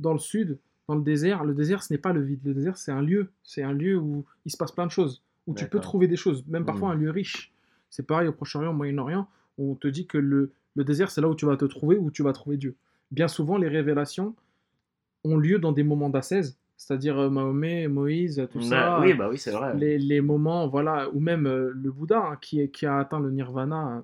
[0.00, 0.58] dans le sud,
[0.88, 2.40] dans le désert, le désert ce n'est pas le vide.
[2.44, 5.22] Le désert c'est un lieu, c'est un lieu où il se passe plein de choses,
[5.46, 6.94] où tu peux trouver des choses, même parfois Mhm.
[6.94, 7.52] un lieu riche.
[7.90, 9.26] C'est pareil au Proche-Orient, au Moyen-Orient,
[9.58, 11.96] où on te dit que le, le désert c'est là où tu vas te trouver,
[11.96, 12.74] où tu vas trouver Dieu.
[13.10, 14.34] Bien souvent, les révélations
[15.24, 19.00] ont lieu dans des moments d'ascèse, c'est-à-dire euh, Mahomet, Moïse, tout Bah, ça.
[19.00, 19.76] oui, bah oui, c'est vrai.
[19.76, 23.96] les, les moments, voilà, ou même euh, le Bouddha hein, qui, a atteint le nirvana,
[23.98, 24.00] euh,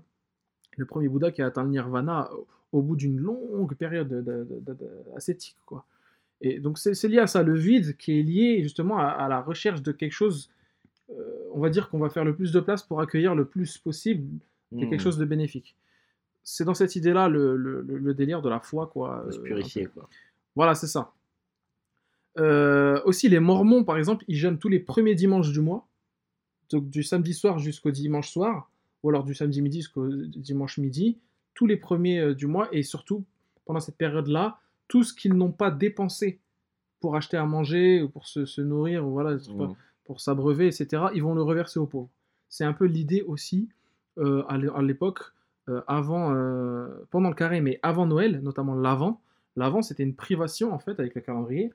[0.78, 4.20] le premier Bouddha qui a atteint le nirvana au, au bout d'une longue période de-
[4.22, 5.84] de- de- de- ascétique, quoi.
[6.40, 9.40] Et donc c'est lié à ça, le vide qui est lié justement à, à la
[9.40, 10.50] recherche de quelque chose,
[11.10, 11.14] euh,
[11.52, 14.26] on va dire qu'on va faire le plus de place pour accueillir le plus possible
[14.72, 14.90] est Hmm.
[14.90, 15.76] quelque chose de bénéfique.
[16.42, 19.24] C'est dans cette idée-là le, le- le- le délire de la foi, quoi.
[19.30, 20.08] Se purifier, quoi.
[20.56, 21.12] voilà, c'est ça.
[22.38, 25.86] Euh, aussi, les Mormons, par exemple, ils jeûnent tous les premiers dimanches du mois,
[26.70, 28.70] donc du samedi soir jusqu'au dimanche soir,
[29.02, 31.18] ou alors du samedi midi jusqu'au dimanche midi,
[31.54, 33.24] tous les premiers euh, du mois, et surtout,
[33.66, 34.58] pendant cette période-là,
[34.88, 36.40] tout ce qu'ils n'ont pas dépensé
[37.00, 39.74] pour acheter à manger, ou pour se, se nourrir, ou voilà, Hmm.
[40.04, 42.10] pour s'abreuver, etc., ils vont le reverser aux pauvres.
[42.48, 43.68] C'est un peu l'idée aussi,
[44.18, 45.20] euh, à l'é- à l'époque,
[45.86, 46.30] avant,
[47.10, 49.20] pendant le carré, mais avant Noël, notamment l'avant.
[49.54, 51.72] L'avant, c'était une privation, en fait, avec le calendrier.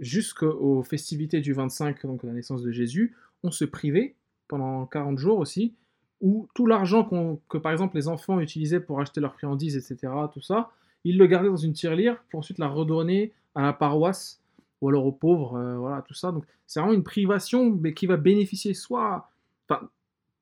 [0.00, 4.14] Jusqu'aux festivités du 25, donc la naissance de Jésus, on se privait
[4.48, 5.74] pendant 40 jours aussi,
[6.20, 7.08] où tout l'argent
[7.48, 10.70] que, par exemple, les enfants utilisaient pour acheter leurs friandises, etc., tout ça,
[11.04, 14.40] ils le gardaient dans une tirelire pour ensuite la redonner à la paroisse
[14.82, 16.30] ou alors aux pauvres, euh, voilà, tout ça.
[16.32, 19.30] Donc, c'est vraiment une privation, mais qui va bénéficier soit,
[19.68, 19.88] enfin,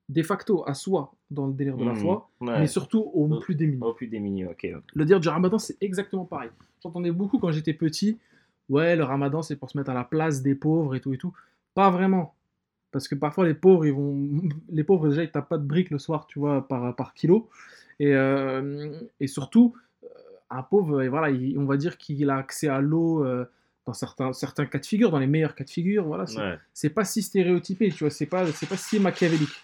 [0.09, 1.97] de facto à soi dans le délire de la Hmm.
[1.97, 2.59] foi, Ouais.
[2.61, 3.39] mais surtout aux Oh.
[3.39, 3.83] plus démunis.
[3.83, 4.67] Au plus démunis, ok.
[4.95, 6.51] Le dire du ramadan, c'est exactement pareil.
[6.83, 8.19] J'entendais beaucoup quand j'étais petit,
[8.69, 11.19] ouais, le ramadan, c'est pour se mettre à la place des pauvres et tout et
[11.19, 11.33] tout.
[11.75, 12.35] Pas vraiment.
[12.93, 14.29] Parce que parfois, les pauvres, ils vont.
[14.71, 17.49] Les pauvres, déjà, ils tapent pas de briques le soir, tu vois, par, par kilo.
[17.99, 20.07] Et, euh, et surtout, euh,
[20.51, 23.45] un pauvre, et voilà, il- on va dire qu'il a accès à l'eau euh,
[23.87, 26.05] dans certains, certains cas de figure, dans les meilleurs cas de figure.
[26.07, 26.95] Voilà, c'est Ouais.
[26.95, 29.61] pas si stéréotypé, tu vois, c'est pas, c'est pas si machiavélique.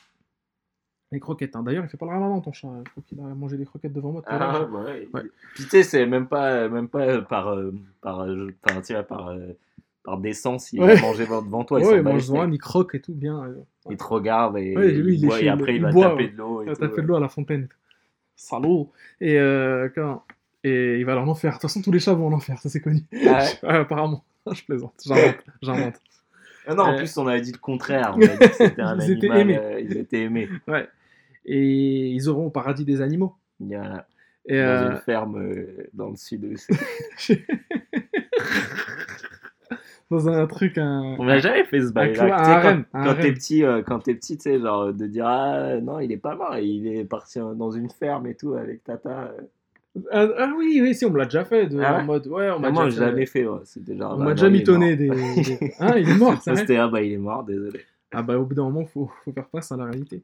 [1.13, 1.63] Les croquettes, hein.
[1.65, 2.69] d'ailleurs, il fait pas le ramadan, ton chat.
[2.87, 4.23] Je crois qu'il a mangé des croquettes devant moi.
[4.27, 5.09] Ah, ouais.
[5.13, 5.23] Ouais.
[5.55, 8.49] Puis tu sais, c'est même pas, même pas par, euh, par, euh,
[8.87, 9.49] tu vois, par, euh,
[10.05, 10.95] par décence, il Ouais.
[10.95, 13.43] va manger devant toi, il Ouais, mange devant, il croque et tout, bien.
[13.45, 13.55] euh,
[13.91, 16.29] Il te regarde et, lui, il boit, chez et après il il va boit, taper
[16.29, 16.63] de l'eau.
[16.63, 17.03] Il a tout, tapé ouais.
[17.03, 17.69] de l'eau à la fontaine.
[18.37, 18.91] Salaud
[19.21, 20.23] Et euh, quand...
[20.63, 21.51] Et il va aller en enfer.
[21.51, 23.03] De toute façon, tous les chats vont en enfer, ça c'est connu.
[23.13, 23.17] Ah
[23.63, 24.23] ouais Ouais, apparemment.
[24.53, 24.93] Je plaisante.
[25.05, 25.37] J'invente.
[25.63, 25.95] J'invente.
[26.67, 28.15] Ah non, en Euh, plus on avait dit le contraire.
[28.17, 29.59] On a dit que c'était un Ils étaient aimés.
[29.59, 30.49] euh, ils étaient aimés.
[30.69, 30.87] Ouais.
[31.45, 33.35] Et ils auront au paradis des animaux.
[33.61, 34.07] Voilà.
[34.47, 36.57] Et Dans euh, une ferme euh, dans le sud.
[40.11, 41.17] dans un truc, un.
[41.19, 44.43] On n'a jamais fait ce bail quand quand t'es petit, euh, quand t'es petit, tu
[44.45, 47.71] sais, genre de dire ah non, il est pas mort, il est parti euh, dans
[47.71, 49.33] une ferme et tout avec Tata.
[49.39, 49.43] euh.
[50.13, 51.67] Ah, ah oui, oui, si, on me l'a déjà fait.
[51.67, 53.47] De, Ah ouais en mode, ouais, on m'a Ah, déjà jamais fait.
[53.47, 53.61] ouais.
[53.65, 54.15] C'était genre.
[54.15, 57.03] On bah, m'a déjà mitonné des, des- Hein, il est mort, Ça c'était ah bah
[57.03, 57.81] il est mort, désolé.
[58.13, 60.23] Ah bah au bout d'un moment, faut, faut faire face à la réalité.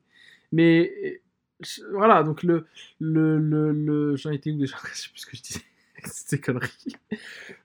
[0.52, 2.66] Mais euh, voilà, donc le,
[3.00, 4.76] le, le, le- j'en étais où déjà?
[4.92, 5.62] Je sais plus ce que je disais.
[6.04, 6.94] Ces conneries.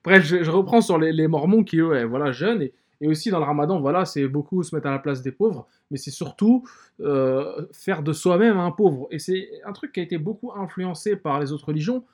[0.04, 3.80] Bref, je, reprends sur les, Mormons qui eux, voilà, jeunes et, aussi dans le Ramadan,
[3.82, 6.64] voilà, c'est beaucoup se mettre à la place des pauvres, mais c'est surtout
[7.00, 9.08] euh, faire de soi-même un pauvre.
[9.10, 12.06] Et c'est un truc qui a été beaucoup influencé par les autres religions.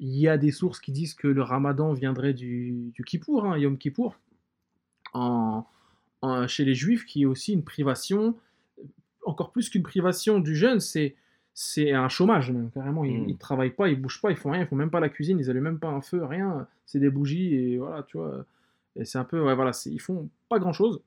[0.00, 3.56] Il y a des sources qui disent que le Ramadan viendrait du, du Kippour, hein,
[3.56, 4.16] Yom Kippour,
[6.48, 8.34] chez les Juifs, qui est aussi une privation,
[9.26, 11.14] encore plus qu'une privation du jeûne, c'est
[11.58, 13.02] c'est un chômage même, carrément.
[13.04, 13.28] Ils, Mm.
[13.30, 15.38] ils travaillent pas, ils bougent pas, ils font rien, ils font même pas la cuisine,
[15.38, 16.66] ils allument même pas un feu, rien.
[16.84, 18.44] C'est des bougies et voilà, tu vois.
[18.94, 21.00] Et c'est un peu, ouais, voilà, ils font pas grand chose.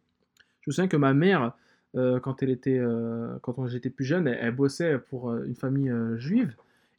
[0.62, 1.54] Je me souviens que ma mère,
[1.96, 5.56] euh, quand elle était, euh, quand j'étais plus jeune, elle, elle bossait pour euh, une
[5.56, 6.56] famille euh, juive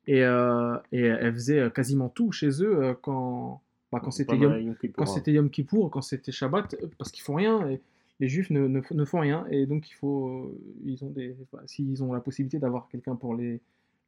[0.07, 3.61] et, et elle faisait quasiment tout chez eux quand,
[3.93, 5.15] bah, quand c'était Pendant Yom, Yom Kippour, quand hein.
[5.15, 7.81] c'était Yom Kippour, quand c'était Shabbat, parce qu'ils font rien, et
[8.21, 11.35] les Juifs ne, ne- ne font rien, et donc il faut, euh, ils ont des,
[11.53, 13.61] bah, s'ils ont la possibilité d'avoir quelqu'un pour les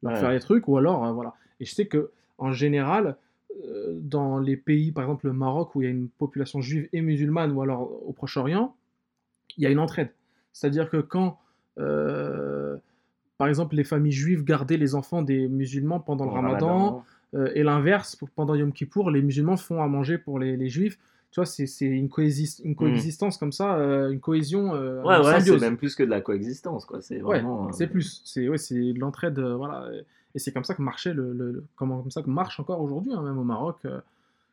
[0.03, 0.21] leur Ouais.
[0.21, 1.35] faire les trucs, ou alors euh, voilà.
[1.61, 3.17] Et je sais que en général,
[3.65, 6.89] euh, dans les pays, par exemple le Maroc, où il y a une population juive
[6.93, 8.75] et musulmane, ou alors au Proche-Orient,
[9.57, 10.11] il y a une entraide.
[10.53, 11.39] C'est-à-dire que quand,
[11.79, 12.77] euh,
[13.39, 17.63] par exemple, les familles juives gardaient les enfants des musulmans pendant le Ramadan, euh, et
[17.63, 20.99] l'inverse, pendant Yom Kippour, les musulmans font à manger pour les, les juifs.
[21.33, 25.41] Tu vois, c'est une, coexis- une coexistence comme ça, euh, une cohésion, euh, Ouais, ouais,
[25.41, 27.01] c'est même plus que de la coexistence, quoi.
[27.03, 27.69] C'est vraiment.
[27.69, 29.89] euh, c'est plus, c'est ouais, c'est de l'entraide, euh, voilà.
[30.35, 33.13] Et c'est comme ça que marchait le, le- comment, comme ça que marche encore aujourd'hui,
[33.15, 33.79] hein, même au Maroc.
[33.87, 33.99] euh,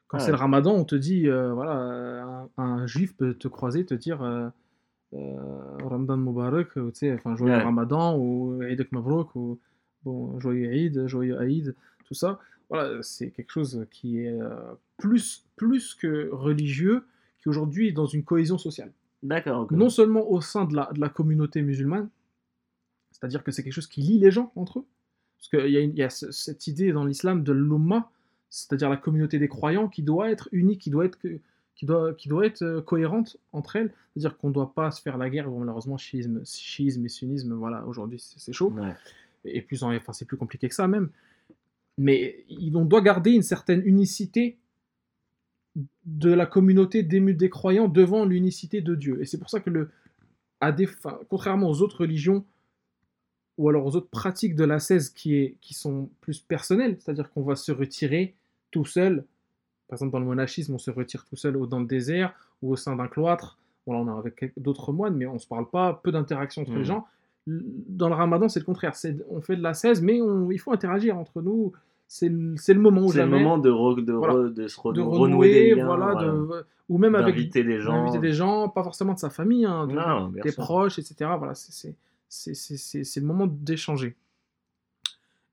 [0.07, 0.23] quand Ouais.
[0.23, 2.23] c'est le Ramadan, on te dit, euh, voilà, euh,
[2.57, 4.47] un, un juif peut te croiser, te dire euh,
[5.14, 5.35] euh,
[5.84, 7.61] Ramadan Mubarak, ou, tu sais, enfin joyeux Ouais.
[7.64, 9.60] Ramadan ou Eid Mabrouk ou
[10.06, 11.76] bon joyeux Eid, joyeux Aïd,
[12.06, 12.39] tout ça.
[12.69, 14.49] Voilà, c'est quelque chose qui est euh,
[14.97, 17.03] plus plus que religieux,
[17.39, 18.91] qui aujourd'hui est dans une cohésion sociale.
[19.21, 19.67] D'accord.
[19.73, 22.09] non seulement au sein de la, de la communauté musulmane,
[23.11, 24.85] c'est-à-dire que c'est quelque chose qui lie les gens entre eux,
[25.37, 28.09] parce qu'il y, y a ce- cette idée dans l'islam de l'umma,
[28.49, 31.19] c'est-à-dire la communauté des croyants, qui doit être unique, qui doit être,
[31.75, 35.01] qui doit, qui doit être euh, cohérente entre elles, c'est-à-dire qu'on ne doit pas se
[35.01, 38.93] faire la guerre, bon, malheureusement, chiisme, chiisme et sunnisme, voilà, aujourd'hui c'est c'est chaud, Ouais.
[39.43, 41.09] et plus en- enfin, c'est plus compliqué que ça même,
[41.99, 44.57] mais on doit garder une certaine unicité
[46.05, 49.21] de la communauté des, des croyants devant l'unicité de Dieu.
[49.21, 49.91] Et c'est pour ça que, le,
[50.61, 52.45] à des, enfin, contrairement aux autres religions,
[53.57, 57.30] ou alors aux autres pratiques de la 16 qui, est, qui sont plus personnelles, c'est-à-dire
[57.31, 58.34] qu'on va se retirer
[58.71, 59.26] tout seul,
[59.89, 62.76] par exemple dans le monachisme, on se retire tout seul dans le désert ou au
[62.77, 65.69] sein d'un cloître, bon là on est avec d'autres moines, mais on ne se parle
[65.69, 67.05] pas, peu d'interaction entre les gens.
[67.47, 68.93] Dans le ramadan, c'est le contraire,
[69.29, 71.71] on fait de la 16, mais on- il faut interagir entre nous,
[72.07, 72.35] c'est le,
[72.79, 74.33] moment où C'est le moment de, re- de, Voilà.
[74.35, 76.31] re- de se re- de renouer des renouer, liens, voilà, voilà.
[76.31, 78.17] de- ou même avec des gens.
[78.19, 81.31] des gens, pas forcément de sa famille, hein, Non, des proches, etc.
[81.37, 81.95] Voilà, c'est-
[82.29, 84.15] le moment d'échanger.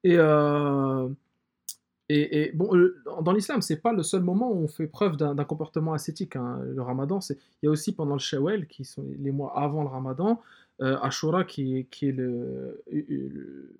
[0.05, 1.09] Et, euh,
[2.09, 5.17] et, et bon, le- dans l'islam, c'est pas le seul moment où on fait preuve
[5.17, 6.37] d'un comportement ascétique.
[6.37, 6.61] hein.
[6.75, 9.89] Le ramadan, il y a aussi pendant le Shawwal, qui sont les mois avant le
[9.89, 10.41] ramadan,
[10.81, 13.77] euh, Ashura, qui est, qui est le, le-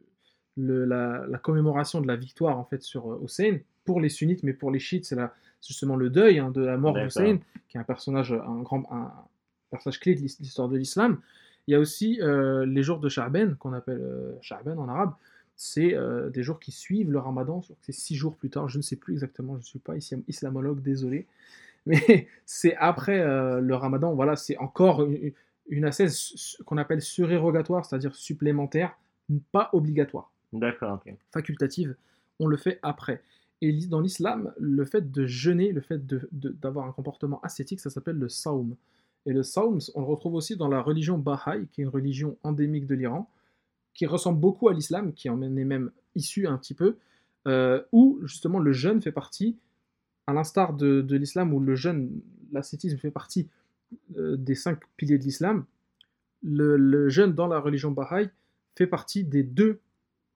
[0.57, 3.59] le- la, la commémoration de la victoire en fait sur euh, Hussein.
[3.85, 5.17] Pour les sunnites, mais pour les chiites, c'est
[5.65, 9.13] justement le deuil hein, de la mort d'Hussein, qui est un personnage, un grand un
[9.71, 11.21] personnage clé de l'his- l'histoire de l'islam.
[11.69, 15.13] Il y a aussi euh, les jours de Sha'ban, qu'on appelle euh, Sha'ban en arabe.
[15.55, 18.83] C'est euh, des jours qui suivent le ramadan, c'est six jours plus tard, je ne
[18.83, 21.27] sais plus exactement, je ne suis pas islam- islamologue, désolé.
[21.87, 25.07] Mais c'est après euh, le ramadan, voilà, c'est encore
[25.69, 28.97] une, su- qu'on appelle surérogatoire, c'est-à-dire supplémentaire,
[29.53, 31.15] pas obligatoire D'accord, ok.
[31.33, 31.97] facultative,
[32.39, 33.23] on le fait après.
[33.63, 36.01] Et dans l'islam, le fait de jeûner, le fait
[36.33, 38.77] d'avoir un comportement ascétique, ça s'appelle le saum.
[39.25, 42.37] Et le saum, on le retrouve aussi dans la religion Baha'i, qui est une religion
[42.43, 43.29] endémique de l'Iran,
[43.95, 46.97] qui ressemble beaucoup à l'islam, qui en est même issu un petit peu,
[47.49, 49.57] euh, où justement le jeûne fait partie,
[50.27, 52.21] à l'instar de, de l'islam, où le jeûne,
[52.53, 53.49] l'ascétisme fait partie
[54.11, 55.65] des cinq piliers de l'islam,
[56.43, 58.29] le, le jeûne dans la religion Baha'i
[58.77, 59.81] fait partie des deux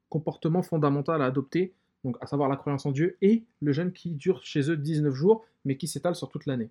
[0.09, 1.73] comportement fondamental à adopter,
[2.05, 5.15] donc à savoir la croyance en Dieu et le jeûne qui dure chez eux 19
[5.15, 6.71] jours, mais qui s'étale sur toute l'année.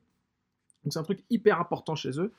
[0.83, 2.31] Donc c'est un truc hyper important chez eux.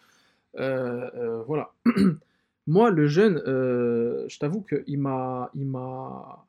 [0.56, 1.72] Euh, euh, voilà.
[2.66, 6.46] Moi, le jeûne, euh, je t'avoue qu'il m'a, il m'a,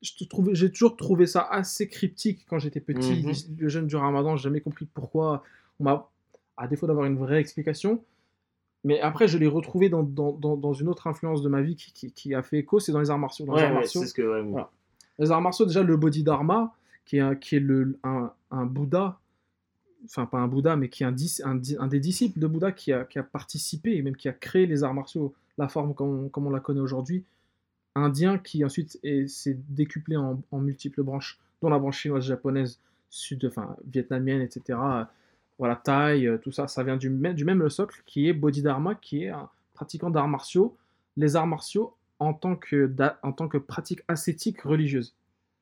[0.00, 3.22] j'ai toujours trouvé ça assez cryptique quand j'étais petit.
[3.22, 3.58] Mhm.
[3.58, 5.44] Le jeûne du Ramadan, j'ai jamais compris pourquoi.
[5.78, 6.10] On m'a,
[6.56, 8.02] à défaut d'avoir une vraie explication,
[8.84, 11.76] mais après, je l'ai retrouvé dans, dans, dans, dans une autre influence de ma vie
[11.76, 13.46] qui, qui, qui a fait écho, c'est dans les arts martiaux.
[13.46, 14.22] Dans les Ouais, arts ouais, martiaux, ce que.
[14.22, 14.70] ouais, Voilà.
[15.18, 16.74] les arts martiaux, déjà, le Bodhidharma,
[17.04, 19.20] qui est, un, qui est le, un, un Bouddha,
[20.04, 23.18] enfin pas un Bouddha, mais qui est un, des disciples de Bouddha qui a, qui
[23.20, 26.46] a participé et même qui a créé les arts martiaux, la forme comme, on- comme
[26.46, 27.24] on la connaît aujourd'hui,
[27.94, 32.80] indien qui ensuite est- s'est décuplé en, en multiples branches, dont la branche chinoise, japonaise,
[33.10, 34.78] sud, enfin vietnamienne, etc.
[35.58, 38.94] Voilà, Thaï, euh, tout ça, ça vient du même, du même socle qui est Bodhidharma,
[38.94, 40.76] qui est un pratiquant d'arts martiaux.
[41.16, 42.90] Les arts martiaux en tant que,
[43.22, 45.14] en tant que pratique ascétique religieuse.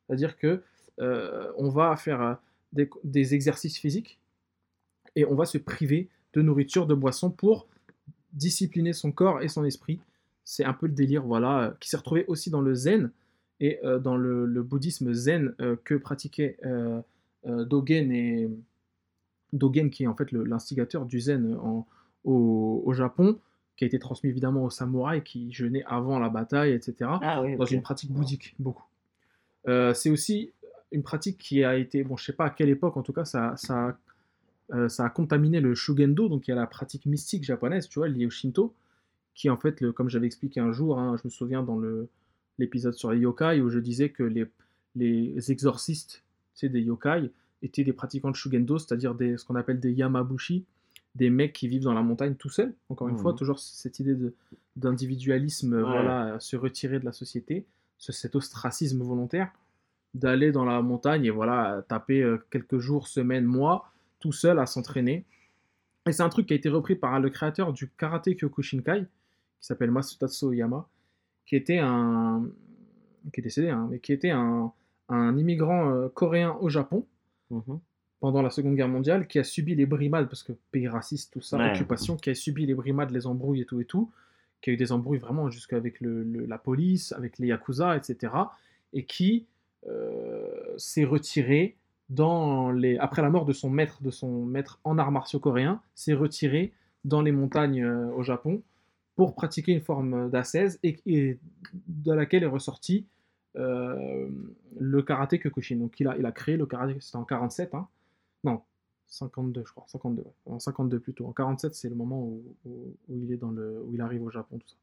[0.06, 0.62] C'est-à-dire que
[1.00, 4.18] euh, on va faire euh, des, exercices physiques
[5.16, 7.66] et on va se priver de nourriture, de boisson pour
[8.32, 10.00] discipliner son corps et son esprit.
[10.44, 13.10] C'est un peu le délire, voilà, qui s'est retrouvé aussi dans le zen
[13.60, 15.54] et dans le, bouddhisme zen
[15.84, 16.56] que pratiquaient
[17.44, 18.48] Dogen et
[19.52, 21.86] Dogen, qui est en fait l'instigateur du zen en-
[22.24, 23.38] au, au Japon,
[23.76, 27.56] qui a été transmis évidemment aux samouraïs qui jeûnaient avant la bataille, etc Ah oui,
[27.56, 28.84] dans une pratique bouddhique, beaucoup.
[29.68, 30.52] Euh, c'est aussi
[30.92, 33.24] une pratique qui a été, bon, je sais pas à quelle époque, en tout cas,
[33.24, 33.96] ça, ça,
[34.72, 37.98] euh, ça a contaminé le Shugendo, donc il y a la pratique mystique japonaise, tu
[38.00, 38.74] vois, liée au Shinto,
[39.34, 41.80] qui en fait, le, comme j'avais expliqué un jour, hein, je me souviens dans
[42.58, 44.46] l'épisode sur les yokai, où je disais que les,
[44.96, 46.22] les exorcistes
[46.54, 47.30] sais, des yokai
[47.62, 50.64] étaient des pratiquants de Shugendo, c'est-à-dire ce qu'on appelle des Yamabushi,
[51.14, 54.16] des mecs qui vivent dans la montagne tout seuls, encore une fois, toujours cette idée
[54.76, 55.90] d'individualisme, euh, Ouais.
[55.90, 57.66] voilà, se retirer de la société,
[57.98, 59.50] ce- cet ostracisme volontaire,
[60.14, 64.66] d'aller dans la montagne et voilà, taper euh, quelques jours, semaines, mois, tout seul à
[64.66, 65.24] s'entraîner.
[66.06, 69.66] Et c'est un truc qui a été repris par le créateur du karaté Kyokushinkai, qui
[69.66, 70.88] s'appelle Masutatsu Oyama,
[71.46, 72.46] qui était un.
[73.34, 74.72] qui est décédé, hein, mais qui était un,
[75.10, 77.04] un immigrant euh, coréen au Japon
[77.50, 77.78] Mhm.
[78.20, 81.40] pendant la Seconde Guerre mondiale, qui a subi les brimades, parce que pays raciste, tout
[81.40, 81.70] ça, Ouais.
[81.70, 84.10] occupation, qui a subi les brimades, les embrouilles et tout et tout,
[84.60, 88.34] qui a eu des embrouilles vraiment jusqu'avec le, le- la police, avec les Yakuza, etc.
[88.92, 89.46] Et qui
[89.88, 91.76] euh, s'est retiré
[92.10, 92.98] dans les...
[92.98, 96.72] après la mort de son maître, de son maître en arts martiaux coréen, s'est retiré
[97.04, 98.62] dans les montagnes euh, au Japon
[99.16, 101.38] pour pratiquer une forme d'ascèse et, et
[101.88, 103.06] de laquelle est ressorti
[103.56, 104.28] euh,
[105.00, 105.76] le karaté Kyokushin.
[105.76, 107.86] Donc il a, il a créé le karaté, c'était en 47, hein.
[108.44, 108.60] non,
[109.08, 110.28] 52 je crois, 52, ouais.
[110.46, 111.26] en 52 plutôt.
[111.26, 114.22] En 47 c'est le moment où, où- où il est dans le, où il arrive
[114.22, 114.76] au Japon, tout ça.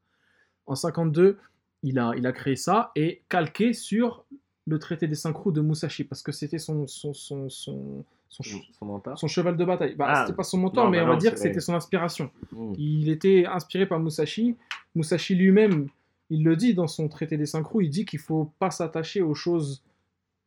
[0.66, 1.38] En 52,
[1.82, 4.24] il a, il a créé ça et calqué sur
[4.66, 9.56] le traité des cinq roues de Musashi parce que c'était son, son, son, son, cheval
[9.56, 9.94] de bataille.
[9.94, 11.60] Bah, Ah, c'était pas son mentor, non, mais bah on va non, dire que c'était
[11.60, 12.30] son inspiration.
[12.52, 12.74] Mhm.
[12.76, 14.56] Il était inspiré par Musashi.
[14.94, 15.88] Musashi lui-même,
[16.28, 19.22] il le dit dans son traité des cinq roues, il dit qu'il faut pas s'attacher
[19.22, 19.82] aux choses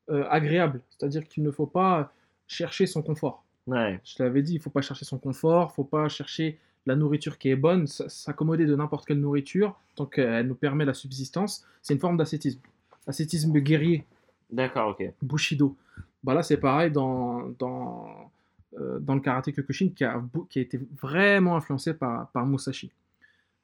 [0.09, 0.81] euh, agréables.
[0.89, 2.11] C'est-à-dire qu'il ne faut pas
[2.47, 3.43] chercher son confort.
[3.67, 3.99] Ouais.
[4.03, 7.37] Je te l'avais dit, il faut pas chercher son confort, faut pas chercher la nourriture
[7.37, 11.65] qui est bonne, s'accommoder de n'importe quelle nourriture, tant qu'elle nous permet la subsistance.
[11.81, 12.59] C'est une forme d'ascétisme.
[13.07, 14.05] Ascétisme guerrier,
[14.51, 15.13] D'accord, ok.
[15.21, 15.77] Bushido.
[16.23, 18.31] Bah là, c'est pareil dans, dans,
[18.77, 22.91] euh, dans le karaté Kyokushin qui a, qui a été vraiment influencé par, par Musashi.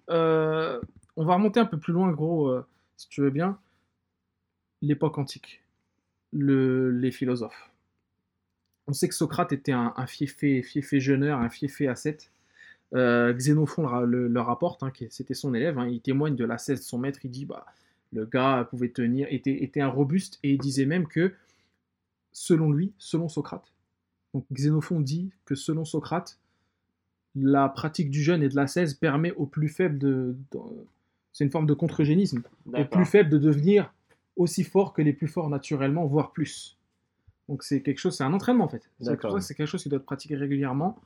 [0.10, 0.80] Euh,
[1.18, 2.66] on va remonter un peu plus loin, gros, euh,
[2.96, 3.60] si tu veux bien.
[4.82, 5.62] L'époque antique,
[6.34, 7.72] le, les philosophes.
[8.88, 12.32] On sait que Socrate était un, un fiefé, fiefé jeuneur, un fiefé ascète.
[12.94, 16.46] Euh, Xénophon le, ra- le- le rapporte, hein, c'était son élève, hein, il témoigne de
[16.46, 17.66] l'ascèse de son maître, il dit bah,
[18.14, 21.34] le gars pouvait tenir, était, était un robuste, et il disait même que,
[22.32, 23.74] selon lui, selon Socrate,
[24.34, 26.40] donc Xénophon dit que selon Socrate,
[27.36, 30.38] la pratique du jeûne et de l'ascèse permet aux plus faibles de...
[30.54, 30.60] de-
[31.34, 32.90] c'est une forme de contre-génisme, aux D'accord.
[32.90, 33.94] plus faibles de devenir
[34.38, 36.78] aussi forts que les plus forts naturellement, voire plus.
[37.50, 38.90] Donc c'est quelque chose, c'est un entraînement en fait.
[39.42, 40.98] C'est quelque chose qui doit être pratiqué régulièrement,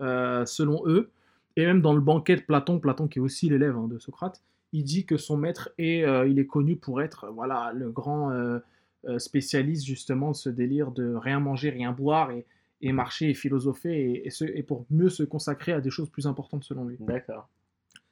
[0.00, 1.10] euh, selon eux.
[1.56, 4.42] Et même dans le banquet de Platon, Platon qui est aussi l'élève hein, de Socrate,
[4.72, 8.32] il dit que son maître est, euh, il est connu pour être, voilà, le grand
[8.32, 8.58] euh,
[9.06, 12.44] euh, spécialiste justement de ce délire de rien manger, rien boire et,
[12.80, 16.08] et marcher et philosopher et, et se- et pour mieux se consacrer à des choses
[16.10, 16.96] plus importantes selon lui.
[16.98, 17.48] D'accord.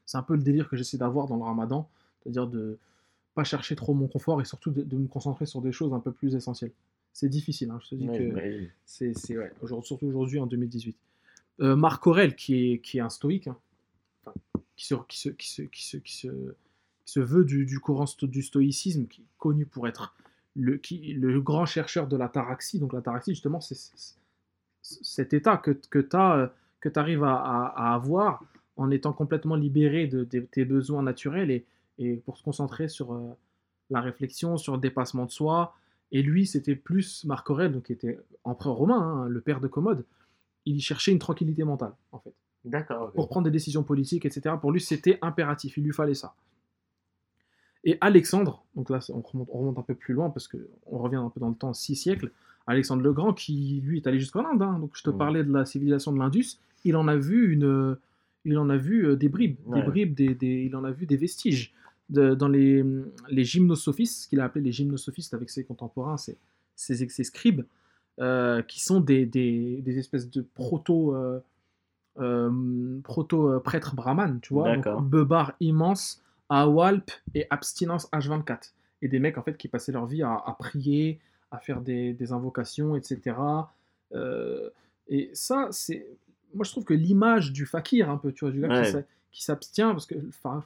[0.06, 1.88] C'est un peu le délire que j'essaie d'avoir dans le ramadan,
[2.22, 2.78] c'est-à-dire de
[3.34, 6.00] pas chercher trop mon confort et surtout de, de me concentrer sur des choses un
[6.00, 6.72] peu plus essentielles.
[7.12, 8.70] C'est difficile, hein, je te dis que j'imagine.
[8.84, 10.96] c'est c'est- ouais, aujourd'hui- surtout aujourd'hui en 2018.
[11.60, 13.56] Euh, Marc Aurel, qui est, qui est un stoïque, hein,
[14.76, 16.28] qui, se, qui, se, qui, se, qui, se, qui, se,
[17.04, 20.14] qui se veut du, du courant sto- du stoïcisme, qui est connu pour être
[20.56, 22.78] le, qui, le grand chercheur de l'ataraxie.
[22.78, 24.16] Donc l'ataraxie, justement, c'est c'est-
[24.84, 28.42] c'est cet état que, que tu arrives à, à- à avoir
[28.76, 31.64] en étant complètement libéré de, de tes besoins naturels et,
[31.98, 33.20] et pour se concentrer sur euh,
[33.90, 35.74] la réflexion, sur le dépassement de soi.
[36.10, 39.68] Et lui, c'était plus Marc Aurèle, donc qui était empereur romain, hein, le père de
[39.68, 40.04] Commode.
[40.66, 42.32] Il cherchait une tranquillité mentale, en fait
[42.64, 44.54] D'accord, pour prendre des décisions politiques, etc.
[44.60, 46.34] Pour lui, c'était impératif, il lui fallait ça.
[47.84, 51.16] Et Alexandre, donc là, on remonte, on remonte un peu plus loin parce qu'on revient
[51.16, 52.30] un peu dans le temps, six siècles.
[52.68, 54.78] Alexandre le Grand, qui lui est allé jusqu'en Inde, hein.
[54.78, 57.96] donc je te parlais de la civilisation de l'Indus, il en a vu une,
[58.44, 59.80] il en a vu euh, des bribes, Ouais.
[59.80, 61.74] des bribes, des, des- il en a vu des vestiges
[62.10, 62.84] de- dans les,
[63.28, 66.36] les gymnosophistes, ce qu'il a appelé les gymnosophistes avec ses contemporains, ses,
[66.76, 67.62] ses, ses scribes,
[68.20, 71.40] euh, qui sont des, des, des espèces de proto, euh,
[72.20, 79.08] euh, proto prêtres brahmanes, tu vois, donc beubars immenses, à Walp et abstinence H24, et
[79.08, 81.18] des mecs en fait qui passaient leur vie à, à prier,
[81.50, 83.36] à faire des, des invocations, etc.
[85.08, 86.06] Et ça, c'est,
[86.54, 89.06] moi je trouve que l'image du fakir un peu, tu vois, du gars qui Ouais.
[89.32, 90.14] Qui s'abstient, parce que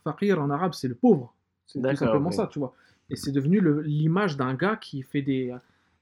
[0.04, 1.32] fakir en arabe c'est le pauvre,
[1.66, 2.74] c'est tout D'accord, simplement ça, tu vois.
[3.10, 5.54] Et c'est devenu l'image d'un gars qui fait des,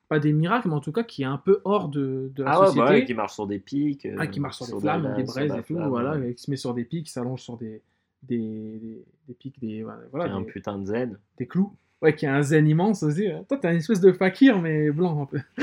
[0.09, 2.51] pas des miracles, mais en tout cas qui est un peu hors de, de la
[2.53, 2.81] Ah ouais, société.
[2.87, 4.07] bah ouais, qui marche sur des pics.
[4.07, 6.17] euh, Ah, qui marche sur des de flammes, la- des braises et tout, flamme, voilà,
[6.17, 6.31] ouais.
[6.31, 7.83] et qui se met sur des pics, s'allonge sur des,
[8.23, 11.19] des, des, des pics, des, voilà, Qui est un putain de zen.
[11.37, 13.29] des clous, Ouais, qui a un zen immense aussi.
[13.49, 15.41] Toi, t'as une espèce de fakir, mais blanc un peu.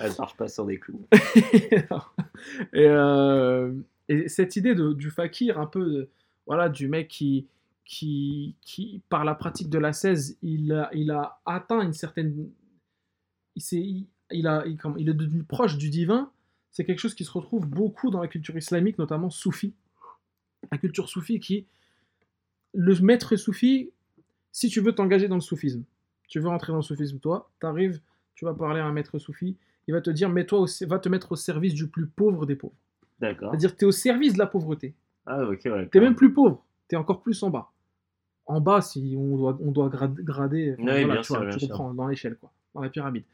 [0.00, 1.04] Elle marche pas sur des clous.
[2.72, 3.72] et, euh,
[4.08, 6.08] et cette idée de, du fakir, un peu, de-
[6.46, 7.46] voilà, du mec qui,
[7.84, 12.50] qui, qui, par la pratique de la 16, il a, il a atteint une certaine.
[13.56, 16.30] Il, il, a, il, est devenu proche du divin.
[16.70, 19.74] C'est quelque chose qui se retrouve beaucoup dans la culture islamique, notamment soufie.
[20.72, 21.66] La culture soufie qui.
[22.72, 23.90] Le maître soufi,
[24.50, 25.84] si tu veux t'engager dans le soufisme,
[26.26, 28.00] tu veux rentrer dans le soufisme, toi, t'arrives,
[28.34, 29.56] tu vas parler à un maître soufi,
[29.86, 32.74] il va te dire, mets-toi va te mettre au service du plus pauvre des pauvres.
[33.20, 33.50] D'accord.
[33.50, 34.94] C'est-à-dire que tu es au service de la pauvreté.
[35.26, 35.88] Ah, ok, ouais.
[35.90, 37.70] Tu même plus pauvre, tu es encore plus en bas.
[38.46, 41.36] En bas, si on doit, on doit grad- grader, enfin, Oui, voilà, bien tu, sûr,
[41.36, 41.68] vois, bien tu sûr.
[41.68, 43.24] comprends, dans l'échelle, quoi, dans la pyramide.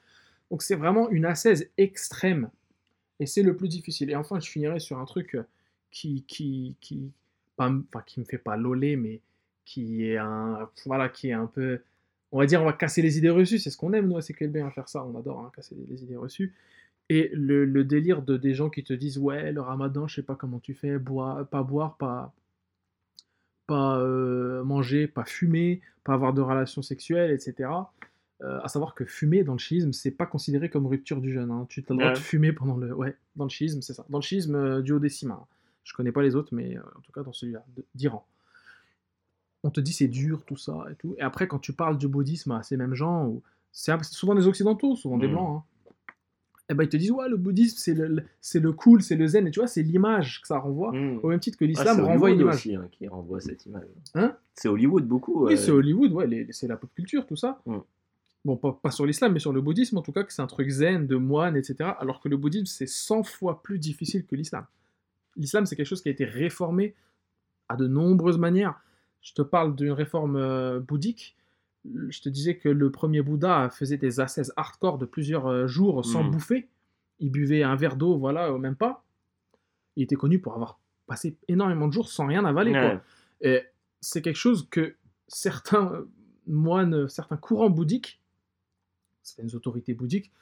[0.51, 2.51] Donc c'est vraiment une ascèse extrême.
[3.19, 4.11] Et c'est le plus difficile.
[4.11, 5.43] Et enfin, je finirai sur un truc euh,
[5.91, 7.11] qui, qui, qui,
[7.57, 9.21] pas, enfin, qui me fait pas loler, mais
[9.65, 11.81] qui est un, voilà, qui est un peu,
[12.33, 13.59] on va dire, on va casser les idées reçues.
[13.59, 15.05] C'est ce qu'on aime, nous, à CQLB, à faire ça.
[15.05, 16.55] On adore hein, casser les idées reçues.
[17.13, 20.23] Et le, le délire de des gens qui te disent, ouais, le ramadan, je sais
[20.23, 22.33] pas comment tu fais, boire, pas boire, pas,
[23.67, 27.71] pas euh, manger, pas fumer, pas avoir de relations sexuelles, etc.
[28.43, 31.51] Euh, à savoir que fumer dans le schisme, c'est pas considéré comme rupture du jeûne.
[31.51, 31.67] hein.
[31.69, 32.15] Tu as le droit Ouais.
[32.15, 32.95] de fumer pendant le.
[32.95, 34.07] Ouais, dans le schisme, c'est ça.
[34.09, 35.33] Dans le schisme euh, du duodécime.
[35.33, 35.45] hein.
[35.85, 37.65] Je connais pas les autres, mais euh, en tout cas dans celui-là,
[37.95, 38.25] d'Iran.
[39.63, 41.15] On te dit c'est dur, tout ça et tout.
[41.19, 43.43] Et après, quand tu parles du bouddhisme à ces mêmes gens, ou
[43.73, 45.33] c'est souvent des occidentaux, souvent des Mhm.
[45.33, 45.65] blancs, hein,
[46.71, 49.27] eh ben ils te disent ouais, le bouddhisme c'est le, c'est le cool, c'est le
[49.27, 49.47] zen.
[49.47, 51.19] Et tu vois, c'est l'image que ça renvoie, Hmm.
[51.23, 52.55] au même titre que Ah, l'islam c'est renvoie une Hollywood image.
[52.55, 53.87] aussi hein, qui renvoie cette image.
[54.15, 54.37] Hein?
[54.55, 55.47] C'est Hollywood beaucoup.
[55.47, 57.61] Oui, euh, c'est Hollywood, ouais, c'est la pop culture, tout ça.
[57.67, 57.79] Mm.
[58.45, 60.47] Bon, pas, pas sur l'islam, mais sur le bouddhisme, en tout cas, que c'est un
[60.47, 61.91] truc zen, de moine, etc.
[61.99, 64.65] Alors que le bouddhisme, c'est 100 fois plus difficile que l'islam.
[65.37, 66.95] L'islam, c'est quelque chose qui a été réformé
[67.69, 68.81] à de nombreuses manières.
[69.21, 71.37] Je te parle d'une réforme euh, bouddhique.
[71.85, 76.05] Je te disais que le premier Bouddha faisait des ascèses hardcore de plusieurs euh, jours
[76.05, 76.31] sans Mm.
[76.31, 76.69] bouffer.
[77.21, 79.05] Il buvait un verre d'eau, voilà, même pas.
[79.97, 83.03] Il était connu pour avoir passé énormément de jours sans rien avaler, quoi.
[83.43, 83.63] Et
[84.01, 84.95] c'est quelque chose que
[85.29, 86.05] certains
[86.47, 88.21] moines, certains courants bouddhiques,
[89.23, 90.33] certaines autorités bouddhiques,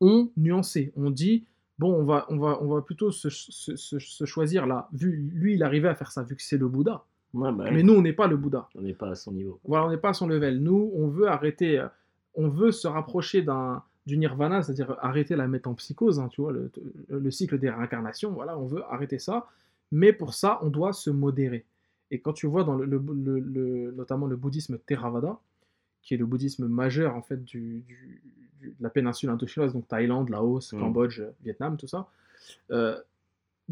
[0.00, 0.92] ont nuancé.
[0.96, 1.44] On dit,
[1.78, 4.88] bon, on va, on va, on va plutôt se, se- se- se choisir là.
[4.92, 7.04] Vu, lui, il arrivait à faire ça, vu que c'est le Bouddha.
[7.34, 8.68] Ouais, bah, Mais nous, on n'est pas le Bouddha.
[8.76, 9.58] on n'est pas à son niveau.
[9.64, 10.58] Voilà, on n'est pas à son level.
[10.60, 11.88] Nous, on veut arrêter, euh,
[12.34, 16.70] on veut se rapprocher d'un du nirvana, c'est-à-dire arrêter la métempsychose, hein, tu vois, le,
[17.08, 19.46] le cycle des réincarnations, voilà, on veut arrêter ça,
[19.92, 21.64] mais pour ça, on doit se modérer.
[22.10, 25.38] Et quand tu vois dans le, le- le- notamment le bouddhisme Theravada,
[26.02, 28.20] qui est le bouddhisme majeur en fait du, du-
[28.60, 30.80] du- de la péninsule indochinoise, donc Thaïlande, Laos, Mm.
[30.80, 32.08] Cambodge, Vietnam, tout ça,
[32.72, 32.98] euh,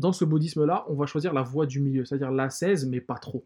[0.01, 3.45] dans ce bouddhisme-là, on va choisir la voie du milieu, c'est-à-dire l'ascèse, mais pas trop.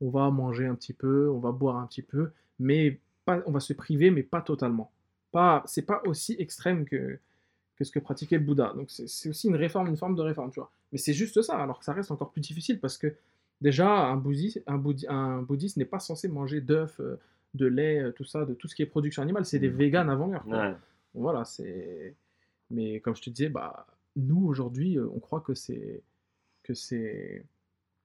[0.00, 3.50] On va manger un petit peu, on va boire un petit peu, mais pas, on
[3.50, 4.90] va se priver, mais pas totalement.
[5.32, 7.18] Pas, c'est pas aussi extrême que,
[7.76, 8.72] que ce que pratiquait le Bouddha.
[8.76, 10.70] Donc c'est aussi une réforme, une forme de réforme, tu vois.
[10.92, 13.14] Mais c'est juste ça, alors que ça reste encore plus difficile parce que
[13.60, 17.16] déjà un bouddhiste, un bouddhi- un bouddhiste n'est pas censé manger d'œufs, euh,
[17.54, 19.44] de lait, euh, tout ça, de tout ce qui est production animale.
[19.44, 20.46] C'est des véganes avant l'heure.
[20.46, 20.74] Ouais.
[21.14, 22.14] Voilà, c'est.
[22.70, 23.86] Mais comme je te disais, bah,
[24.16, 26.02] nous aujourd'hui, euh, on croit que c'est
[26.62, 27.44] que c'est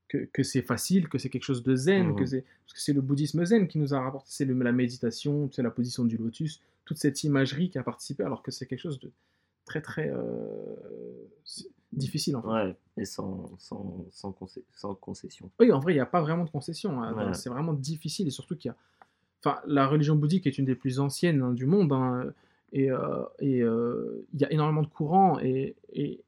[0.08, 2.94] que, que c'est facile, que c'est quelque chose de zen, que c'est parce que c'est
[2.94, 6.62] le bouddhisme zen qui nous a rapporté, c'est la méditation, c'est la position du lotus,
[6.86, 9.12] toute cette imagerie qui a participé, alors que c'est quelque chose de
[9.66, 10.76] très très euh,
[11.94, 12.48] difficile en fait.
[12.48, 15.50] Ouais, et sans, sans, sans, concé- sans concession.
[15.60, 17.02] Oui, en vrai, il n'y a pas vraiment de concession.
[17.04, 17.14] hein.
[17.14, 17.34] Ouais.
[17.34, 18.78] C'est vraiment difficile et surtout qu'il y a.
[19.44, 22.34] Enfin, la religion bouddhique est une des plus anciennes hein, du monde hein,
[22.74, 26.22] et euh, et, euh, il y a énormément de courants et, et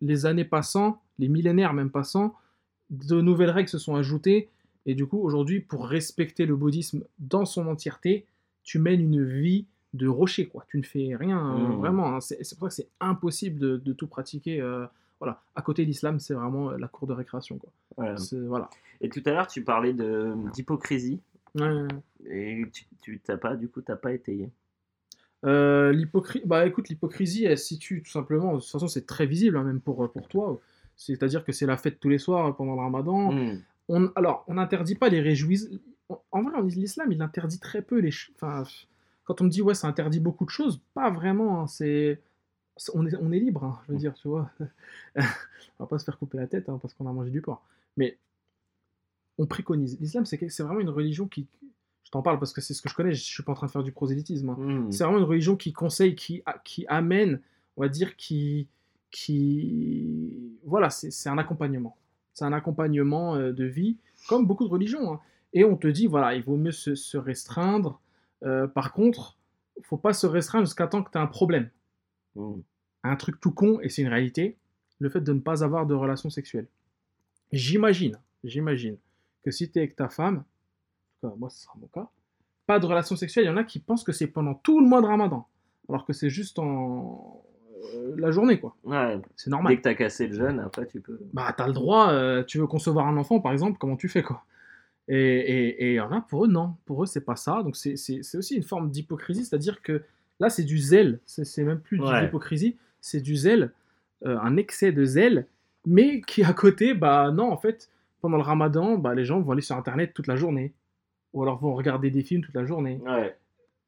[0.00, 2.34] les années passant, les millénaires même passant,
[2.90, 4.48] de nouvelles règles se sont ajoutées
[4.84, 8.24] et du coup, aujourd'hui, pour respecter le bouddhisme dans son entièreté,
[8.62, 10.64] tu mènes une vie de rocher, quoi.
[10.68, 11.76] Tu ne fais rien, euh, Mhm.
[11.78, 12.14] vraiment.
[12.14, 12.20] hein.
[12.20, 14.60] C'est pour ça que c'est impossible de, de tout pratiquer.
[15.18, 15.40] voilà.
[15.56, 17.70] À côté de l'islam, c'est vraiment la cour de récréation, quoi.
[17.96, 18.68] Voilà.
[19.00, 21.20] Et tout à l'heure, tu parlais d'hypocrisie.
[21.56, 21.88] Ouais.
[22.28, 24.50] Et tu, tu t'as pas, du coup, t'as pas étayé.
[25.46, 29.26] Euh, l'hypocri- bah écoute, l'hypocrisie, elle se situe tout simplement, de toute façon c'est très
[29.26, 30.60] visible hein, même pour, pour toi,
[30.96, 33.32] c'est-à-dire que c'est la fête tous les soirs euh, pendant le ramadan.
[33.32, 33.62] Hmm.
[33.88, 35.78] On, alors, on n'interdit pas les réjouissements.
[36.32, 38.10] En vrai, l'islam, il interdit très peu les...
[38.34, 38.64] Enfin,
[39.24, 42.20] quand on me dit, ouais, ça interdit beaucoup de choses, pas vraiment, hein, c'est...
[42.94, 44.50] On est, on est libre, hein, je veux dire, tu vois.
[45.16, 45.22] on
[45.80, 47.62] va pas se faire couper la tête parce qu'on a mangé du porc.
[47.96, 48.18] Mais
[49.38, 49.98] on préconise.
[50.00, 51.46] L'islam, c'est vraiment une religion qui...
[52.06, 53.66] Je t'en parle parce que c'est ce que je connais, je suis pas en train
[53.66, 54.50] de faire du prosélytisme.
[54.50, 54.56] hein.
[54.56, 54.92] Hmm.
[54.92, 56.44] C'est vraiment une religion qui conseille, qui,
[56.86, 57.40] amène,
[57.76, 58.68] on va dire, qui.
[59.10, 61.96] qui voilà, c'est un accompagnement.
[62.32, 63.96] C'est un accompagnement euh, de vie,
[64.28, 65.14] comme beaucoup de religions.
[65.14, 65.20] hein.
[65.52, 68.00] et on te dit, voilà, il vaut mieux se, se restreindre.
[68.44, 69.36] Euh, par contre,
[69.82, 71.70] faut pas se restreindre jusqu'à temps que tu as un problème.
[72.36, 72.52] Mm.
[73.02, 74.56] Un truc tout con, et c'est une réalité,
[75.00, 76.68] le fait de ne pas avoir de relations sexuelles.
[77.50, 78.96] J'imagine, j'imagine
[79.42, 80.44] que si tu es avec ta femme,
[81.30, 82.08] cas, moi ce sera mon cas,
[82.66, 84.86] pas de relations sexuelles, il y en a qui pensent que c'est pendant tout le
[84.86, 85.46] mois de ramadan,
[85.88, 87.42] alors que c'est juste en
[87.94, 88.74] euh, la journée, quoi.
[88.84, 89.20] Ouais.
[89.36, 89.72] C'est normal.
[89.72, 91.20] Dès que t'as cassé le jeûne, après tu peux.
[91.32, 94.22] Bah, t'as le droit, euh, tu veux concevoir un enfant, par exemple, comment tu fais,
[94.22, 94.42] quoi.
[95.08, 96.74] Et et- et il y en a, pour eux, non.
[96.84, 97.62] Pour eux, c'est pas ça.
[97.62, 97.94] Donc, c'est-
[98.36, 100.02] aussi une forme d'hypocrisie, c'est-à-dire que
[100.40, 101.20] là, c'est du zèle.
[101.26, 102.22] C'est même plus de Ouais.
[102.22, 103.70] l'hypocrisie, c'est du zèle,
[104.24, 105.46] euh, un excès de zèle,
[105.86, 107.88] mais qui, à côté, bah, non, en fait,
[108.20, 110.72] pendant le ramadan, bah, les gens vont aller sur Internet toute la journée.
[111.36, 112.98] Ou alors vont regarder des films toute la journée.
[113.06, 113.36] Ouais.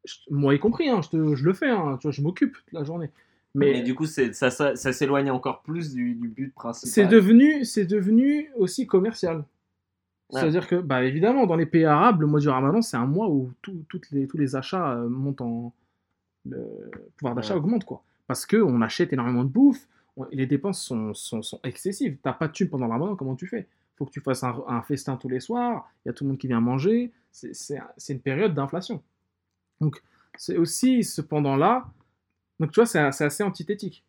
[0.05, 2.53] Je- moi y compris, hein, je, te- je le fais, hein, tu vois, je m'occupe
[2.53, 3.11] toute la journée.
[3.55, 6.91] Mais, Mais, du coup, ça, ça, ça s'éloigne encore plus du, du but principal.
[7.65, 9.39] c'est devenu, aussi commercial.
[10.31, 10.41] Ouais.
[10.41, 13.29] C'est-à-dire que, bah, évidemment, dans les pays arabes, le mois du ramadan, c'est un mois
[13.31, 15.73] où tout- toutes les, tous les achats euh, montent en.
[16.45, 17.61] Le pouvoir d'achat Ouais.
[17.61, 18.03] augmente, quoi.
[18.27, 19.89] Parce qu'on achète énormément de bouffe,
[20.19, 22.19] on- les dépenses sont, sont, sont excessives.
[22.23, 23.66] T'as pas de thunes pendant le ramadan, comment tu fais?
[23.99, 26.29] Faut que tu fasses un, un festin tous les soirs, il y a tout le
[26.29, 29.03] monde qui vient manger, c'est- une période d'inflation.
[29.81, 30.03] Donc,
[30.37, 31.87] c'est aussi cependant-là.
[32.61, 34.05] Donc, tu vois, c'est assez antithétique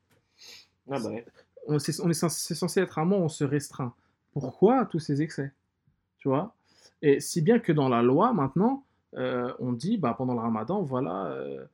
[0.92, 1.26] Ah bah ouais.
[1.68, 3.94] on, est censé, être un mois où on se restreint.
[4.32, 5.52] Pourquoi tous ces excès?
[6.20, 6.56] Tu vois?
[7.02, 8.84] Et si bien que dans la loi, maintenant,
[9.16, 11.66] euh, on dit, bah, pendant le ramadan, voilà, euh,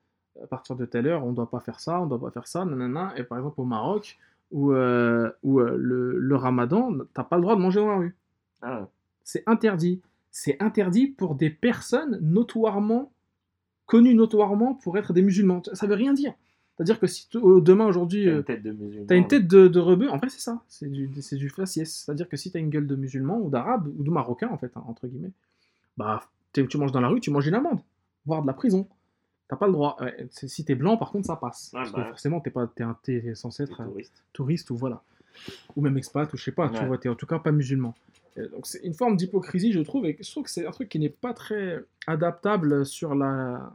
[0.41, 2.31] à partir de telle heure, on ne doit pas faire ça, on ne doit pas
[2.31, 3.13] faire ça, nanana.
[3.17, 4.17] Et par exemple, au Maroc,
[4.51, 8.15] où, euh, euh, le, le ramadan, t'as pas le droit de manger dans la rue.
[8.61, 8.87] Ah,
[9.23, 10.01] C'est interdit.
[10.31, 13.11] C'est interdit pour des personnes notoirement
[13.85, 15.61] connues notoirement pour être des musulmans.
[15.73, 16.33] Ça veut rien dire.
[16.75, 19.05] C'est-à-dire que si euh, demain, aujourd'hui, t'as une tête de musulman.
[19.07, 21.89] T'as une tête de, de rebeu, en fait c'est ça, c'est du, du faciès.
[21.89, 24.71] C'est-à-dire que si t'as une gueule de musulman ou d'arabe ou de marocain en fait,
[24.75, 25.31] hein, entre guillemets,
[25.97, 27.79] bah tu manges dans la rue, tu manges une amende,
[28.25, 28.87] voire de la prison.
[29.47, 29.95] T'as pas le droit.
[30.01, 31.69] Ouais, si t'es blanc par contre ça passe.
[31.71, 32.05] Parce que bah.
[32.09, 34.23] forcément t'es pas t'es, un- t'es censé être euh, touriste.
[34.33, 35.01] touriste ou voilà.
[35.75, 37.93] Ou même expat ou je sais pas, tu vois, t'es en tout cas pas musulman.
[38.37, 40.99] Donc c'est une forme d'hypocrisie je trouve, et je trouve que c'est un truc qui
[40.99, 43.71] n'est pas très adaptable sur la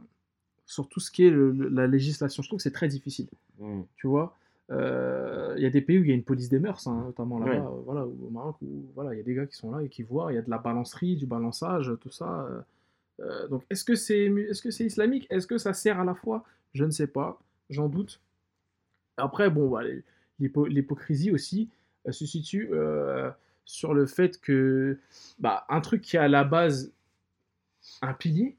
[0.65, 2.41] sur tout ce qui est le- la législation.
[2.43, 3.27] Je trouve que c'est très difficile
[3.59, 3.81] Mm.
[3.95, 4.35] tu vois.
[4.71, 7.03] Euh, Il y a des pays où il y a une police des mœurs, hein,
[7.07, 7.57] notamment là-bas, Ouais.
[7.59, 9.89] euh, voilà, au Maroc, où voilà, il y a des gars qui sont là et
[9.89, 12.47] qui voient, il y a de la balancerie, du balançage, tout ça.
[13.21, 15.27] Euh, donc, est-ce que c'est est -ce c'est islamique?
[15.29, 16.43] Est-ce que ça sert à la foi?
[16.73, 17.39] Je ne sais pas,
[17.69, 18.21] j'en doute.
[19.17, 19.81] Après, bon, bah,
[20.39, 21.69] l'hypocrisie aussi
[22.07, 23.29] euh, se situe euh,
[23.65, 24.97] sur le fait que
[25.39, 26.91] bah, un truc qui est à la base
[28.01, 28.55] un pilier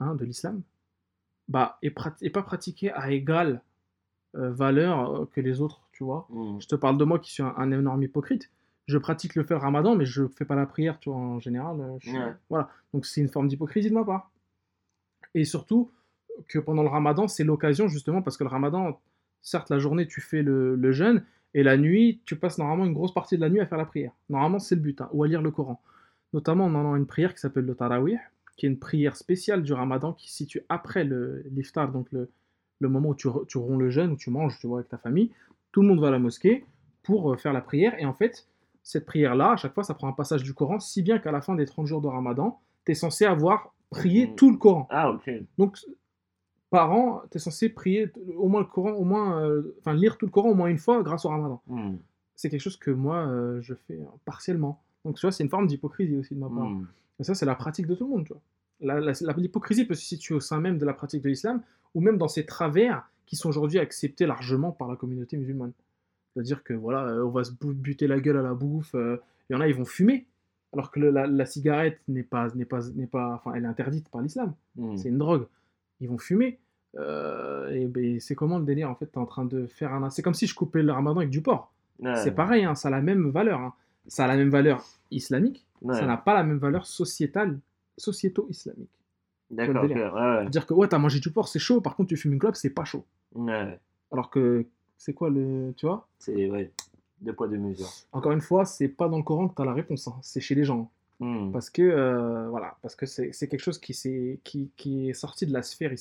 [0.00, 0.62] hein, de l'islam,
[1.48, 3.62] bah, est, prat- est pas pratiqué à égale
[4.34, 6.26] valeur que les autres, tu vois?
[6.30, 6.60] Mm.
[6.60, 8.50] Je te parle de moi qui suis un, un énorme hypocrite.
[8.88, 11.80] Je pratique le le ramadan, mais je fais pas la prière, tu vois, en général.
[11.80, 12.32] euh, je suis- Ouais.
[12.50, 12.68] Voilà.
[12.92, 14.30] Donc c'est une forme d'hypocrisie de ma part.
[15.34, 15.90] Et surtout
[16.48, 18.98] que pendant le ramadan, c'est l'occasion justement, parce que le ramadan,
[19.42, 21.24] certes, la journée, tu fais le, le jeûne,
[21.54, 23.86] et la nuit, tu passes normalement une grosse partie de la nuit à faire la
[23.86, 24.12] prière.
[24.28, 25.80] Normalement, c'est le but, hein, ou à lire le Coran.
[26.32, 28.18] Notamment, on en a une prière qui s'appelle le Tarawih,
[28.56, 32.28] qui est une prière spéciale du ramadan qui se situe après le- l'iftar, donc le,
[32.80, 34.98] le moment où tu, tu romps le jeûne, où tu manges, tu vois, avec ta
[34.98, 35.30] famille.
[35.72, 36.64] Tout le monde va à la mosquée
[37.02, 37.94] pour euh, faire la prière.
[37.98, 38.46] Et en fait,
[38.88, 41.42] cette prière-là, à chaque fois, ça prend un passage du Coran, si bien qu'à la
[41.42, 44.34] fin des 30 jours de ramadan, tu es censé avoir prié Mhm.
[44.34, 44.86] tout le Coran.
[44.88, 45.30] Ah, ok.
[45.58, 45.76] Donc,
[46.70, 50.16] par an, tu es censé prier au moins le Coran, au moins, euh, enfin, lire
[50.16, 51.60] tout le Coran au moins une fois grâce au ramadan.
[51.66, 51.96] Mm.
[52.34, 54.80] C'est quelque chose que moi, euh, je fais euh, partiellement.
[55.04, 56.70] Donc, tu vois, c'est une forme d'hypocrisie aussi de ma part.
[56.70, 56.86] Mm.
[57.20, 59.34] Et ça, c'est la pratique de tout le monde, tu vois.
[59.36, 61.60] L'hypocrisie peut se situer au sein même de la pratique de l'islam,
[61.94, 65.72] ou même dans ces travers qui sont aujourd'hui acceptés largement par la communauté musulmane.
[66.34, 69.16] C'est-à-dire que, voilà, euh, on va se bu- buter la gueule à la bouffe, euh,
[69.48, 70.26] il y en a, ils vont fumer,
[70.72, 73.68] alors que le- la, la cigarette n'est pas, n'est pas, n'est pas, enfin, elle est
[73.68, 74.96] interdite par l'islam, Mm.
[74.96, 75.46] c'est une drogue.
[76.00, 76.58] Ils vont fumer.
[76.96, 80.08] Euh, et ben, c'est comment le délire, en fait, t'es en train de faire un...
[80.10, 81.72] C'est comme si je coupais le ramadan avec du porc.
[82.00, 82.14] Ouais.
[82.16, 83.60] C'est pareil, hein, ça a la même valeur.
[83.60, 83.74] hein.
[84.06, 85.94] Ça a la même valeur islamique, Ouais.
[85.94, 87.58] ça n'a pas la même valeur sociétale,
[87.98, 88.88] sociéto-islamique.
[89.50, 89.84] D'accord.
[89.86, 92.56] C'est-à-dire que ouais, t'as mangé du porc, c'est chaud, par contre tu fumes une clope,
[92.56, 93.04] c'est pas chaud.
[94.10, 94.64] Alors que
[94.98, 95.72] c'est quoi le.
[95.76, 96.06] Tu vois?
[96.18, 96.70] C'est ouais.
[97.20, 97.88] deux poids, deux mesures.
[98.12, 100.54] Encore une fois, c'est pas dans le Coran que t'as la réponse, hein, c'est chez
[100.54, 100.90] les gens.
[101.20, 101.50] Mm.
[101.52, 105.14] Parce que, euh, voilà, parce que c'est c'est quelque chose qui, s'est- qui, qui est
[105.14, 105.92] sorti de la sphère,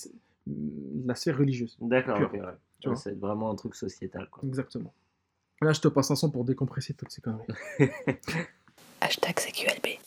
[0.46, 1.78] de la sphère religieuse.
[1.80, 2.54] D'accord, pur, ok, ouais.
[2.80, 2.90] tu.
[2.96, 4.44] C'est vraiment un truc sociétal, quoi.
[4.48, 4.94] Exactement.
[5.62, 7.48] Là, je te passe un son pour décompresser toutes ces conneries.
[9.02, 9.98] Hashtag CQLB.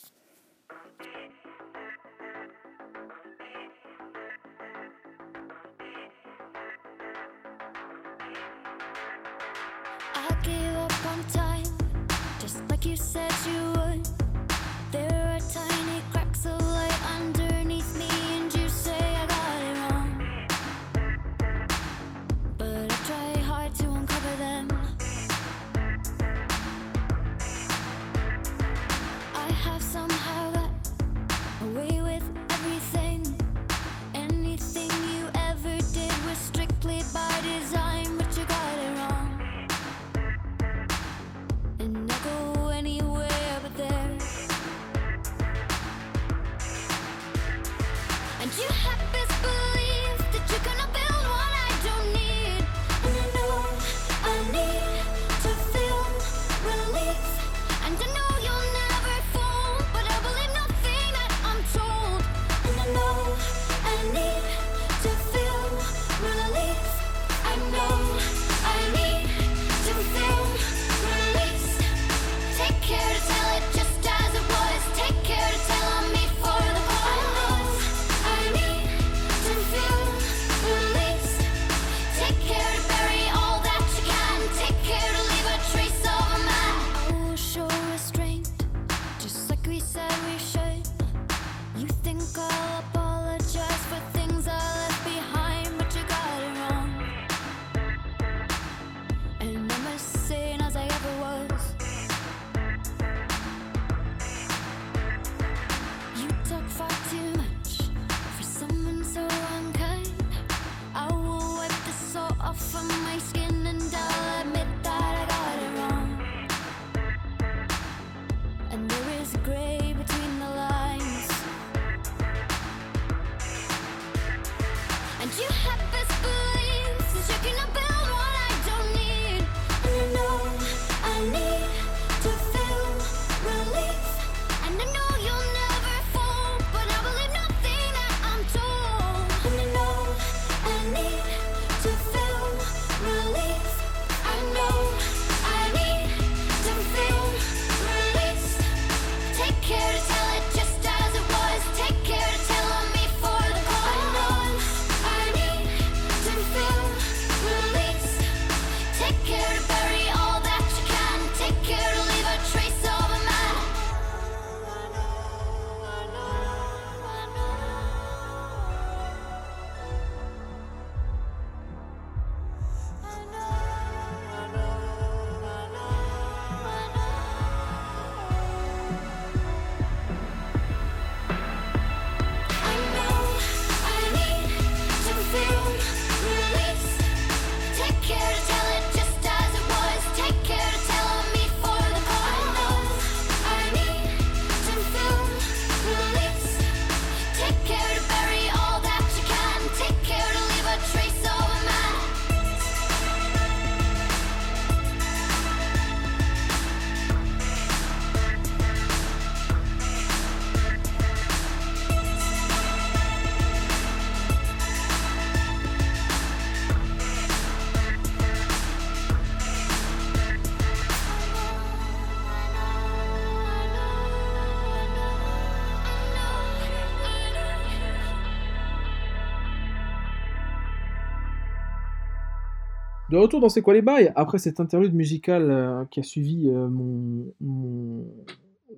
[233.20, 234.12] Retour dans C'est quoi les bails?
[234.16, 238.06] Après cette interlude musicale euh, qui a suivi euh, mon, mon-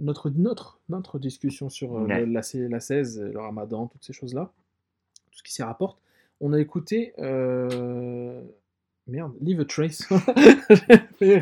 [0.01, 2.25] notre, notre, notre discussion sur euh, Ouais.
[2.27, 4.51] le- la, la 16, le ramadan, toutes ces choses-là,
[5.31, 5.99] tout ce qui s'y rapporte,
[6.41, 7.13] on a écouté.
[9.09, 10.09] Merde, Leave a Trace.
[11.21, 11.41] J'ai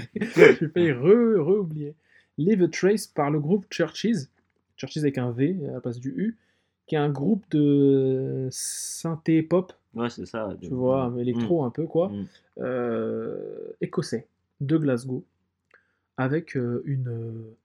[0.69, 1.95] failli- re- re-oublier.
[2.39, 4.29] Leave a Trace par le groupe Churches.
[4.77, 6.37] Churches avec un V à la place du U,
[6.87, 10.49] qui est un groupe de synthé pop, Ouais, c'est ça.
[10.61, 12.25] tu vois, électro un peu quoi Mm.
[12.61, 14.27] euh, écossais
[14.61, 15.25] de Glasgow
[16.17, 17.57] avec euh, une euh,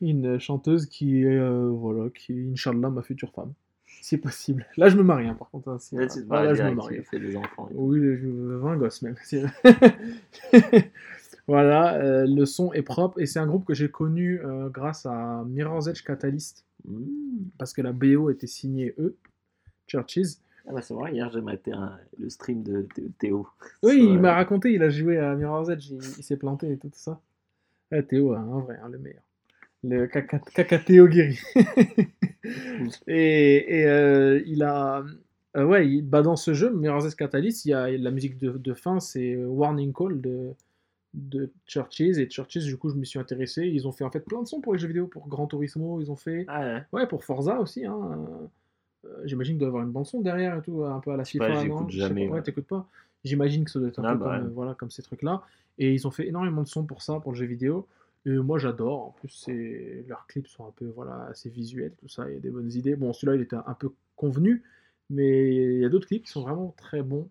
[0.00, 3.52] une chanteuse qui est euh, voilà qui est Inch'Allah ma future femme
[4.00, 6.54] si possible là je me marie hein, par contre hein, Là, tu te maries là,
[6.54, 7.68] je me marie des enfants.
[7.74, 9.16] oui je veux 20 gosses même
[11.46, 15.06] voilà euh, le son est propre et c'est un groupe que j'ai connu euh, grâce
[15.06, 17.48] à Mirror's Edge Catalyst Mm.
[17.58, 19.16] parce que la BO était signée eux
[19.88, 20.38] Churches
[20.68, 23.48] Ah bah c'est vrai, hier j'ai maté un- le stream de Thé- Théo.
[23.82, 26.36] Oui, Sur, il euh, m'a raconté, il a joué à Mirror's Edge, il, il s'est
[26.36, 27.20] planté et tout ça.
[27.90, 29.22] Ah, Théo, hein, en vrai, hein, le meilleur.
[29.84, 31.38] Le caca, caca Théo Guéry.
[33.06, 35.04] et et, euh, il a.
[35.56, 38.38] euh, ouais, il- bah, dans ce jeu, Mirror's Edge Catalyst, il y a la musique
[38.38, 40.50] de, de fin, c'est Warning Call de,
[41.14, 42.00] de Churches.
[42.00, 43.66] Et Churches, du coup, je me suis intéressé.
[43.66, 46.00] Ils ont fait en fait plein de sons pour les jeux vidéo, pour Gran Turismo,
[46.00, 46.44] ils ont fait.
[46.48, 46.82] Ah ouais.
[46.92, 47.86] Ouais, pour Forza aussi.
[47.86, 48.28] Hein.
[49.04, 51.24] Euh, J'imagine qu'il doit y avoir une bande-son derrière et tout, un peu à la
[51.38, 52.32] pas, non j'écoute jamais, pas.
[52.32, 52.38] ouais.
[52.38, 52.88] Ouais, t'écoutes pas
[53.24, 54.46] J'imagine que ça doit être un Ah peu bah comme, ouais.
[54.46, 55.42] euh, voilà, comme ces trucs-là.
[55.78, 57.86] Et ils ont fait énormément de sons pour ça, pour le jeu vidéo.
[58.26, 59.06] Et moi, j'adore.
[59.06, 60.04] En plus, c'est...
[60.08, 62.28] leurs clips sont un peu voilà, assez visuels, tout ça.
[62.28, 62.96] Il y a des bonnes idées.
[62.96, 64.62] Bon, celui-là, il était un peu convenu.
[65.10, 67.28] Mais il y a d'autres clips qui sont vraiment très bons.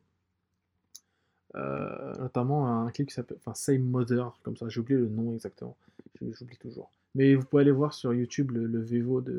[1.55, 4.67] Euh, notamment un clip qui s'appelle enfin, Same Mother, comme ça.
[4.69, 5.77] J'ai oublié le nom exactement.
[6.21, 6.91] J'oublie toujours.
[7.15, 9.31] Mais vous pouvez aller voir sur YouTube le, le Vevo de.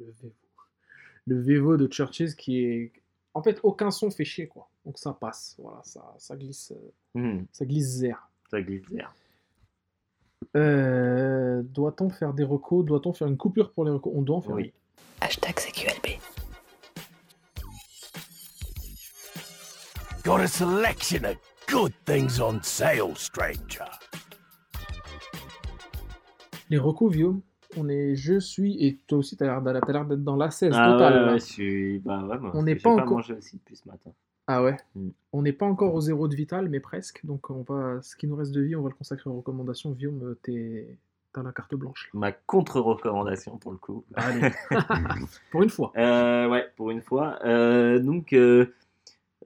[0.00, 0.32] Le Vevo.
[1.26, 2.92] Le Vevo de Churches qui est.
[3.34, 4.68] En fait, aucun son fait chier, quoi.
[4.84, 5.56] Donc ça passe.
[5.58, 6.72] Voilà, ça, ça glisse.
[6.72, 6.90] euh,
[7.20, 7.46] Mm.
[7.52, 8.28] Ça glisse zère.
[8.50, 9.14] Ça glisse vert.
[10.54, 12.84] Euh, Doit-on faire des recos?
[12.84, 14.12] Doit-on faire une coupure pour les recos?
[14.14, 14.54] On doit en faire.
[14.54, 14.72] Oui.
[15.20, 16.18] Hashtag CQLB.
[20.24, 21.36] Got a selection of
[21.68, 23.84] good things on sale, stranger.
[26.68, 27.40] Les recos, Guillaume,
[27.76, 28.14] on est.
[28.14, 28.84] Je suis.
[28.84, 31.14] Et toi aussi, t'as l'air d'être dans la 16 Ah totale.
[31.14, 31.32] ouais, là.
[31.32, 31.98] ouais, je suis.
[32.00, 32.50] Bah ouais, moi.
[32.54, 34.10] On n'est pas pas encore- mangé aussi depuis ce matin.
[34.48, 35.08] Ah ouais Mm.
[35.32, 37.20] On n'est pas encore au zéro de vital, mais presque.
[37.26, 39.90] Donc, on va, ce qui nous reste de vie, on va le consacrer aux recommandations.
[39.90, 40.96] Guillaume, t'es-
[41.32, 42.08] t'as la carte blanche.
[42.14, 44.04] Ma contre-recommandation pour le coup.
[44.14, 44.50] Allez.
[45.50, 45.92] Pour une fois.
[45.96, 47.38] Euh, ouais, pour une fois.
[47.44, 48.66] Euh, donc, euh,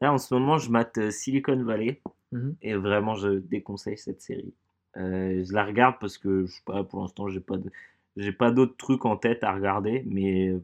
[0.00, 2.00] là en ce moment, je mate euh, Silicon Valley
[2.32, 2.54] Mhm.
[2.62, 4.52] et vraiment, je déconseille cette série.
[4.96, 7.70] Je la regarde parce que, je sais pas, pour l'instant, j'ai pas de-
[8.16, 10.62] j'ai pas d'autres trucs en tête à regarder, mais euh,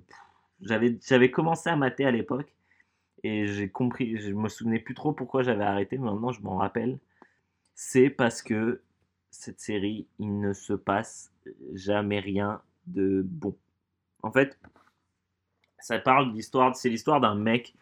[0.60, 2.52] j'avais commencé à mater à l'époque
[3.22, 6.56] et j'ai compris, je me souvenais plus trop pourquoi j'avais arrêté, mais maintenant je m'en
[6.56, 6.98] rappelle.
[7.74, 8.80] C'est parce que
[9.30, 11.32] cette série, il ne se passe
[11.74, 13.56] jamais rien de bon.
[14.22, 14.58] En fait,
[15.78, 17.74] ça parle d'histoire, c'est l'histoire d'un mec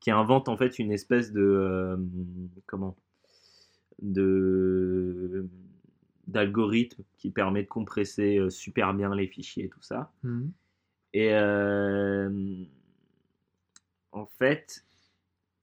[0.00, 1.96] qui invente en fait une espèce de euh,
[2.66, 2.96] comment?
[4.00, 5.48] De
[6.26, 10.12] d'algorithme qui permet de compresser euh, super bien les fichiers et tout ça.
[10.22, 10.52] Mhm.
[11.14, 12.64] Et euh,
[14.12, 14.84] en fait,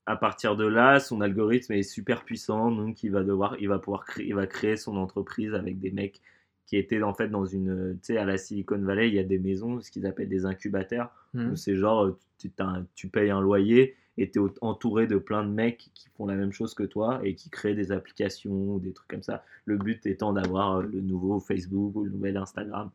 [0.05, 3.79] à partir de là, son algorithme est super puissant, donc il va devoir, il va
[3.79, 6.21] pouvoir créer, il va créer son entreprise avec des mecs
[6.65, 9.23] qui étaient en fait dans une, tu sais, à la Silicon Valley, il y a
[9.23, 11.51] des maisons, ce qu'ils appellent des incubateurs, Mhm.
[11.51, 12.51] où c'est genre, tu,
[12.95, 16.35] tu payes un loyer et tu es entouré de plein de mecs qui font la
[16.35, 19.43] même chose que toi et qui créent des applications ou des trucs comme ça.
[19.65, 22.89] Le but étant d'avoir euh, le nouveau Facebook ou le nouvel Instagram.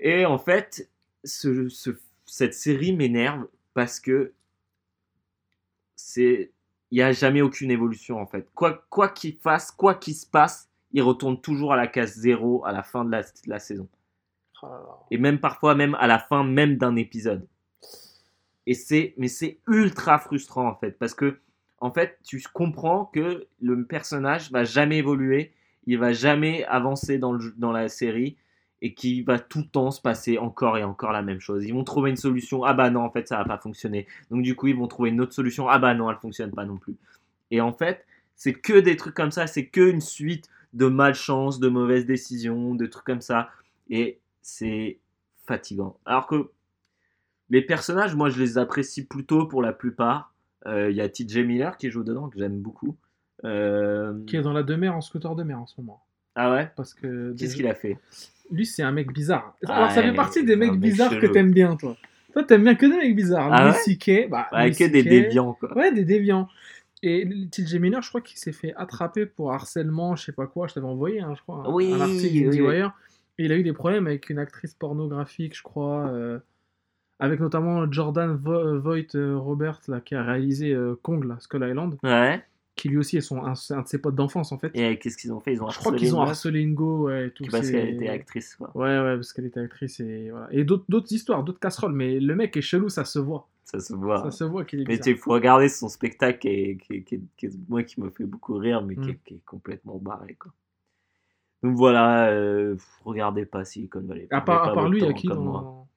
[0.00, 0.88] Et en fait,
[1.24, 1.90] ce, ce-
[2.24, 4.32] cette série m'énerve parce que
[5.94, 6.50] c'est
[6.92, 8.48] il n'y a jamais aucune évolution en fait.
[8.54, 12.64] Quoi quoi qu'il fasse, quoi qu'il se passe, il retourne toujours à la case zéro
[12.64, 13.88] à la fin de la, de la saison.
[14.62, 14.66] Oh.
[15.10, 17.46] Et même parfois même à la fin même d'un épisode.
[18.66, 21.38] Et c'est mais c'est ultra frustrant en fait parce que
[21.80, 25.52] en fait, tu comprends que le personnage va jamais évoluer,
[25.86, 28.36] il va jamais avancer dans, le, dans la série
[28.82, 31.64] et qu'il va tout le temps se passer encore et encore la même chose.
[31.64, 34.06] Ils vont trouver une solution, ah bah non, en fait, ça va pas fonctionner.
[34.30, 36.64] Donc du coup, ils vont trouver une autre solution, ah bah non, elle fonctionne pas
[36.64, 36.96] non plus.
[37.50, 41.58] Et en fait, c'est que des trucs comme ça, c'est que une suite de malchance,
[41.58, 43.50] de mauvaises décisions, de trucs comme ça.
[43.88, 44.98] Et c'est
[45.46, 45.98] fatigant.
[46.04, 46.50] Alors que
[47.50, 50.32] les personnages, moi, je les apprécie plutôt pour la plupart.
[50.66, 52.96] Euh, Il y a TJ Miller qui joue dedans, que j'aime beaucoup.
[53.44, 56.02] Euh, Qui est dans la demeure en scooter de mer en ce moment.
[56.34, 56.70] Ah ouais?
[56.76, 57.30] Parce que.
[57.32, 57.98] Qu'est-ce déjà- qu'il a fait?
[58.50, 59.56] Lui, c'est un mec bizarre.
[59.66, 61.96] Ah Alors, ça fait partie des mecs mec bizarres que t'aimes bien, toi.
[62.32, 63.48] Toi, t'aimes bien que des mecs bizarres.
[63.52, 65.76] Ah Louis ouais C.K., bah, Ouais, Louis Que des C.K., déviants, quoi.
[65.76, 66.48] Ouais, des déviants.
[67.02, 70.66] Et TJ Miller, je crois qu'il s'est fait attraper pour harcèlement, je sais pas quoi.
[70.66, 72.82] Je t'avais envoyé, hein, je crois, Oui, un article oui, oui.
[73.38, 76.38] Et il a eu des problèmes avec une actrice pornographique, je crois, euh,
[77.18, 81.66] avec notamment Jordan Vo- Voight euh, Robert, là, qui a réalisé euh, Kong, là, Skull
[81.68, 82.42] Island, Ouais.
[82.74, 84.70] qui lui aussi est son, un, un de ses potes d'enfance, en fait.
[84.74, 85.54] Et euh, qu'est-ce qu'ils ont fait?
[85.54, 87.44] Ils ont je crois qu'ils ont harcelé Ingo, ouais, et tout.
[87.50, 88.70] Parce qu'elle était actrice, quoi.
[88.74, 90.48] Ouais, ouais, parce qu'elle était actrice et voilà.
[90.50, 93.48] Et d'autres histoires, d'autres casseroles, mais le mec est chelou, ça se voit.
[93.64, 94.22] Ça se voit.
[94.24, 97.02] Ça se voit qu'il est Mais il faut regarder son spectacle qui est, qui est-
[97.02, 99.18] qui est- qui est- moi qui me fait beaucoup rire, mais qui, est, Mm.
[99.24, 100.34] qui est complètement barré.
[100.38, 100.52] Quoi.
[101.64, 104.28] Donc voilà, euh, regardez pas Silicon Valley.
[104.30, 105.88] À part, à part lui, il y a qui dans...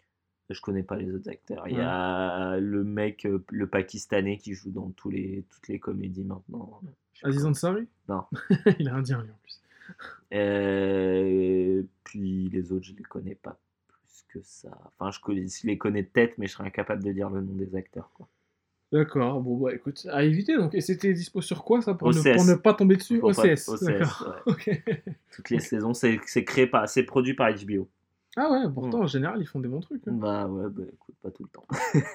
[0.50, 1.68] Je connais pas les autres acteurs.
[1.68, 5.80] Il y a le mec, euh, le Pakistanais qui joue dans tous les, toutes les
[5.80, 6.82] comédies maintenant.
[7.24, 7.46] Aziz.
[7.46, 8.24] Ansari Non.
[8.80, 9.62] il est indien, lui, en plus.
[10.34, 14.76] Euh, puis les autres, je les connais pas plus que ça.
[14.98, 17.42] Enfin, je, connais, je les connais de tête, mais je serais incapable de dire le
[17.42, 18.12] nom des acteurs.
[18.16, 18.28] Quoi.
[18.92, 20.74] D'accord, bon, bah écoute, à éviter donc.
[20.74, 22.36] Et c'était dispo sur quoi ça pour, ne, OCS.
[22.36, 23.20] pour ne pas tomber dessus?
[23.20, 23.70] Pas- OCS.
[23.70, 24.02] OCS, ouais.
[24.48, 24.84] Ok.
[25.32, 27.88] Toutes les saisons, c'est créé par, c'est produit par HBO.
[28.42, 30.08] Ah ouais, pourtant, en général, ils font des bons trucs.
[30.08, 30.12] hein.
[30.14, 31.66] Bah ouais, bah écoute, pas tout le temps.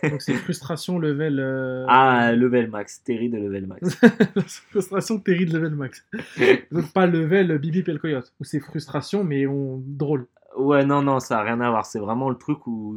[0.11, 1.39] Donc c'est frustration level.
[1.39, 3.95] euh, Ah, Level Max, Terry de Level Max.
[4.71, 6.07] frustration Terry de level max.
[6.73, 8.33] Donc pas level Bibi et le coyote.
[8.41, 9.83] Où c'est frustration, mais on...
[9.85, 10.27] drôle.
[10.57, 11.85] Ouais, non, non, ça a rien à voir.
[11.85, 12.97] C'est vraiment le truc où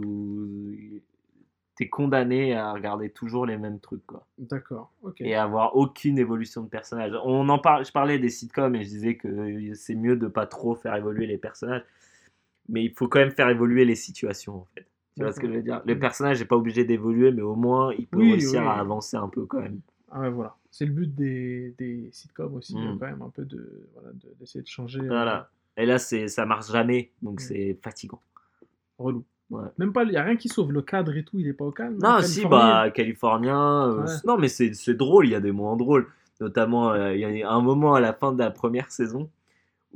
[1.76, 4.26] t'es condamné à regarder toujours les mêmes trucs, quoi.
[4.38, 5.22] D'accord, ok.
[5.22, 7.12] Et à avoir aucune évolution de personnage.
[7.26, 10.48] On en parle, je parlais des sitcoms et je disais que c'est mieux de pas
[10.48, 11.84] trop faire évoluer les personnages.
[12.70, 14.86] Mais il faut quand même faire évoluer les situations, en fait.
[15.16, 15.82] Tu vois ce que je veux dire?
[15.86, 18.68] Le personnage n'est pas obligé d'évoluer, mais au moins il peut Oui, réussir oui.
[18.68, 19.80] à avancer un peu quand même.
[20.12, 20.56] Ah ouais, voilà.
[20.70, 22.80] C'est le but des, des sitcoms aussi, Mm.
[22.88, 25.00] euh, quand même, un peu de voilà, de- d'essayer de changer.
[25.00, 25.50] euh, Voilà.
[25.76, 27.44] Et là, c'est, ça marche jamais, donc Mm.
[27.44, 28.22] c'est fatigant.
[29.00, 29.24] relou.
[29.50, 29.64] Ouais.
[29.78, 31.66] Même pas, il n'y a rien qui sauve le cadre et tout, il est pas
[31.66, 31.98] au calme.
[32.02, 33.90] Non, si, bah, californien.
[33.92, 34.12] euh, Ouais.
[34.26, 36.08] Non, mais c'est, c'est drôle, il y a des moments drôles.
[36.42, 39.30] Notamment, euh, il y a un moment à la fin de la première saison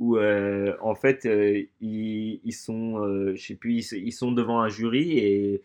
[0.02, 4.60] où, euh, en fait, euh, ils, ils sont, euh, je sais plus, ils, sont devant
[4.60, 5.62] un jury et.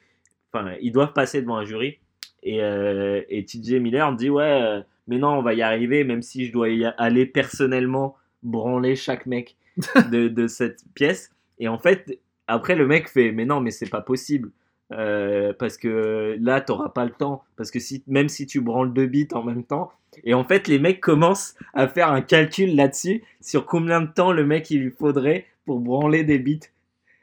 [0.53, 1.97] Enfin, ils doivent passer devant un jury.
[2.43, 6.53] Et, et TJ Miller dit Ouais, mais non, on va y arriver, même si je
[6.53, 9.57] dois y aller personnellement branler chaque mec
[10.11, 11.31] de, de cette pièce.
[11.59, 14.51] Et en fait, après, le mec fait Mais non, mais c'est pas possible.
[14.89, 17.43] Parce que là, t'auras pas le temps.
[17.55, 19.91] Parce que si, même si tu branles deux bits en même temps,
[20.23, 24.31] et en fait, les mecs commencent à faire un calcul là-dessus sur combien de temps
[24.31, 26.59] le mec il lui faudrait pour branler des bits.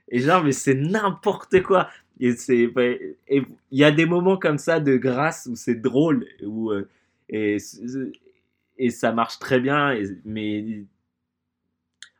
[0.08, 1.88] Et genre, mais c'est n'importe quoi.
[2.20, 2.70] Et c'est,
[3.28, 6.88] il y a des moments comme ça de grâce où c'est drôle, où, euh,
[7.28, 7.58] et,
[8.90, 9.98] ça marche très bien.
[10.24, 10.84] mais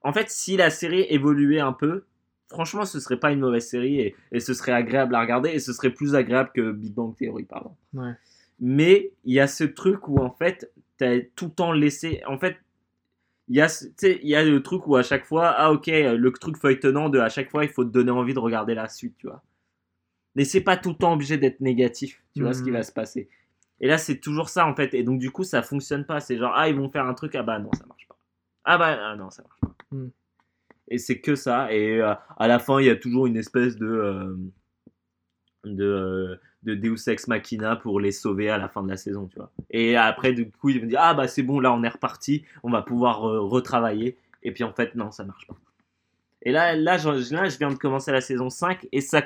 [0.02, 2.04] en fait, si la série évoluait un peu,
[2.48, 5.60] franchement, ce serait pas une mauvaise série et, et ce serait agréable à regarder et
[5.60, 7.74] ce serait plus agréable que Big Bang Theory, pardon.
[7.94, 8.12] Ouais.
[8.66, 12.22] Mais il y a ce truc où en fait, t'as tout le temps laissé.
[12.26, 12.56] En fait,
[13.48, 13.68] il y a,
[14.02, 17.18] il y a le truc où à chaque fois, ah ok, le truc feuilletonnant de
[17.18, 19.42] à chaque fois, il faut te donner envie de regarder la suite, tu vois.
[20.34, 22.76] Mais c'est pas tout le temps obligé d'être négatif, tu vois ce qui Mhm.
[22.76, 23.28] va se passer.
[23.80, 24.94] Et là, c'est toujours ça en fait.
[24.94, 26.20] Et donc, du coup, ça fonctionne pas.
[26.20, 28.16] C'est genre, ah, ils vont faire un truc, ah bah non, ça marche pas.
[28.64, 29.74] Ah bah ah, non, ça marche pas.
[29.92, 30.10] Mhm.
[30.88, 31.70] Et c'est que ça.
[31.70, 33.86] Et euh, à la fin, il y a toujours une espèce de.
[33.86, 34.36] euh,
[35.64, 39.26] de, euh, de Deus Ex Machina pour les sauver à la fin de la saison,
[39.26, 39.50] tu vois.
[39.70, 42.44] Et après, du coup, ils vont dire Ah bah c'est bon, là on est reparti,
[42.62, 44.16] on va pouvoir euh, retravailler.
[44.42, 45.56] Et puis en fait, non, ça marche pas.
[46.42, 49.22] Et là, là, je, là, je viens de commencer la saison 5 et ça.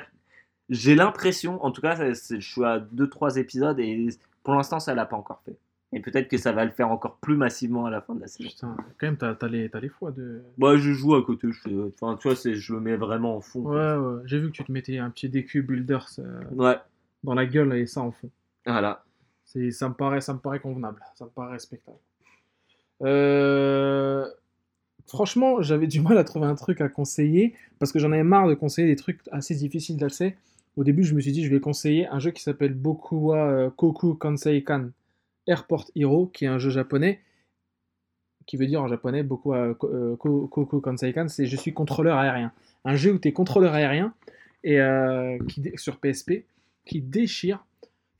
[0.69, 4.07] J'ai l'impression, en tout cas, ça- je suis à 2-3 épisodes et
[4.43, 5.57] pour l'instant, ça l'a pas encore fait.
[5.91, 8.27] Et peut-être que ça va le faire encore plus massivement à la fin de la
[8.27, 8.47] saison.
[8.49, 10.43] Putain, quand même, t'as t'as les, t'as les fois de.
[10.59, 13.35] Moi, je joue à côté, je fais- enfin, tu vois, c'est- je le mets vraiment
[13.35, 13.61] en fond.
[13.61, 14.21] Ouais, ouais.
[14.25, 16.77] J'ai vu que tu te mettais un petit DQ Builders euh, Ouais,
[17.23, 18.29] dans la gueule et ça en fond.
[18.65, 19.03] voilà.
[19.45, 21.97] C'est, ça me paraît, ça me paraît convenable, ça me paraît respectable.
[23.01, 24.25] Euh,
[25.07, 28.47] Franchement, j'avais du mal à trouver un truc à conseiller parce que j'en avais marre
[28.47, 30.37] de conseiller des trucs assez difficiles d'accès.
[30.77, 33.69] Au début, je me suis dit, je vais conseiller un jeu qui s'appelle Bokuwa euh,
[33.71, 34.89] Koku Kanseikan
[35.47, 37.21] Airport Hero, qui est un jeu japonais,
[38.45, 42.51] qui veut dire en japonais Bokuwa euh, Ko- Koku Kanseikan, c'est je suis contrôleur aérien.
[42.85, 44.13] Un jeu où tu es contrôleur aérien
[44.63, 46.43] et euh, qui, sur PSP
[46.85, 47.65] qui déchire,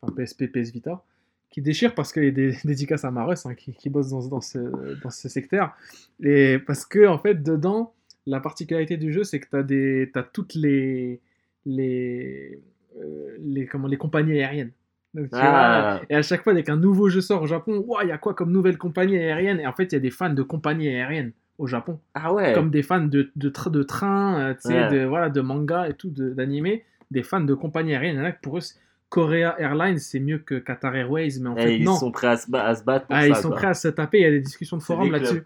[0.01, 1.03] enfin PSP, PS Vita,
[1.49, 4.27] qui déchire parce qu'il y a des dédicaces à Marus hein, qui, qui bosse dans,
[4.27, 4.59] dans ce,
[5.01, 5.73] dans ce secteur.
[6.23, 7.93] Et parce que, en fait, dedans,
[8.27, 11.19] la particularité du jeu, c'est que tu as, des, t'as toutes les,
[11.65, 12.59] les,
[12.99, 14.71] euh, les, comment, les compagnies aériennes.
[15.15, 15.97] Donc, Ah.
[15.97, 18.17] vois, et à chaque fois, dès qu'un nouveau jeu sort au Japon, il y a
[18.19, 19.59] quoi comme nouvelle compagnie aérienne?
[19.59, 22.53] Et en fait, il y a des fans de compagnies aériennes au Japon Ah ouais.
[22.53, 24.89] comme des fans de, de, tra- de trains, euh, Ouais.
[24.91, 28.15] de, voilà, de manga et tout, d'animé, des fans de compagnie aérienne.
[28.15, 28.61] Il y en a pour eux,
[29.09, 31.95] Korea Airlines, c'est mieux que Qatar Airways, mais en Eh, fait, ils non.
[31.95, 33.27] sont prêts à se, ba- à se battre pour Ah, ça.
[33.27, 33.57] ils sont quoi.
[33.57, 35.41] prêts à se taper, il y a des discussions de forum là-dessus.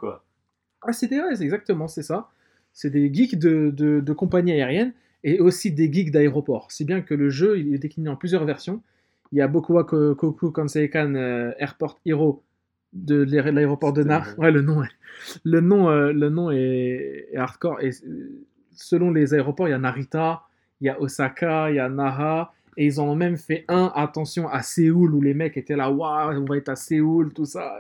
[0.82, 2.28] Ah, c'est des- ouais, exactement, c'est ça.
[2.74, 6.72] C'est des geeks de, de, de compagnies aériennes et aussi des geeks d'aéroports.
[6.72, 8.82] Si bien que le jeu, il est décliné en plusieurs versions.
[9.32, 12.44] Il y a Bokuwa Ko- Koku Kanseikan euh, Airport Hero
[12.92, 14.28] de l'aé- l'aéroport de C'était Nar.
[14.38, 14.90] Ouais, le nom est,
[15.46, 17.80] le nom, euh, le nom est, est hardcore.
[17.82, 20.44] Et euh, selon les aéroports, il y a Narita,
[20.84, 22.52] il y a Osaka, il y a Naha.
[22.76, 25.92] Et ils en ont même fait un, attention, à Séoul, où les mecs étaient là,
[25.92, 27.76] waouh, on va être à Séoul, tout ça.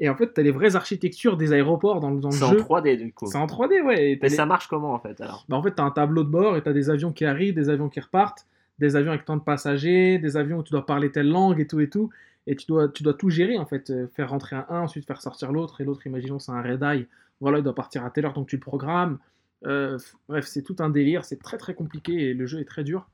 [0.00, 2.52] Et en fait, tu as les vraies architectures des aéroports dans, dans le C'est en
[2.52, 2.58] jeu.
[2.60, 3.26] 3D du coup.
[3.26, 4.12] C'est en 3D, ouais.
[4.12, 5.44] et Mais les- ça marche comment en fait alors?
[5.48, 7.26] Bah, en fait, tu as un tableau de bord et tu as des avions qui
[7.26, 8.46] arrivent, des avions qui repartent,
[8.78, 11.66] des avions avec tant de passagers, des avions où tu dois parler telle langue et
[11.66, 12.08] tout et tout.
[12.46, 13.90] Et tu dois, tu dois tout gérer en fait.
[13.90, 15.82] euh, Faire rentrer un 1, ensuite faire sortir l'autre.
[15.82, 17.06] Et l'autre, imaginons, c'est un red eye.
[17.42, 19.18] Voilà, il doit partir à telle heure, donc tu le programmes.
[19.66, 21.24] Euh, bref, c'est tout un délire.
[21.24, 23.08] C'est très très compliqué et le jeu est très dur.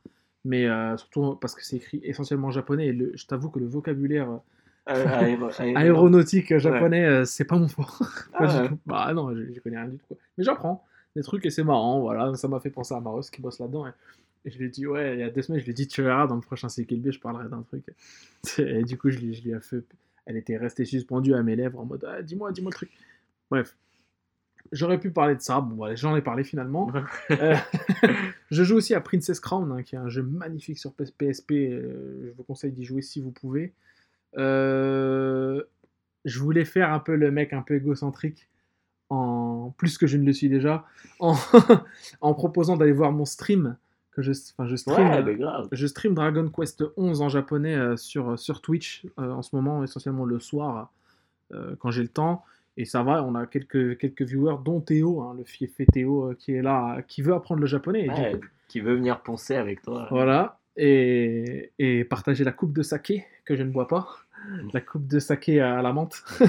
[0.45, 2.87] Mais euh, surtout parce que c'est écrit essentiellement en japonais.
[2.89, 4.37] Et le- je t'avoue que le vocabulaire euh,
[4.89, 7.99] Euh, aéro- aéro- aéronautique japonais, euh, c'est pas mon fort.
[8.35, 8.71] Ah Pas ouais.
[8.87, 10.07] Bah non, je, connais rien du tout.
[10.09, 10.17] quoi.
[10.39, 10.85] Mais j'apprends
[11.17, 12.33] des trucs et c'est marrant, voilà.
[12.37, 13.87] Ça m'a fait penser à Maros qui bosse là-dedans.
[13.89, 13.91] Et,
[14.45, 15.89] et je lui ai dit, ouais, il y a deux semaines, je lui ai dit,
[15.89, 17.83] tu verras, dans le prochain CKB, je parlerai d'un truc.
[18.59, 19.83] Et du coup, je lui, je lui ai fait.
[20.27, 22.91] Elle était restée suspendue à mes lèvres en mode, ah, dis-moi, dis-moi le truc.
[23.51, 23.75] Bref.
[24.73, 26.91] J'aurais pu parler de ça, bon, voilà, j'en ai parlé finalement.
[27.31, 27.57] Euh,
[28.51, 31.53] je joue aussi à Princess Crown, hein, qui est un jeu magnifique sur PSP.
[31.53, 33.73] euh, je vous conseille d'y jouer si vous pouvez.
[34.37, 35.63] Euh,
[36.25, 38.49] je voulais faire un peu le mec un peu égocentrique,
[39.11, 40.85] en plus que je ne le suis déjà,
[41.21, 41.35] en,
[42.21, 43.77] en proposant d'aller voir mon stream
[44.13, 45.09] que je, enfin, je stream.
[45.09, 50.25] Ouais, je stream Dragon Quest 11 en japonais sur, sur Twitch en ce moment, essentiellement
[50.25, 50.91] le soir,
[51.79, 52.43] quand j'ai le temps.
[52.79, 56.35] Et ça va, on a quelques, quelques viewers, dont Théo, hein, le fiefé Théo, euh,
[56.39, 58.09] qui est là, qui veut apprendre le japonais.
[58.11, 60.07] Ouais, coup, Qui veut venir poncer avec toi.
[60.11, 60.59] voilà.
[60.77, 64.07] Et, et partager la coupe de saké, que je ne bois pas.
[64.75, 66.23] La coupe de saké à la menthe.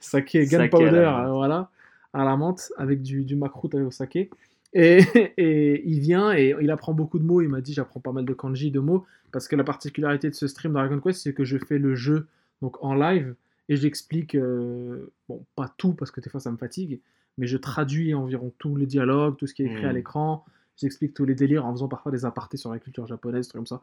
[0.00, 1.70] saké gunpowder, voilà,
[2.12, 4.30] à la menthe, avec du, du makrout au saké.
[4.74, 4.98] Et,
[5.38, 7.40] et il vient et il apprend beaucoup de mots.
[7.40, 9.06] Il m'a dit j'apprends pas mal de kanji, de mots.
[9.32, 12.26] Parce que la particularité de ce stream Dragon Quest, c'est que je fais le jeu
[12.62, 13.34] donc en live
[13.68, 17.00] et j'explique, euh, bon, pas tout parce que des fois ça me fatigue,
[17.36, 19.96] mais je traduis environ tous les dialogues, tout ce qui est écrit à Mm.
[19.96, 20.44] l'écran.
[20.76, 23.58] J'explique tous les délires en faisant parfois des apartés sur la culture japonaise, des trucs
[23.60, 23.82] comme ça.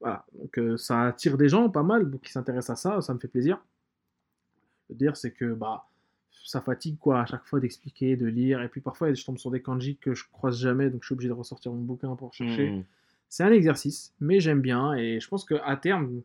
[0.00, 3.18] Voilà, donc euh, ça attire des gens pas mal qui s'intéressent à ça, ça me
[3.18, 3.60] fait plaisir.
[4.88, 5.86] Le dire, c'est que bah,
[6.44, 9.50] ça fatigue quoi à chaque fois d'expliquer, de lire, et puis parfois je tombe sur
[9.50, 12.32] des kanji que je croise jamais, donc je suis obligé de ressortir mon bouquin pour
[12.32, 12.70] chercher.
[12.70, 12.84] Hmm.
[13.28, 16.22] C'est un exercice, mais j'aime bien, et je pense qu'à terme,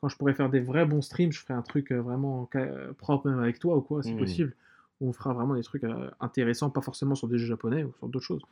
[0.00, 2.92] quand je pourrais faire des vrais bons streams, je ferai un truc euh, vraiment euh,
[2.94, 4.18] propre même avec toi ou quoi, si Mm.
[4.18, 4.54] possible,
[5.00, 7.92] où on fera vraiment des trucs euh, intéressants, pas forcément sur des jeux japonais ou
[7.98, 8.42] sur d'autres choses.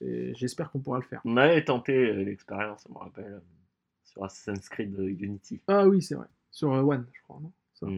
[0.00, 1.20] J'espère qu'on pourra le faire.
[1.24, 3.40] On avait tenté l'expérience, je me rappelle,
[4.04, 5.60] sur Assassin's Creed Unity.
[5.66, 6.26] Ah oui, c'est vrai.
[6.52, 7.52] Sur One, je crois, non?
[7.74, 7.86] Ça.
[7.86, 7.96] Mm.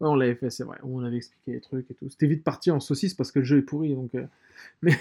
[0.00, 0.78] Ouais, on l'avait fait, c'est vrai.
[0.82, 2.08] On avait expliqué les trucs et tout.
[2.08, 3.94] C'était vite parti en saucisse parce que le jeu est pourri.
[3.94, 4.26] Donc, euh,
[4.82, 4.92] Mais,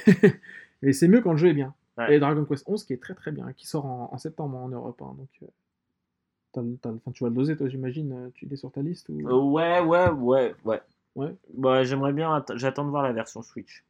[0.81, 1.73] mais c'est mieux quand le jeu est bien.
[1.97, 2.15] Ouais.
[2.15, 4.69] Et Dragon Quest 11 qui est très très bien, qui sort en, en septembre en
[4.69, 5.01] Europe.
[5.01, 8.11] hein, donc, euh, t'as le- t'as le- enfin, tu vas le doser, toi, j'imagine.
[8.14, 9.28] euh, Tu l'es sur ta liste ou...
[9.28, 10.82] Euh, ouais, ouais, ouais, ouais.
[11.15, 11.36] Ouais.
[11.53, 13.84] Bah, j'aimerais bien, att- j'attends de voir la version Switch.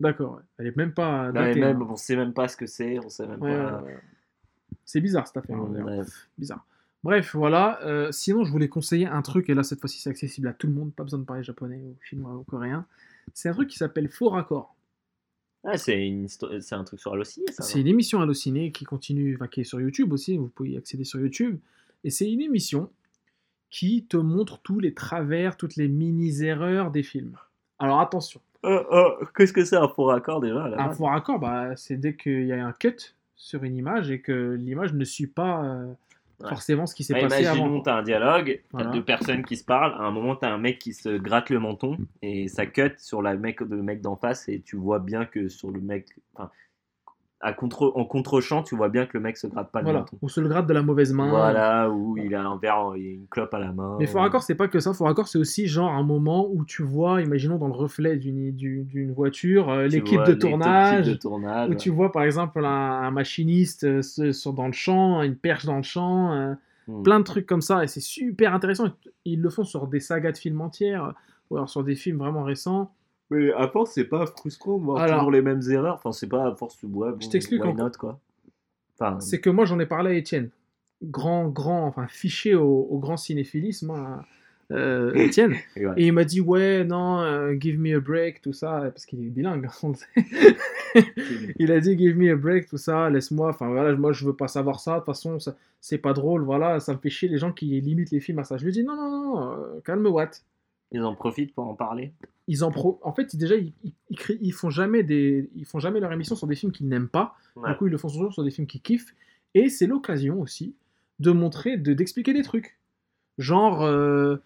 [0.00, 0.40] D'accord.
[0.58, 1.60] Elle est même pas datée.
[1.60, 1.86] même, hein.
[1.90, 3.82] on sait même pas ce que c'est, on sait même Ouais, pas.
[3.82, 3.96] ouais.
[4.84, 5.56] C'est bizarre cette affaire.
[5.58, 5.86] hein, d'ailleurs.
[5.88, 6.04] Ouais.
[6.38, 6.64] Bizarre.
[7.04, 7.78] Bref, voilà.
[7.82, 10.66] euh, sinon, je voulais conseiller un truc, et là, cette fois-ci, c'est accessible à tout
[10.66, 12.84] le monde, pas besoin de parler japonais ou chinois ou coréen.
[13.34, 14.74] C'est un truc qui s'appelle Faux Raccord.
[15.64, 17.62] Ah, c'est une histo- c'est un truc sur Allociné, ça.
[17.64, 20.76] C'est une émission hallucinée qui continue, enfin, qui est sur YouTube aussi, vous pouvez y
[20.76, 21.58] accéder sur YouTube.
[22.04, 22.90] Et c'est une émission
[23.70, 27.36] qui te montre tous les travers, toutes les mini-erreurs des films.
[27.78, 31.04] Alors attention, Euh, euh, Qu'est-ce que c'est un faux raccord déjà à la un faux
[31.04, 32.96] raccord, bah, c'est dès qu'il y a un cut
[33.34, 35.92] sur une image et que l'image ne suit pas euh,
[36.38, 36.50] Ouais.
[36.50, 37.60] forcément ce qui s'est Ouais, passé avant.
[37.60, 38.90] imaginons, t'as un dialogue, t'as Voilà.
[38.90, 41.58] deux personnes qui se parlent, à un moment t'as un mec qui se gratte le
[41.58, 45.24] menton et ça cut sur la mec, le mec d'en face et tu vois bien
[45.24, 46.50] que sur le mec, enfin,
[47.40, 50.06] à contre, en contre-champ, tu vois bien que le mec se gratte pas le Voilà,
[50.22, 51.28] ou se le gratte de la mauvaise main.
[51.28, 53.96] Voilà, où il a un verre, il a une clope à la main.
[53.98, 54.94] Mais faux raccord, c'est pas que ça.
[54.94, 59.12] Faux raccord, c'est aussi genre un moment où tu vois, imaginons dans le reflet d'une
[59.12, 61.18] voiture, euh, l'équipe de de tournage.
[61.68, 64.02] où tu vois par exemple un, un machiniste euh,
[64.32, 66.54] sur, dans le champ, une perche dans le champ, euh,
[66.88, 67.02] Hmm.
[67.02, 68.84] plein de trucs comme ça, et c'est super intéressant.
[69.24, 71.14] Ils le font sur des sagas de films entières,
[71.50, 72.92] ou alors sur des films vraiment récents.
[73.30, 75.94] Mais à force, c'est pas frustrant de voir Alors- toujours les mêmes erreurs.
[75.96, 77.16] Enfin, c'est pas à force, tu vois.
[77.20, 78.20] Je t'explique en- quoi.
[78.98, 80.48] Enfin, C'est que moi j'en ai parlé à Étienne,
[81.02, 84.22] grand, grand, enfin fiché au, au grand cinéphilisme, hein,
[84.72, 85.54] euh, Étienne.
[85.76, 85.92] Et ouais.
[85.98, 89.20] Et il m'a dit, ouais, non, euh, give me a break, tout ça, parce qu'il
[89.20, 90.06] est bilingue, on le sait.
[91.58, 94.34] il a dit, give me a break, tout ça, laisse-moi, enfin voilà, moi je veux
[94.34, 95.36] pas savoir ça, de toute façon,
[95.80, 98.44] c'est pas drôle, voilà, ça me fait chier les gens qui limitent les films à
[98.44, 98.56] ça.
[98.56, 100.42] Je lui dis, non, non, non, euh, calme Watt.
[100.92, 102.12] Ils en profitent pour en parler.
[102.48, 103.00] Ils en pro...
[103.02, 105.50] En fait, déjà, ils, ils, ils créent- ils font jamais des...
[105.56, 107.34] ils font jamais leur émission sur des films qu'ils n'aiment pas.
[107.56, 107.70] Ouais.
[107.70, 109.14] Du coup, ils le font toujours sur des films qu'ils kiffent.
[109.54, 110.74] Et c'est l'occasion aussi
[111.18, 112.78] de montrer, de d'expliquer des trucs.
[113.38, 114.36] Genre, euh,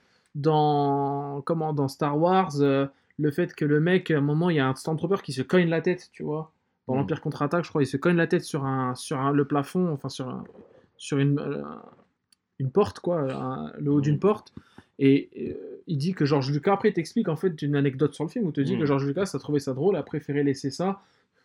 [0.54, 2.86] dans, comment, dans Star Wars, euh,
[3.18, 5.42] le fait que le mec, à un moment, il y a un Stormtrooper qui se
[5.42, 6.52] cogne la tête, tu vois.
[6.88, 6.98] Dans Mm.
[6.98, 9.92] l'Empire contre-attaque, je crois, il se cogne la tête sur, un, sur un- le plafond,
[9.92, 10.44] enfin sur, un-
[10.96, 11.62] sur une, euh,
[12.58, 14.20] une porte, quoi, un- le haut d'une Mm.
[14.20, 14.52] porte.
[15.00, 18.30] Et euh, il dit que George Lucas, après, t'explique en fait une anecdote sur le
[18.30, 18.80] film où te dit Mm.
[18.80, 21.00] que George Lucas a trouvé ça drôle, a préféré laisser ça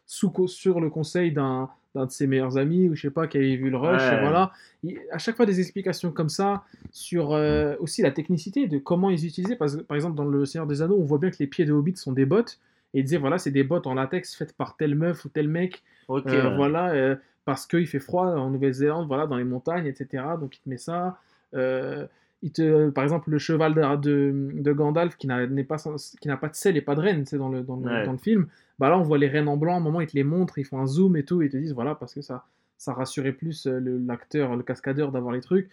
[0.05, 3.37] sous, sur le conseil d'un d'un de ses meilleurs amis ou je sais pas qui
[3.37, 4.17] avait vu le rush Ouais.
[4.17, 4.51] et voilà
[4.83, 9.09] Il- à chaque fois des explications comme ça sur euh, aussi la technicité de comment
[9.09, 11.47] ils utilisaient parce par exemple dans le Seigneur des Anneaux on voit bien que les
[11.47, 12.59] pieds de Hobbit sont des bottes
[12.93, 15.47] et il disait voilà c'est des bottes en latex faites par telle meuf ou tel
[15.47, 16.27] mec Ok.
[16.27, 16.55] euh, ouais.
[16.57, 17.15] voilà,
[17.45, 20.21] parce qu'il fait froid en Nouvelle-Zélande, voilà, dans les montagnes, etc.
[20.39, 21.17] Donc il te met ça.
[21.53, 22.05] Euh,
[22.45, 25.77] il te, par exemple, le cheval de, de, de Gandalf qui n'a pas,
[26.21, 28.05] qui pas de selle et pas de reine, c'est dans le, dans, le, Ouais.
[28.05, 28.47] dans le film.
[28.79, 29.73] Bah là, on voit les reines en blanc.
[29.73, 31.51] À un moment, ils te les montrent, ils font un zoom et tout, et ils
[31.51, 32.45] te disent voilà, parce que ça,
[32.77, 35.69] ça rassurait plus euh, le- l'acteur, le cascadeur d'avoir les trucs.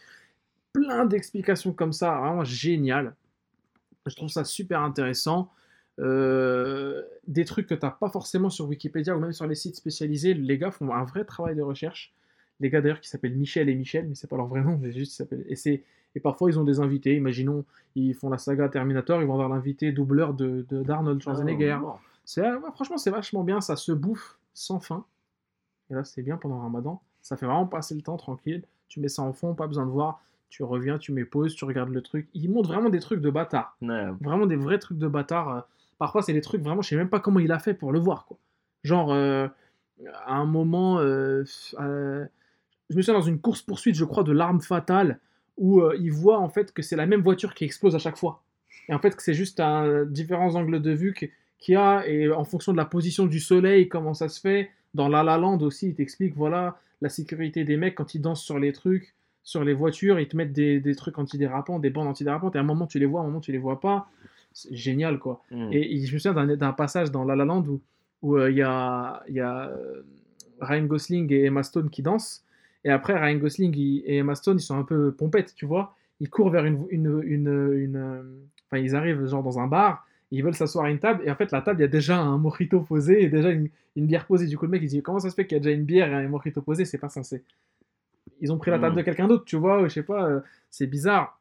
[0.72, 3.14] Plein d'explications comme ça, vraiment génial.
[4.06, 5.50] Je trouve ça super intéressant.
[6.00, 9.76] Euh, des trucs que tu n'as pas forcément sur Wikipédia ou même sur les sites
[9.76, 10.32] spécialisés.
[10.34, 12.12] Les gars font un vrai travail de recherche.
[12.62, 14.92] Les gars d'ailleurs qui s'appellent Michel et Michel, mais c'est pas leur vrai nom, mais
[14.92, 15.44] juste s'appellent.
[15.48, 15.82] Et, c'est-
[16.14, 17.14] et parfois ils ont des invités.
[17.16, 17.64] Imaginons,
[17.94, 21.78] ils font la saga Terminator, ils vont avoir l'invité doubleur de, d'Arnold Schwarzenegger.
[21.84, 21.94] Oh,
[22.24, 22.42] C'est,
[22.74, 25.04] franchement, c'est vachement bien, ça se bouffe sans fin.
[25.90, 27.02] Et là, c'est bien pendant le ramadan.
[27.20, 28.62] Ça fait vraiment passer le temps tranquille.
[28.88, 30.22] Tu mets ça en fond, pas besoin de voir.
[30.48, 32.28] Tu reviens, tu mets pause, tu regardes le truc.
[32.34, 33.76] Ils montrent vraiment des trucs de bâtard.
[33.82, 34.06] Ouais.
[34.20, 35.48] Vraiment des vrais trucs de bâtard.
[35.48, 35.60] euh.
[35.98, 37.98] Parfois, c'est des trucs vraiment, je sais même pas comment il a fait pour le
[37.98, 38.26] voir.
[38.26, 38.36] Quoi.
[38.84, 39.48] Genre, euh,
[40.26, 41.44] à un moment, euh,
[41.80, 42.26] euh,
[42.90, 45.18] je me souviens dans une course-poursuite, je crois, de l'arme fatale,
[45.56, 48.16] où euh, il voit en fait que c'est la même voiture qui explose à chaque
[48.16, 48.42] fois.
[48.88, 51.30] Et en fait, que c'est juste un, différents angles de vue qu'il
[51.68, 54.70] y a, et en fonction de la position du soleil, comment ça se fait.
[54.94, 58.42] Dans La La Land aussi, il t'explique, voilà, la sécurité des mecs quand ils dansent
[58.42, 62.08] sur les trucs, sur les voitures, ils te mettent des, des trucs antidérapants, des bandes
[62.08, 64.08] antidérapantes, et à un moment tu les vois, à un moment tu les vois pas.
[64.52, 65.42] C'est génial, quoi.
[65.50, 65.72] Mm.
[65.72, 67.80] Et, et je me souviens d'un- passage dans La La Land où
[68.22, 70.02] où, euh, il y a, il y a euh,
[70.60, 72.44] Ryan Gosling et Emma Stone qui dansent.
[72.84, 75.94] Et après, Ryan Gosling et Emma Stone, ils sont un peu pompettes, tu vois.
[76.20, 76.86] Ils courent vers une...
[76.90, 78.24] une, une, une,
[78.72, 81.34] Enfin, ils arrivent genre dans un bar, ils veulent s'asseoir à une table, et en
[81.36, 84.46] fait, la table, il y a déjà un mojito posé et déjà une, bière posée.
[84.46, 85.84] Du coup, le mec, il dit Comment ça se fait qu'il y a déjà une
[85.84, 86.86] bière et un mojito posé?
[86.86, 87.44] C'est pas censé.
[88.40, 90.40] Ils ont pris la table de quelqu'un d'autre, tu vois, je sais pas, euh,
[90.70, 91.38] c'est bizarre.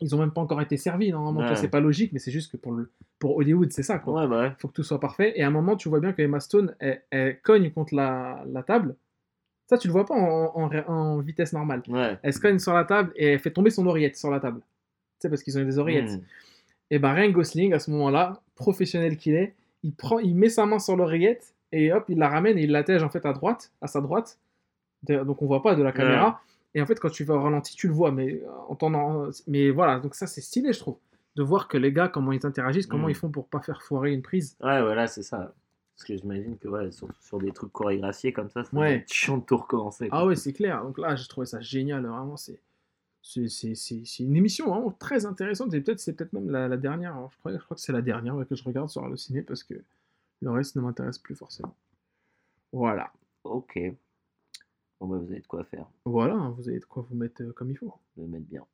[0.00, 1.40] Ils ont même pas encore été servis, normalement.
[1.40, 1.56] Ouais.
[1.56, 4.28] C'est pas logique, mais c'est juste que pour, le, pour Hollywood, c'est ça, quoi Ouais,
[4.28, 4.52] bah ouais.
[4.58, 5.32] faut que tout soit parfait.
[5.34, 8.44] Et à un moment, tu vois bien que Emma Stone, elle, elle cogne contre la,
[8.46, 8.94] la table.
[9.68, 11.82] Ça, tu le vois pas en, en- en vitesse normale.
[11.88, 12.18] Ouais.
[12.22, 14.60] Elle se cogne sur la table et elle fait tomber son oreillette sur la table.
[14.60, 14.66] Tu
[15.22, 16.12] sais, parce qu'ils ont des oreillettes.
[16.12, 16.22] Mm.
[16.90, 20.64] Et ben, Ryan Gosling, à ce moment-là, professionnel qu'il est, il, prend, il met sa
[20.64, 23.72] main sur l'oreillette et hop, il la ramène et il l'attège en fait à droite,
[23.82, 24.38] à sa droite.
[25.06, 26.40] Donc on voit pas de la caméra.
[26.74, 28.10] Et en fait, quand tu vas au ralenti, tu le vois.
[28.10, 30.96] Mais, en temps- mais voilà, donc ça, c'est stylé, je trouve.
[31.36, 33.10] De voir que les gars, comment ils interagissent, comment Mm.
[33.10, 34.56] ils font pour pas faire foirer une prise.
[34.62, 35.52] Ouais, voilà, c'est ça.
[35.98, 39.04] Parce que j'imagine que ouais, sur, sur des trucs chorégraphiés comme ça, c'est Ouais.
[39.08, 40.08] chiant de tout recommencer.
[40.08, 40.18] quoi.
[40.20, 40.84] Ah ouais, c'est clair.
[40.84, 42.06] Donc là, j'ai trouvé ça génial.
[42.06, 42.60] Vraiment, c'est
[43.20, 45.74] c'est- une émission vraiment très intéressante.
[45.74, 47.14] Et peut-être c'est peut-être même la, la dernière.
[47.32, 49.42] Je, crois, je crois que c'est la dernière ouais, que je regarde sur le ciné
[49.42, 49.74] parce que
[50.40, 51.74] le reste ne m'intéresse plus forcément.
[52.72, 53.12] Voilà.
[53.44, 53.76] Ok.
[55.00, 55.86] Bon, bah, vous avez de quoi faire.
[56.04, 57.92] Voilà, hein, vous avez de quoi vous mettre euh, comme il faut.
[58.16, 58.64] Le mettre bien.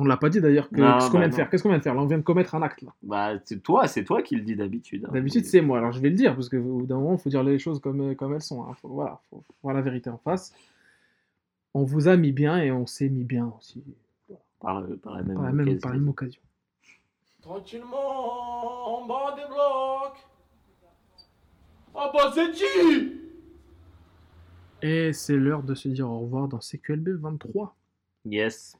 [0.00, 0.70] On ne l'a pas dit d'ailleurs.
[0.70, 1.36] que- Non, Qu'est-ce qu'on bah vient de non.
[1.36, 1.50] faire?
[1.50, 1.94] Qu'est-ce qu'on vient de faire?
[1.94, 2.82] Là, on vient de commettre un acte.
[2.82, 2.92] là.
[3.02, 5.04] Bah, c'est toi, c'est toi qui le dis d'habitude.
[5.06, 5.10] hein.
[5.12, 5.78] D'habitude, c'est moi.
[5.78, 7.58] Alors, je vais le dire parce que au bout d'un moment, il faut dire les
[7.58, 8.62] choses comme, euh, comme elles sont.
[8.64, 8.74] hein.
[8.80, 10.54] Faut, voilà, faut voir la vérité en face.
[11.74, 13.82] On vous a mis bien et on s'est mis bien aussi.
[14.60, 15.80] Par, par la même Par la même, occasion.
[15.80, 16.40] par la même occasion.
[17.42, 20.24] Tranquillement, en bas des blocs.
[21.94, 23.12] Ah bah c'est qui
[24.82, 27.74] Et c'est l'heure de se dire au revoir dans CQLB 23,
[28.24, 28.76] Yes.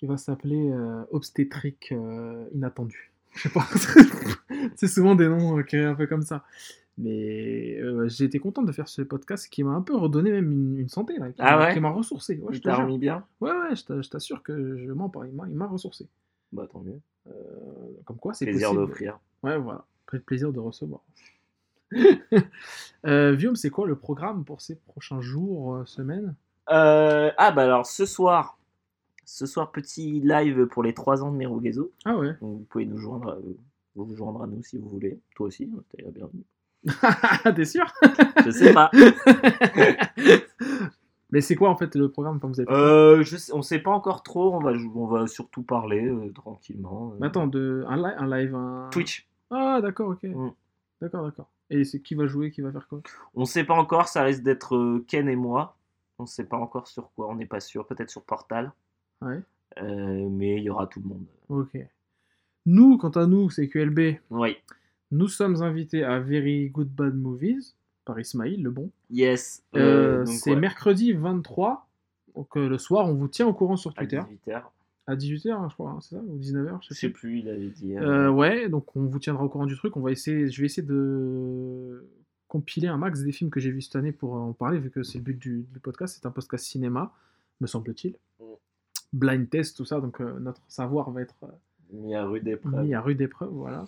[0.00, 3.12] Qui va s'appeler euh, Obstétrique euh, Inattendu.
[3.34, 3.66] Je sais pas.
[4.74, 6.42] c'est souvent des noms euh, créés un peu comme ça.
[6.96, 10.50] Mais euh, j'ai été content de faire ce podcast qui m'a un peu redonné même
[10.50, 11.74] une, une santé, là, qui Ah m'a- ouais?
[11.74, 12.38] qui m'a ressourcé.
[12.38, 12.84] Ouais, je Il te t'a jure.
[12.84, 13.24] remis bien?
[13.42, 15.20] Ouais, ouais, je t'a- je t'assure que je mens pas.
[15.26, 16.06] Il m'a- ressourcé.
[16.52, 16.98] Bah, tant mieux.
[17.28, 17.32] Euh,
[18.06, 19.18] comme quoi, c'est Plaisir d'offrir.
[19.42, 19.84] Ouais, voilà.
[20.06, 21.02] Après, plaisir de recevoir.
[23.06, 26.34] euh, Vium, c'est quoi le programme pour ces prochains jours, euh, semaines?
[26.70, 28.58] Euh, ah bah alors ce soir,
[29.32, 31.92] Ce soir, petit live pour les 3 ans de Merugezo.
[32.04, 32.32] Ah ouais.
[32.40, 33.56] Donc, vous pouvez nous joindre, euh,
[33.94, 35.20] vous vous joindre à nous si vous voulez.
[35.36, 36.42] Toi aussi, hein, t'es la bienvenue.
[37.56, 37.84] T'es sûr?
[38.44, 38.90] Je sais pas.
[41.30, 42.40] Mais c'est quoi en fait le programme?
[42.40, 44.52] Quand vous êtes Euh, je sais- on sait pas encore trop.
[44.52, 47.14] On va, jou- on va surtout parler euh, tranquillement.
[47.20, 47.84] Mais Attends, de...
[47.86, 48.88] un, li- un live, un...
[48.90, 49.28] Twitch.
[49.50, 50.24] Ah d'accord, ok.
[50.24, 50.50] Mm.
[51.00, 51.48] D'accord, d'accord.
[51.70, 53.00] Et c'est qui va jouer, qui va faire quoi?
[53.36, 54.08] On sait pas encore.
[54.08, 55.76] Ça risque d'être Ken et moi.
[56.18, 57.28] On sait pas encore sur quoi.
[57.28, 57.86] On n'est pas sûr.
[57.86, 58.72] Peut-être sur Portal.
[59.22, 59.40] Ouais.
[59.82, 61.24] Euh, mais il y aura tout le monde.
[61.48, 61.76] Ok.
[62.66, 64.18] Nous, quant à nous, c'est QLB.
[64.30, 64.56] Oui.
[65.10, 67.74] Nous sommes invités à Very Good Bad Movies
[68.04, 68.90] par Ismail, le bon.
[69.10, 69.62] Yes.
[69.74, 71.86] Euh, euh, c'est ouais, mercredi 23.
[72.34, 74.20] Donc le soir, on vous tient au courant sur à Twitter.
[74.46, 74.62] 18h.
[75.06, 77.28] À 18h, je crois, hein, c'est ça Ou 19h, je sais plus.
[77.30, 77.38] plus.
[77.40, 77.96] Il avait dit.
[77.96, 79.96] Euh, ouais, donc on vous tiendra au courant du truc.
[79.96, 82.06] On va essayer, je vais essayer de
[82.46, 85.02] compiler un max des films que j'ai vus cette année pour en parler, vu que
[85.02, 86.14] c'est le but du, du podcast.
[86.20, 87.12] C'est un podcast cinéma,
[87.60, 88.14] me semble-t-il.
[89.12, 91.46] Blind test, tout ça, donc euh, notre savoir va être euh,
[91.92, 92.84] mis à rude épreuve.
[92.84, 93.86] mis à rude épreuve, voilà.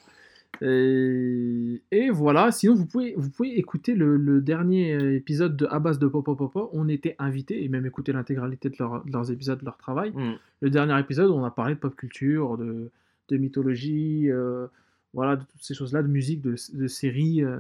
[0.61, 5.67] Et, et voilà, sinon vous pouvez, vous pouvez écouter le, le dernier euh, épisode de
[5.67, 6.71] Abbas de Popo Popo.
[6.73, 10.11] On était invités et même écouter l'intégralité de, leur- de leurs épisodes, de leur travail.
[10.13, 10.35] Mm.
[10.61, 12.91] Le dernier épisode, on a parlé de pop culture, de,
[13.29, 14.67] de mythologie, euh,
[15.15, 17.43] voilà, de toutes ces choses-là, de musique, de, de séries.
[17.43, 17.59] euh,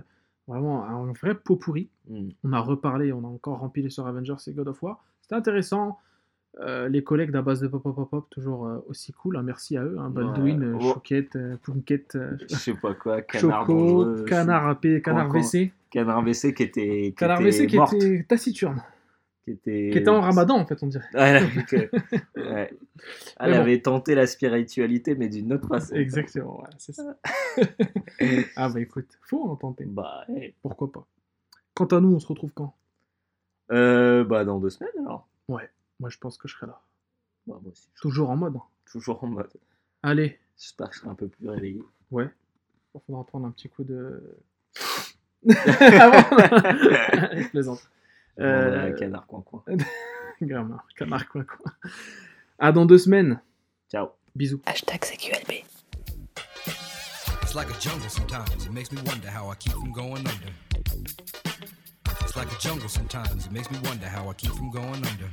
[0.48, 1.88] vraiment un vrai pot pourri.
[2.10, 2.28] Mm.
[2.44, 5.02] On a reparlé, on a encore rempli sur Avengers et God of War.
[5.22, 5.98] C'était intéressant.
[6.60, 9.36] Euh, les collègues d'Abbas de Pop Pop Pop Pop, toujours euh, aussi cool.
[9.38, 9.96] hein, merci à eux.
[9.98, 10.92] hein, Baldwin, euh, Ouais.
[10.92, 13.22] Chouquette, euh, Je sais pas quoi.
[13.22, 15.72] Canard Choco, dangereux, Canard AP, Canard WC.
[15.90, 17.02] Canard WC qui était.
[17.06, 18.82] Qui Canard était qui morte, était taciturne.
[19.44, 19.88] Qui était.
[19.92, 21.06] Qui était en ramadan, en fait, on dirait.
[21.14, 21.40] Ouais,
[22.36, 22.70] ouais.
[23.40, 23.58] Elle bon.
[23.58, 25.94] avait tenté la spiritualité, mais d'une autre façon.
[25.94, 27.16] Exactement, ouais, c'est ça.
[28.56, 29.84] ah bah écoute, faut en tenter.
[29.86, 30.52] Bah, ouais.
[30.60, 31.06] Pourquoi pas.
[31.74, 32.74] Quant à nous, on se retrouve quand?
[33.70, 35.26] Bah, dans deux semaines alors.
[36.02, 36.80] Moi, je pense que je serai là.
[37.46, 37.88] Bah, moi aussi.
[38.00, 38.56] Toujours en mode.
[38.90, 39.52] Toujours en mode.
[40.02, 41.80] Allez, J'espère que je serai un peu plus réveillé.
[42.10, 42.28] ouais.
[42.96, 44.36] Il faudra prendre un petit coup de.
[45.48, 46.36] Ah bon
[47.36, 47.88] je plaisante.
[48.40, 48.92] Euh...
[48.98, 49.64] Canard coin coin.
[50.96, 51.72] Canard quoi quoi.
[52.58, 53.40] À dans deux semaines.
[53.88, 54.08] Ciao.
[54.34, 54.60] Bisous.
[54.66, 55.64] Hashtag CQLB.
[57.42, 58.66] It's like a jungle sometimes.
[58.66, 60.52] It makes me wonder how I keep from going under.
[62.22, 63.46] It's like a jungle sometimes.
[63.46, 65.30] It makes me wonder how I keep from going under.